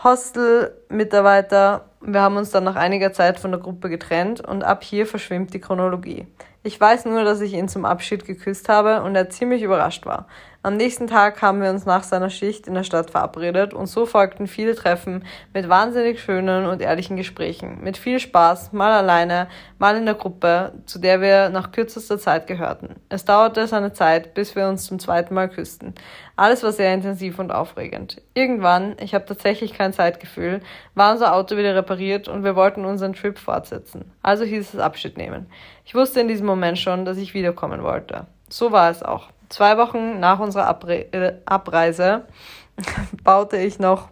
Hostel-Mitarbeiter. 0.03 1.85
Wir 2.01 2.23
haben 2.23 2.39
uns 2.39 2.51
dann 2.51 2.65
nach 2.65 2.77
einiger 2.77 3.13
Zeit 3.13 3.39
von 3.39 3.51
der 3.51 3.61
Gruppe 3.61 3.91
getrennt 3.91 4.41
und 4.41 4.65
ab 4.65 4.83
hier 4.83 5.07
verschwimmt 5.07 5.53
die 5.53 5.61
Chronologie. 5.61 6.27
Ich 6.63 6.81
weiß 6.81 7.05
nur, 7.05 7.25
dass 7.25 7.43
ich 7.43 7.53
ihn 7.53 7.69
zum 7.69 7.85
Abschied 7.85 8.25
geküsst 8.25 8.71
habe 8.71 9.03
und 9.03 9.15
er 9.15 9.29
ziemlich 9.29 9.63
überrascht 9.63 10.07
war. 10.07 10.27
Am 10.63 10.77
nächsten 10.77 11.07
Tag 11.07 11.41
haben 11.41 11.63
wir 11.63 11.71
uns 11.71 11.87
nach 11.87 12.03
seiner 12.03 12.29
Schicht 12.29 12.67
in 12.67 12.75
der 12.75 12.85
Stadt 12.85 13.11
verabredet 13.11 13.73
und 13.73 13.87
so 13.87 14.05
folgten 14.05 14.47
viele 14.47 14.75
Treffen 14.75 15.25
mit 15.55 15.71
wahnsinnig 15.71 16.23
schönen 16.23 16.67
und 16.67 16.83
ehrlichen 16.83 17.17
Gesprächen, 17.17 17.83
mit 17.83 17.97
viel 17.97 18.21
Spaß, 18.21 18.75
mal 18.75 18.93
alleine, 18.93 19.49
mal 19.79 19.97
in 19.97 20.05
der 20.05 20.17
Gruppe, 20.17 20.75
zu 20.85 20.99
der 20.99 21.23
wir 21.23 21.49
nach 21.49 21.73
kürzester 21.73 22.19
Zeit 22.19 22.47
gehörten. 22.47 22.97
Es 23.09 23.25
dauerte 23.25 23.67
seine 23.69 23.95
Zeit, 23.95 24.35
bis 24.35 24.55
wir 24.55 24.69
uns 24.69 24.85
zum 24.85 24.99
zweiten 24.99 25.33
Mal 25.33 25.49
küssten. 25.49 25.95
Alles 26.37 26.63
war 26.63 26.73
sehr 26.73 26.93
intensiv 26.93 27.39
und 27.39 27.53
aufregend. 27.53 28.21
Irgendwann, 28.35 28.97
ich 29.01 29.15
habe 29.15 29.25
tatsächlich 29.25 29.73
kein 29.73 29.95
Zeitgefühl, 29.95 30.61
war 30.95 31.13
unser 31.13 31.35
Auto 31.35 31.57
wieder 31.57 31.75
repariert 31.75 32.29
und 32.29 32.45
wir 32.45 32.55
wollten 32.55 32.85
unseren 32.85 33.15
Trip 33.15 33.39
fortsetzen. 33.39 34.13
Also 34.21 34.45
hieß 34.45 34.75
es 34.75 34.79
Abschied 34.81 35.17
nehmen. 35.17 35.47
Ich 35.87 35.95
wusste 35.95 36.21
in 36.21 36.29
diesem 36.29 36.45
Moment 36.45 36.79
schon, 36.79 37.07
dass 37.07 37.17
ich 37.17 37.33
wiederkommen 37.33 37.83
wollte. 37.83 38.27
So 38.51 38.73
war 38.73 38.91
es 38.91 39.03
auch. 39.03 39.31
Zwei 39.51 39.77
Wochen 39.77 40.21
nach 40.21 40.39
unserer 40.39 40.67
Abre 40.67 41.13
äh, 41.13 41.35
Abreise 41.45 42.25
baute 43.23 43.59
ich 43.59 43.79
noch 43.79 44.09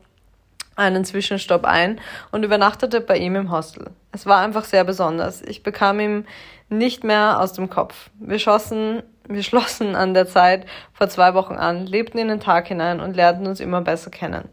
einen 0.77 1.05
Zwischenstopp 1.05 1.65
ein 1.65 2.01
und 2.31 2.45
übernachtete 2.45 3.01
bei 3.01 3.17
ihm 3.17 3.35
im 3.35 3.51
Hostel. 3.51 3.91
Es 4.13 4.27
war 4.27 4.41
einfach 4.41 4.65
sehr 4.65 4.85
besonders. 4.85 5.41
Ich 5.43 5.63
bekam 5.63 6.01
ihm 6.01 6.25
nicht 6.69 7.03
mehr 7.03 7.41
aus 7.41 7.53
dem 7.53 7.71
Kopf. 7.71 8.11
Wir 8.21 8.39
schossen 8.39 9.03
wir 9.29 9.43
schlossen 9.45 9.95
an 9.95 10.15
der 10.15 10.27
Zeit 10.27 10.67
vor 10.93 11.09
zwei 11.09 11.35
Wochen 11.35 11.55
an, 11.55 11.87
lebten 11.87 12.19
in 12.19 12.29
den 12.29 12.41
Tag 12.41 12.69
hinein 12.69 13.01
und 13.01 13.15
lernten 13.15 13.47
uns 13.47 13.61
immer 13.61 13.81
besser 13.81 14.11
kennen. 14.11 14.49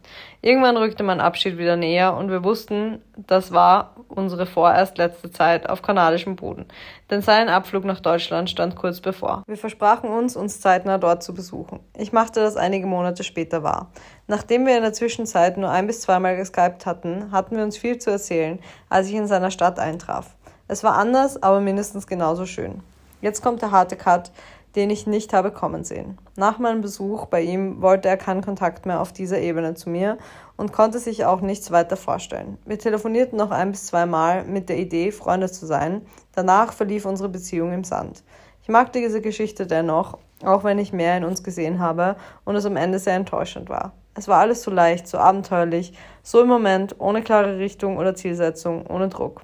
Irgendwann 0.46 0.78
rückte 0.78 1.02
mein 1.02 1.22
Abschied 1.22 1.58
wieder 1.58 1.76
näher 1.76 2.16
und 2.16 2.30
wir 2.30 2.44
wussten, 2.44 3.02
das 3.18 3.52
war 3.52 3.96
unsere 4.10 4.46
vorerst 4.46 4.96
letzte 5.00 5.32
Zeit 5.32 5.68
auf 5.68 5.82
kanadischem 5.82 6.36
Boden, 6.36 6.68
denn 7.10 7.24
sein 7.24 7.50
Abflug 7.50 7.84
nach 7.84 8.00
Deutschland 8.00 8.52
stand 8.52 8.76
kurz 8.76 9.02
bevor. 9.02 9.42
Wir 9.48 9.58
versprachen 9.58 10.08
uns, 10.08 10.36
uns 10.36 10.62
zeitnah 10.62 11.00
dort 11.00 11.24
zu 11.24 11.34
besuchen. 11.34 11.80
Ich 11.98 12.14
machte 12.14 12.42
das 12.42 12.58
einige 12.58 12.86
Monate 12.86 13.24
später 13.24 13.64
wahr. 13.64 13.90
Nachdem 14.28 14.68
wir 14.68 14.78
in 14.78 14.84
der 14.84 14.94
Zwischenzeit 14.94 15.58
nur 15.58 15.72
ein 15.72 15.88
bis 15.88 16.02
zweimal 16.02 16.38
geskypt 16.38 16.86
hatten, 16.86 17.32
hatten 17.32 17.58
wir 17.58 17.64
uns 17.64 17.76
viel 17.76 17.98
zu 17.98 18.12
erzählen, 18.12 18.60
als 18.88 19.08
ich 19.08 19.16
in 19.16 19.26
seiner 19.26 19.50
Stadt 19.50 19.80
eintraf. 19.80 20.36
Es 20.68 20.84
war 20.84 20.94
anders, 20.94 21.42
aber 21.42 21.60
mindestens 21.60 22.06
genauso 22.06 22.46
schön. 22.46 22.84
Jetzt 23.20 23.42
kommt 23.42 23.64
der 23.64 23.72
harte 23.72 23.96
Cut, 23.96 24.32
den 24.76 24.90
ich 24.90 25.08
nicht 25.08 25.34
habe 25.34 25.52
kommen 25.52 25.84
sehen. 25.84 26.18
Nach 26.36 26.60
meinem 26.60 26.82
Besuch 26.82 27.26
bei 27.28 27.42
ihm 27.42 27.82
wollte 27.82 28.10
er 28.10 28.18
keinen 28.18 28.42
Kontakt 28.42 28.86
mehr 28.86 29.02
auf 29.02 29.14
dieser 29.14 29.40
Ebene 29.40 29.74
zu 29.76 29.90
mir 29.90 30.18
und 30.58 30.74
konnte 30.74 31.00
sich 31.00 31.26
auch 31.26 31.42
nichts 31.42 31.72
weiter 31.72 31.98
vorstellen. 31.98 32.58
Wir 32.66 32.80
telefonierten 32.80 33.38
noch 33.38 33.52
ein 33.52 33.72
bis 33.72 33.88
zwei 33.88 34.06
Mal 34.06 34.44
mit 34.44 34.70
der 34.70 34.78
Idee, 34.78 35.12
Freunde 35.12 35.50
zu 35.50 35.66
sein. 35.66 36.02
Danach 36.34 36.74
verlief 36.74 37.06
unsere 37.06 37.30
Beziehung 37.30 37.72
im 37.74 37.84
Sand. 37.84 38.24
Ich 38.62 38.70
mag 38.70 38.92
diese 38.94 39.22
Geschichte 39.22 39.68
dennoch, 39.68 40.18
auch 40.44 40.64
wenn 40.64 40.80
ich 40.80 40.92
mehr 40.92 41.18
in 41.18 41.24
uns 41.24 41.44
gesehen 41.44 41.80
habe 41.80 42.16
und 42.44 42.56
es 42.56 42.66
am 42.66 42.78
Ende 42.78 43.00
sehr 43.00 43.16
enttäuschend 43.16 43.70
war. 43.70 43.94
Es 44.16 44.28
war 44.28 44.40
alles 44.40 44.64
so 44.64 44.72
leicht, 44.72 45.08
so 45.08 45.18
abenteuerlich, 45.18 45.94
so 46.24 46.42
im 46.42 46.48
Moment, 46.48 46.96
ohne 47.00 47.22
klare 47.22 47.60
Richtung 47.60 47.98
oder 47.98 48.16
Zielsetzung, 48.16 48.88
ohne 48.88 49.10
Druck. 49.10 49.42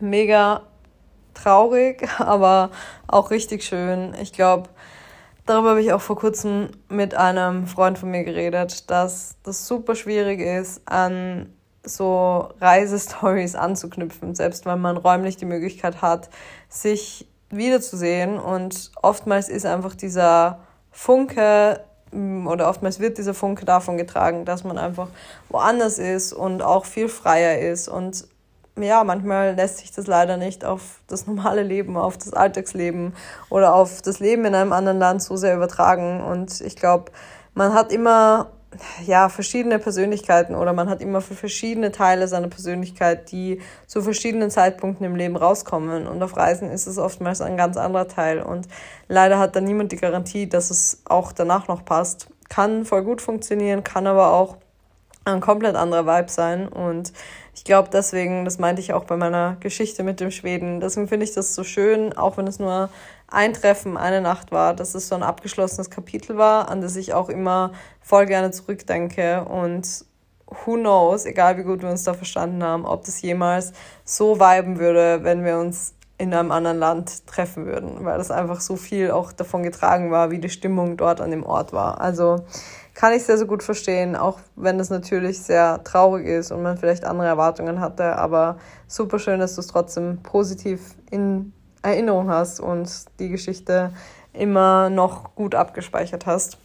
Mega 0.00 0.62
traurig, 1.36 2.08
aber 2.18 2.70
auch 3.06 3.30
richtig 3.30 3.64
schön. 3.64 4.14
Ich 4.20 4.32
glaube, 4.32 4.68
darüber 5.46 5.70
habe 5.70 5.82
ich 5.82 5.92
auch 5.92 6.00
vor 6.00 6.16
kurzem 6.16 6.70
mit 6.88 7.14
einem 7.14 7.66
Freund 7.66 7.98
von 7.98 8.10
mir 8.10 8.24
geredet, 8.24 8.90
dass 8.90 9.36
das 9.42 9.66
super 9.66 9.94
schwierig 9.94 10.40
ist, 10.40 10.82
an 10.86 11.52
so 11.84 12.48
Reisestories 12.60 13.54
anzuknüpfen, 13.54 14.34
selbst 14.34 14.66
wenn 14.66 14.80
man 14.80 14.96
räumlich 14.96 15.36
die 15.36 15.44
Möglichkeit 15.44 16.02
hat, 16.02 16.28
sich 16.68 17.28
wiederzusehen. 17.50 18.38
Und 18.38 18.90
oftmals 19.02 19.48
ist 19.48 19.66
einfach 19.66 19.94
dieser 19.94 20.60
Funke 20.90 21.80
mm, 22.10 22.46
oder 22.48 22.68
oftmals 22.68 22.98
wird 22.98 23.18
dieser 23.18 23.34
Funke 23.34 23.64
davon 23.64 23.96
getragen, 23.96 24.44
dass 24.44 24.64
man 24.64 24.78
einfach 24.78 25.08
woanders 25.48 25.98
ist 25.98 26.32
und 26.32 26.62
auch 26.62 26.84
viel 26.84 27.08
freier 27.08 27.58
ist 27.58 27.88
und 27.88 28.26
ja, 28.78 29.04
manchmal 29.04 29.54
lässt 29.54 29.78
sich 29.78 29.92
das 29.92 30.06
leider 30.06 30.36
nicht 30.36 30.64
auf 30.64 31.00
das 31.06 31.26
normale 31.26 31.62
Leben, 31.62 31.96
auf 31.96 32.18
das 32.18 32.32
Alltagsleben 32.32 33.14
oder 33.48 33.74
auf 33.74 34.02
das 34.02 34.20
Leben 34.20 34.44
in 34.44 34.54
einem 34.54 34.72
anderen 34.72 34.98
Land 34.98 35.22
so 35.22 35.36
sehr 35.36 35.56
übertragen. 35.56 36.20
Und 36.20 36.60
ich 36.60 36.76
glaube, 36.76 37.12
man 37.54 37.72
hat 37.72 37.92
immer 37.92 38.50
ja, 39.06 39.28
verschiedene 39.28 39.78
Persönlichkeiten 39.78 40.54
oder 40.54 40.72
man 40.72 40.88
hat 40.88 41.00
immer 41.00 41.20
für 41.20 41.34
verschiedene 41.34 41.92
Teile 41.92 42.28
seiner 42.28 42.48
Persönlichkeit, 42.48 43.30
die 43.32 43.60
zu 43.86 44.02
verschiedenen 44.02 44.50
Zeitpunkten 44.50 45.06
im 45.06 45.16
Leben 45.16 45.36
rauskommen. 45.36 46.06
Und 46.06 46.22
auf 46.22 46.36
Reisen 46.36 46.70
ist 46.70 46.86
es 46.86 46.98
oftmals 46.98 47.40
ein 47.40 47.56
ganz 47.56 47.76
anderer 47.76 48.08
Teil. 48.08 48.42
Und 48.42 48.68
leider 49.08 49.38
hat 49.38 49.56
da 49.56 49.60
niemand 49.60 49.92
die 49.92 49.96
Garantie, 49.96 50.48
dass 50.48 50.70
es 50.70 51.02
auch 51.04 51.32
danach 51.32 51.68
noch 51.68 51.84
passt. 51.84 52.28
Kann 52.48 52.84
voll 52.84 53.02
gut 53.02 53.22
funktionieren, 53.22 53.84
kann 53.84 54.06
aber 54.06 54.32
auch 54.32 54.56
ein 55.24 55.40
komplett 55.40 55.76
anderer 55.76 56.06
Vibe 56.06 56.30
sein. 56.30 56.68
Und 56.68 57.12
ich 57.56 57.64
glaube 57.64 57.88
deswegen, 57.90 58.44
das 58.44 58.58
meinte 58.58 58.82
ich 58.82 58.92
auch 58.92 59.04
bei 59.04 59.16
meiner 59.16 59.56
Geschichte 59.60 60.02
mit 60.02 60.20
dem 60.20 60.30
Schweden, 60.30 60.78
deswegen 60.78 61.08
finde 61.08 61.24
ich 61.24 61.32
das 61.32 61.54
so 61.54 61.64
schön, 61.64 62.16
auch 62.16 62.36
wenn 62.36 62.46
es 62.46 62.58
nur 62.58 62.90
ein 63.28 63.54
Treffen, 63.54 63.96
eine 63.96 64.20
Nacht 64.20 64.52
war, 64.52 64.74
dass 64.74 64.94
es 64.94 65.08
so 65.08 65.14
ein 65.14 65.22
abgeschlossenes 65.22 65.88
Kapitel 65.88 66.36
war, 66.36 66.68
an 66.68 66.82
das 66.82 66.94
ich 66.96 67.14
auch 67.14 67.30
immer 67.30 67.72
voll 68.02 68.26
gerne 68.26 68.50
zurückdenke. 68.50 69.44
Und 69.44 70.04
who 70.46 70.74
knows, 70.74 71.24
egal 71.24 71.56
wie 71.56 71.62
gut 71.62 71.82
wir 71.82 71.88
uns 71.88 72.04
da 72.04 72.14
verstanden 72.14 72.62
haben, 72.62 72.84
ob 72.84 73.04
das 73.04 73.22
jemals 73.22 73.72
so 74.04 74.38
viben 74.38 74.78
würde, 74.78 75.24
wenn 75.24 75.42
wir 75.42 75.58
uns 75.58 75.94
in 76.18 76.32
einem 76.32 76.50
anderen 76.50 76.78
Land 76.78 77.26
treffen 77.26 77.66
würden, 77.66 78.04
weil 78.04 78.18
das 78.18 78.30
einfach 78.30 78.60
so 78.60 78.76
viel 78.76 79.10
auch 79.10 79.32
davon 79.32 79.62
getragen 79.62 80.10
war, 80.10 80.30
wie 80.30 80.38
die 80.38 80.48
Stimmung 80.48 80.96
dort 80.96 81.20
an 81.20 81.30
dem 81.30 81.44
Ort 81.44 81.72
war. 81.72 82.00
Also 82.00 82.44
kann 82.96 83.12
ich 83.12 83.24
sehr, 83.24 83.36
sehr 83.36 83.46
gut 83.46 83.62
verstehen, 83.62 84.16
auch 84.16 84.40
wenn 84.56 84.80
es 84.80 84.88
natürlich 84.88 85.42
sehr 85.42 85.84
traurig 85.84 86.26
ist 86.26 86.50
und 86.50 86.62
man 86.62 86.78
vielleicht 86.78 87.04
andere 87.04 87.28
Erwartungen 87.28 87.78
hatte, 87.78 88.16
aber 88.16 88.56
super 88.88 89.18
schön, 89.18 89.38
dass 89.38 89.54
du 89.54 89.60
es 89.60 89.66
trotzdem 89.66 90.22
positiv 90.22 90.94
in 91.10 91.52
Erinnerung 91.82 92.30
hast 92.30 92.58
und 92.58 92.88
die 93.20 93.28
Geschichte 93.28 93.92
immer 94.32 94.88
noch 94.88 95.34
gut 95.34 95.54
abgespeichert 95.54 96.24
hast. 96.24 96.56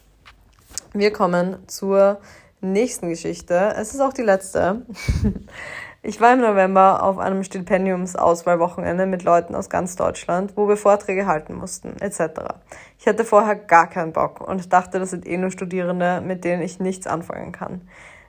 Wir 0.93 1.11
kommen 1.11 1.57
zur 1.67 2.21
nächsten 2.61 3.09
Geschichte. 3.09 3.73
Es 3.75 3.93
ist 3.93 3.99
auch 3.99 4.13
die 4.13 4.21
letzte. 4.21 4.85
Ich 6.03 6.19
war 6.19 6.33
im 6.33 6.41
November 6.41 7.03
auf 7.03 7.19
einem 7.19 7.43
Stipendiumsauswahlwochenende 7.43 9.05
mit 9.05 9.21
Leuten 9.21 9.53
aus 9.53 9.69
ganz 9.69 9.95
Deutschland, 9.95 10.53
wo 10.55 10.67
wir 10.67 10.75
Vorträge 10.75 11.27
halten 11.27 11.53
mussten, 11.53 11.95
etc. 11.99 12.55
Ich 12.97 13.07
hatte 13.07 13.23
vorher 13.23 13.53
gar 13.55 13.87
keinen 13.87 14.11
Bock 14.11 14.41
und 14.41 14.73
dachte, 14.73 14.97
das 14.97 15.11
sind 15.11 15.27
eh 15.27 15.37
nur 15.37 15.51
Studierende, 15.51 16.19
mit 16.21 16.43
denen 16.43 16.63
ich 16.63 16.79
nichts 16.79 17.05
anfangen 17.05 17.51
kann. 17.51 17.81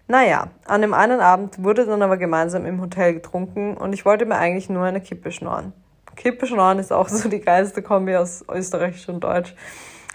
Naja, 0.07 0.49
an 0.67 0.83
dem 0.83 0.93
einen 0.93 1.21
Abend 1.21 1.65
wurde 1.65 1.87
dann 1.87 2.03
aber 2.03 2.19
gemeinsam 2.19 2.67
im 2.67 2.79
Hotel 2.79 3.15
getrunken 3.15 3.79
und 3.79 3.95
ich 3.95 4.05
wollte 4.05 4.27
mir 4.27 4.37
eigentlich 4.37 4.69
nur 4.69 4.85
eine 4.85 5.01
Kippe 5.01 5.33
schnorren. 5.33 5.73
Kippe 6.15 6.47
schnorren 6.47 6.79
ist 6.79 6.93
auch 6.93 7.09
so 7.09 7.31
die 7.31 7.41
geilste 7.41 7.81
Kombi 7.81 8.17
aus 8.17 8.45
Österreichisch 8.53 9.09
und 9.09 9.25
Deutsch. 9.25 9.55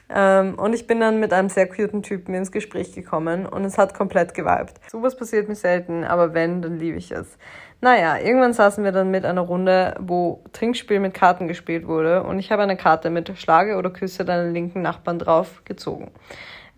Ähm, 0.09 0.55
und 0.55 0.73
ich 0.73 0.87
bin 0.87 0.99
dann 0.99 1.19
mit 1.19 1.33
einem 1.33 1.49
sehr 1.49 1.67
cuten 1.67 2.01
Typen 2.01 2.33
ins 2.33 2.51
Gespräch 2.51 2.93
gekommen 2.93 3.45
und 3.45 3.65
es 3.65 3.77
hat 3.77 3.93
komplett 3.93 4.33
geweibt. 4.33 4.79
Sowas 4.89 5.17
passiert 5.17 5.49
mir 5.49 5.55
selten, 5.55 6.03
aber 6.03 6.33
wenn, 6.33 6.61
dann 6.61 6.77
liebe 6.77 6.97
ich 6.97 7.11
es. 7.11 7.37
Naja, 7.81 8.17
irgendwann 8.17 8.53
saßen 8.53 8.83
wir 8.83 8.91
dann 8.91 9.11
mit 9.11 9.25
einer 9.25 9.41
Runde, 9.41 9.95
wo 9.99 10.43
Trinkspiel 10.53 10.99
mit 10.99 11.13
Karten 11.13 11.47
gespielt 11.47 11.87
wurde 11.87 12.23
und 12.23 12.39
ich 12.39 12.51
habe 12.51 12.63
eine 12.63 12.77
Karte 12.77 13.09
mit 13.09 13.37
Schlage 13.37 13.75
oder 13.75 13.89
Küsse 13.91 14.25
deinen 14.25 14.53
linken 14.53 14.81
Nachbarn 14.81 15.19
drauf 15.19 15.61
gezogen. 15.65 16.11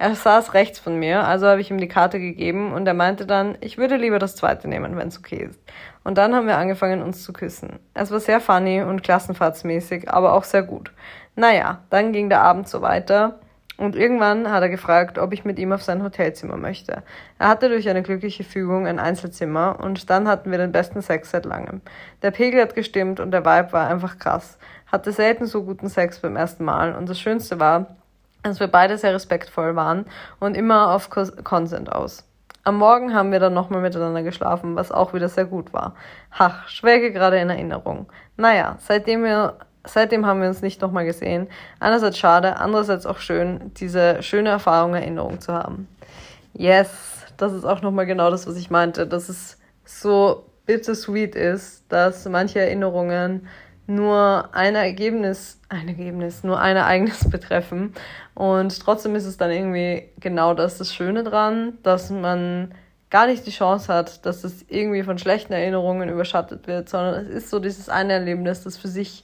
Er 0.01 0.15
saß 0.15 0.53
rechts 0.53 0.79
von 0.79 0.97
mir, 0.97 1.25
also 1.25 1.45
habe 1.47 1.59
ich 1.59 1.71
ihm 1.71 1.77
die 1.77 1.89
Karte 1.89 2.19
gegeben 2.19 2.71
und 2.71 2.87
er 2.87 2.93
meinte 2.93 3.25
dann, 3.25 3.57
ich 3.59 3.77
würde 3.77 3.97
lieber 3.97 4.17
das 4.17 4.37
zweite 4.37 4.69
nehmen, 4.69 4.95
wenn 4.95 5.09
es 5.09 5.19
okay 5.19 5.49
ist. 5.49 5.59
Und 6.05 6.17
dann 6.17 6.33
haben 6.33 6.47
wir 6.47 6.57
angefangen, 6.57 7.01
uns 7.01 7.21
zu 7.21 7.33
küssen. 7.33 7.79
Es 7.93 8.09
war 8.09 8.21
sehr 8.21 8.39
funny 8.39 8.81
und 8.81 9.03
klassenfahrtsmäßig, 9.03 10.09
aber 10.09 10.33
auch 10.33 10.45
sehr 10.45 10.63
gut. 10.63 10.93
Naja, 11.39 11.79
dann 11.89 12.11
ging 12.11 12.27
der 12.27 12.41
Abend 12.41 12.67
so 12.67 12.81
weiter. 12.81 13.39
Und 13.77 13.95
irgendwann 13.95 14.51
hat 14.51 14.61
er 14.61 14.67
gefragt, 14.67 15.17
ob 15.17 15.31
ich 15.31 15.45
mit 15.45 15.57
ihm 15.57 15.71
auf 15.71 15.81
sein 15.81 16.03
Hotelzimmer 16.03 16.57
möchte. 16.57 17.01
Er 17.37 17.47
hatte 17.47 17.69
durch 17.69 17.87
eine 17.87 18.03
glückliche 18.03 18.43
Fügung 18.43 18.85
ein 18.85 18.99
Einzelzimmer 18.99 19.79
und 19.81 20.09
dann 20.09 20.27
hatten 20.27 20.51
wir 20.51 20.57
den 20.57 20.73
besten 20.73 21.01
Sex 21.01 21.31
seit 21.31 21.45
langem. 21.45 21.79
Der 22.23 22.31
Pegel 22.31 22.61
hat 22.61 22.75
gestimmt 22.75 23.21
und 23.21 23.31
der 23.31 23.45
Vibe 23.45 23.71
war 23.71 23.87
einfach 23.87 24.19
krass. 24.19 24.57
Hatte 24.91 25.13
selten 25.13 25.45
so 25.45 25.63
guten 25.63 25.87
Sex 25.87 26.19
beim 26.19 26.35
ersten 26.35 26.65
Mal 26.65 26.93
und 26.93 27.07
das 27.07 27.21
Schönste 27.21 27.57
war, 27.57 27.95
dass 28.43 28.59
wir 28.59 28.67
beide 28.67 28.97
sehr 28.97 29.13
respektvoll 29.13 29.77
waren 29.77 30.07
und 30.41 30.57
immer 30.57 30.93
auf 30.93 31.09
Consent 31.09 31.89
aus. 31.89 32.25
Am 32.65 32.77
Morgen 32.77 33.13
haben 33.13 33.31
wir 33.31 33.39
dann 33.39 33.53
nochmal 33.53 33.81
miteinander 33.81 34.23
geschlafen, 34.23 34.75
was 34.75 34.91
auch 34.91 35.13
wieder 35.13 35.29
sehr 35.29 35.45
gut 35.45 35.71
war. 35.71 35.95
Hach, 36.31 36.67
schwelge 36.67 37.13
gerade 37.13 37.39
in 37.39 37.49
Erinnerung. 37.49 38.07
Naja, 38.35 38.75
seitdem 38.79 39.23
wir 39.23 39.55
seitdem 39.89 40.25
haben 40.25 40.41
wir 40.41 40.47
uns 40.47 40.61
nicht 40.61 40.81
nochmal 40.81 41.05
gesehen. 41.05 41.47
Einerseits 41.79 42.17
schade, 42.17 42.57
andererseits 42.57 43.05
auch 43.05 43.19
schön, 43.19 43.71
diese 43.75 44.21
schöne 44.23 44.49
Erfahrung, 44.49 44.93
Erinnerung 44.93 45.39
zu 45.39 45.53
haben. 45.53 45.87
Yes, 46.53 46.89
das 47.37 47.53
ist 47.53 47.65
auch 47.65 47.81
nochmal 47.81 48.05
genau 48.05 48.31
das, 48.31 48.47
was 48.47 48.57
ich 48.57 48.69
meinte, 48.69 49.07
dass 49.07 49.29
es 49.29 49.57
so 49.85 50.45
bittersweet 50.65 51.35
ist, 51.35 51.83
dass 51.89 52.27
manche 52.27 52.59
Erinnerungen 52.59 53.47
nur 53.87 54.49
ein 54.51 54.75
Ergebnis, 54.75 55.59
ein 55.67 55.87
Ergebnis, 55.87 56.43
nur 56.43 56.59
ein 56.59 56.77
Ereignis 56.77 57.27
betreffen. 57.29 57.93
Und 58.35 58.79
trotzdem 58.79 59.15
ist 59.15 59.25
es 59.25 59.37
dann 59.37 59.51
irgendwie 59.51 60.09
genau 60.19 60.53
das, 60.53 60.77
das 60.77 60.93
Schöne 60.93 61.23
dran, 61.23 61.79
dass 61.81 62.11
man 62.11 62.73
gar 63.09 63.25
nicht 63.25 63.45
die 63.47 63.51
Chance 63.51 63.91
hat, 63.91 64.25
dass 64.25 64.43
es 64.43 64.63
irgendwie 64.67 65.03
von 65.03 65.17
schlechten 65.17 65.53
Erinnerungen 65.53 66.09
überschattet 66.09 66.67
wird, 66.67 66.89
sondern 66.89 67.25
es 67.25 67.29
ist 67.29 67.49
so 67.49 67.59
dieses 67.59 67.89
eine 67.89 68.13
Erlebnis, 68.13 68.63
das 68.63 68.77
für 68.77 68.87
sich 68.87 69.23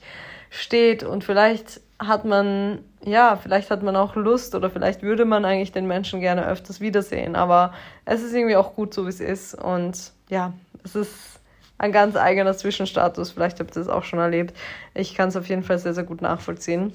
steht 0.50 1.02
und 1.02 1.24
vielleicht 1.24 1.80
hat 1.98 2.24
man, 2.24 2.80
ja, 3.04 3.36
vielleicht 3.36 3.70
hat 3.70 3.82
man 3.82 3.96
auch 3.96 4.16
Lust 4.16 4.54
oder 4.54 4.70
vielleicht 4.70 5.02
würde 5.02 5.24
man 5.24 5.44
eigentlich 5.44 5.72
den 5.72 5.86
Menschen 5.86 6.20
gerne 6.20 6.46
öfters 6.46 6.80
wiedersehen, 6.80 7.36
aber 7.36 7.72
es 8.04 8.22
ist 8.22 8.34
irgendwie 8.34 8.56
auch 8.56 8.74
gut 8.74 8.92
so, 8.92 9.06
wie 9.06 9.10
es 9.10 9.20
ist 9.20 9.54
und 9.54 10.12
ja, 10.28 10.52
es 10.84 10.94
ist 10.94 11.40
ein 11.78 11.92
ganz 11.92 12.16
eigener 12.16 12.56
Zwischenstatus, 12.56 13.32
vielleicht 13.32 13.60
habt 13.60 13.76
ihr 13.76 13.82
es 13.82 13.88
auch 13.88 14.04
schon 14.04 14.18
erlebt. 14.18 14.56
Ich 14.94 15.14
kann 15.14 15.28
es 15.28 15.36
auf 15.36 15.46
jeden 15.48 15.62
Fall 15.62 15.78
sehr, 15.78 15.94
sehr 15.94 16.04
gut 16.04 16.22
nachvollziehen. 16.22 16.94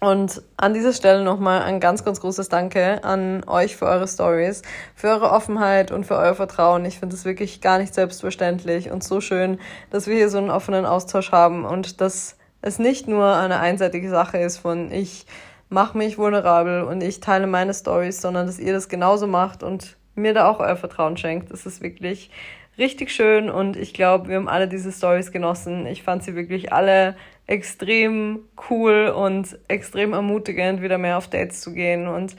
Und 0.00 0.42
an 0.56 0.74
dieser 0.74 0.92
Stelle 0.92 1.24
nochmal 1.24 1.62
ein 1.62 1.80
ganz, 1.80 2.04
ganz 2.04 2.20
großes 2.20 2.48
Danke 2.48 3.02
an 3.02 3.42
euch 3.48 3.76
für 3.76 3.86
eure 3.86 4.06
Stories, 4.06 4.62
für 4.94 5.08
eure 5.08 5.30
Offenheit 5.32 5.90
und 5.90 6.06
für 6.06 6.14
euer 6.14 6.34
Vertrauen. 6.34 6.84
Ich 6.84 7.00
finde 7.00 7.16
es 7.16 7.24
wirklich 7.24 7.60
gar 7.60 7.78
nicht 7.78 7.92
selbstverständlich 7.92 8.92
und 8.92 9.02
so 9.02 9.20
schön, 9.20 9.58
dass 9.90 10.06
wir 10.06 10.14
hier 10.14 10.30
so 10.30 10.38
einen 10.38 10.50
offenen 10.50 10.86
Austausch 10.86 11.32
haben 11.32 11.64
und 11.64 12.00
dass 12.00 12.37
es 12.62 12.78
nicht 12.78 13.08
nur 13.08 13.36
eine 13.36 13.60
einseitige 13.60 14.10
Sache 14.10 14.38
ist 14.38 14.58
von 14.58 14.90
ich 14.90 15.26
mache 15.68 15.98
mich 15.98 16.18
vulnerabel 16.18 16.82
und 16.82 17.02
ich 17.02 17.20
teile 17.20 17.46
meine 17.46 17.74
Stories, 17.74 18.20
sondern 18.20 18.46
dass 18.46 18.58
ihr 18.58 18.72
das 18.72 18.88
genauso 18.88 19.26
macht 19.26 19.62
und 19.62 19.96
mir 20.14 20.34
da 20.34 20.48
auch 20.48 20.60
euer 20.60 20.76
Vertrauen 20.76 21.16
schenkt. 21.16 21.50
Das 21.52 21.66
ist 21.66 21.82
wirklich 21.82 22.30
richtig 22.78 23.10
schön 23.10 23.50
und 23.50 23.76
ich 23.76 23.92
glaube, 23.92 24.28
wir 24.28 24.36
haben 24.36 24.48
alle 24.48 24.68
diese 24.68 24.92
Stories 24.92 25.32
genossen. 25.32 25.86
Ich 25.86 26.02
fand 26.02 26.22
sie 26.22 26.34
wirklich 26.34 26.72
alle 26.72 27.16
extrem 27.46 28.40
cool 28.70 29.08
und 29.08 29.58
extrem 29.68 30.12
ermutigend, 30.12 30.82
wieder 30.82 30.98
mehr 30.98 31.18
auf 31.18 31.28
Dates 31.28 31.60
zu 31.60 31.72
gehen 31.72 32.06
und 32.08 32.36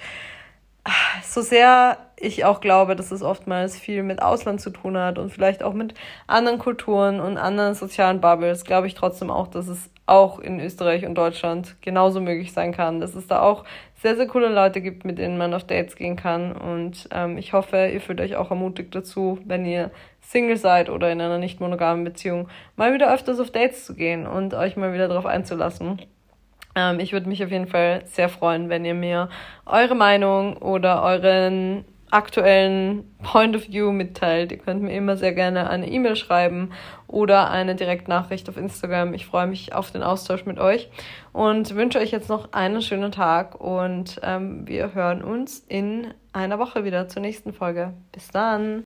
so 1.24 1.42
sehr 1.42 1.98
ich 2.16 2.46
auch 2.46 2.62
glaube, 2.62 2.96
dass 2.96 3.12
es 3.12 3.22
oftmals 3.22 3.78
viel 3.78 4.04
mit 4.04 4.22
Ausland 4.22 4.60
zu 4.60 4.70
tun 4.72 4.98
hat 4.98 5.18
und 5.18 5.32
vielleicht 5.32 5.64
auch 5.64 5.74
mit 5.74 5.94
anderen 6.28 6.60
Kulturen 6.60 7.20
und 7.20 7.38
anderen 7.38 7.76
sozialen 7.76 8.22
Bubbles, 8.22 8.66
glaube 8.66 8.88
ich 8.88 8.96
trotzdem 8.96 9.30
auch, 9.30 9.48
dass 9.48 9.68
es 9.68 9.90
auch 10.10 10.40
in 10.40 10.60
Österreich 10.60 11.06
und 11.06 11.16
Deutschland 11.16 11.76
genauso 11.82 12.20
möglich 12.20 12.52
sein 12.52 12.72
kann, 12.72 13.00
dass 13.00 13.16
es 13.16 13.28
da 13.28 13.42
auch 13.42 13.64
sehr, 13.96 14.16
sehr 14.16 14.28
coole 14.28 14.50
Leute 14.50 14.82
gibt, 14.82 15.06
mit 15.06 15.18
denen 15.18 15.38
man 15.38 15.54
auf 15.54 15.66
Dates 15.66 15.96
gehen 15.96 16.16
kann. 16.16 16.54
Und 16.54 17.08
ähm, 17.12 17.38
ich 17.38 17.54
hoffe, 17.54 17.90
ihr 17.94 18.02
fühlt 18.02 18.22
euch 18.22 18.36
auch 18.36 18.50
ermutigt 18.50 18.96
dazu, 18.96 19.40
wenn 19.46 19.66
ihr 19.66 19.92
Single 20.22 20.58
seid 20.58 20.90
oder 20.90 21.12
in 21.12 21.22
einer 21.22 21.38
nicht 21.38 21.60
monogamen 21.60 22.04
Beziehung, 22.04 22.48
mal 22.76 22.94
wieder 22.94 23.14
öfters 23.14 23.40
auf 23.40 23.52
Dates 23.52 23.86
zu 23.86 23.96
gehen 23.96 24.26
und 24.26 24.54
euch 24.54 24.78
mal 24.78 24.94
wieder 24.94 25.08
darauf 25.08 25.26
einzulassen. 25.26 26.02
Ähm, 26.76 27.00
ich 27.00 27.14
würde 27.14 27.28
mich 27.28 27.44
auf 27.44 27.52
jeden 27.52 27.68
Fall 27.68 28.04
sehr 28.06 28.30
freuen, 28.30 28.70
wenn 28.70 28.86
ihr 28.86 28.94
mir 28.94 29.30
eure 29.66 29.96
Meinung 29.96 30.58
oder 30.58 31.04
euren 31.04 31.86
aktuellen 32.12 33.04
Point 33.24 33.56
of 33.56 33.68
View 33.68 33.92
mitteilt. 33.92 34.52
Ihr 34.52 34.58
könnt 34.58 34.82
mir 34.82 34.94
immer 34.94 35.18
sehr 35.18 35.34
gerne 35.34 35.70
eine 35.70 35.90
E-Mail 35.90 36.16
schreiben 36.16 36.72
oder 37.08 37.50
eine 37.50 37.76
Direktnachricht 37.76 38.50
auf 38.50 38.58
Instagram. 38.58 39.14
Ich 39.14 39.26
freue 39.26 39.48
mich 39.48 39.74
auf 39.74 39.92
den 39.92 40.04
Austausch 40.04 40.46
mit 40.46 40.60
euch 40.60 40.90
und 41.34 41.76
wünsche 41.76 42.00
euch 42.00 42.12
jetzt 42.12 42.30
noch 42.30 42.54
einen 42.54 42.82
schönen 42.82 43.12
Tag 43.12 43.60
und 43.60 44.20
ähm, 44.24 44.68
wir 44.68 44.94
hören 44.94 45.24
uns 45.24 45.60
in 45.68 46.14
einer 46.34 46.60
Woche 46.60 46.84
wieder 46.84 47.08
zur 47.08 47.22
nächsten 47.22 47.54
Folge. 47.54 47.94
Bis 48.12 48.30
dann! 48.30 48.84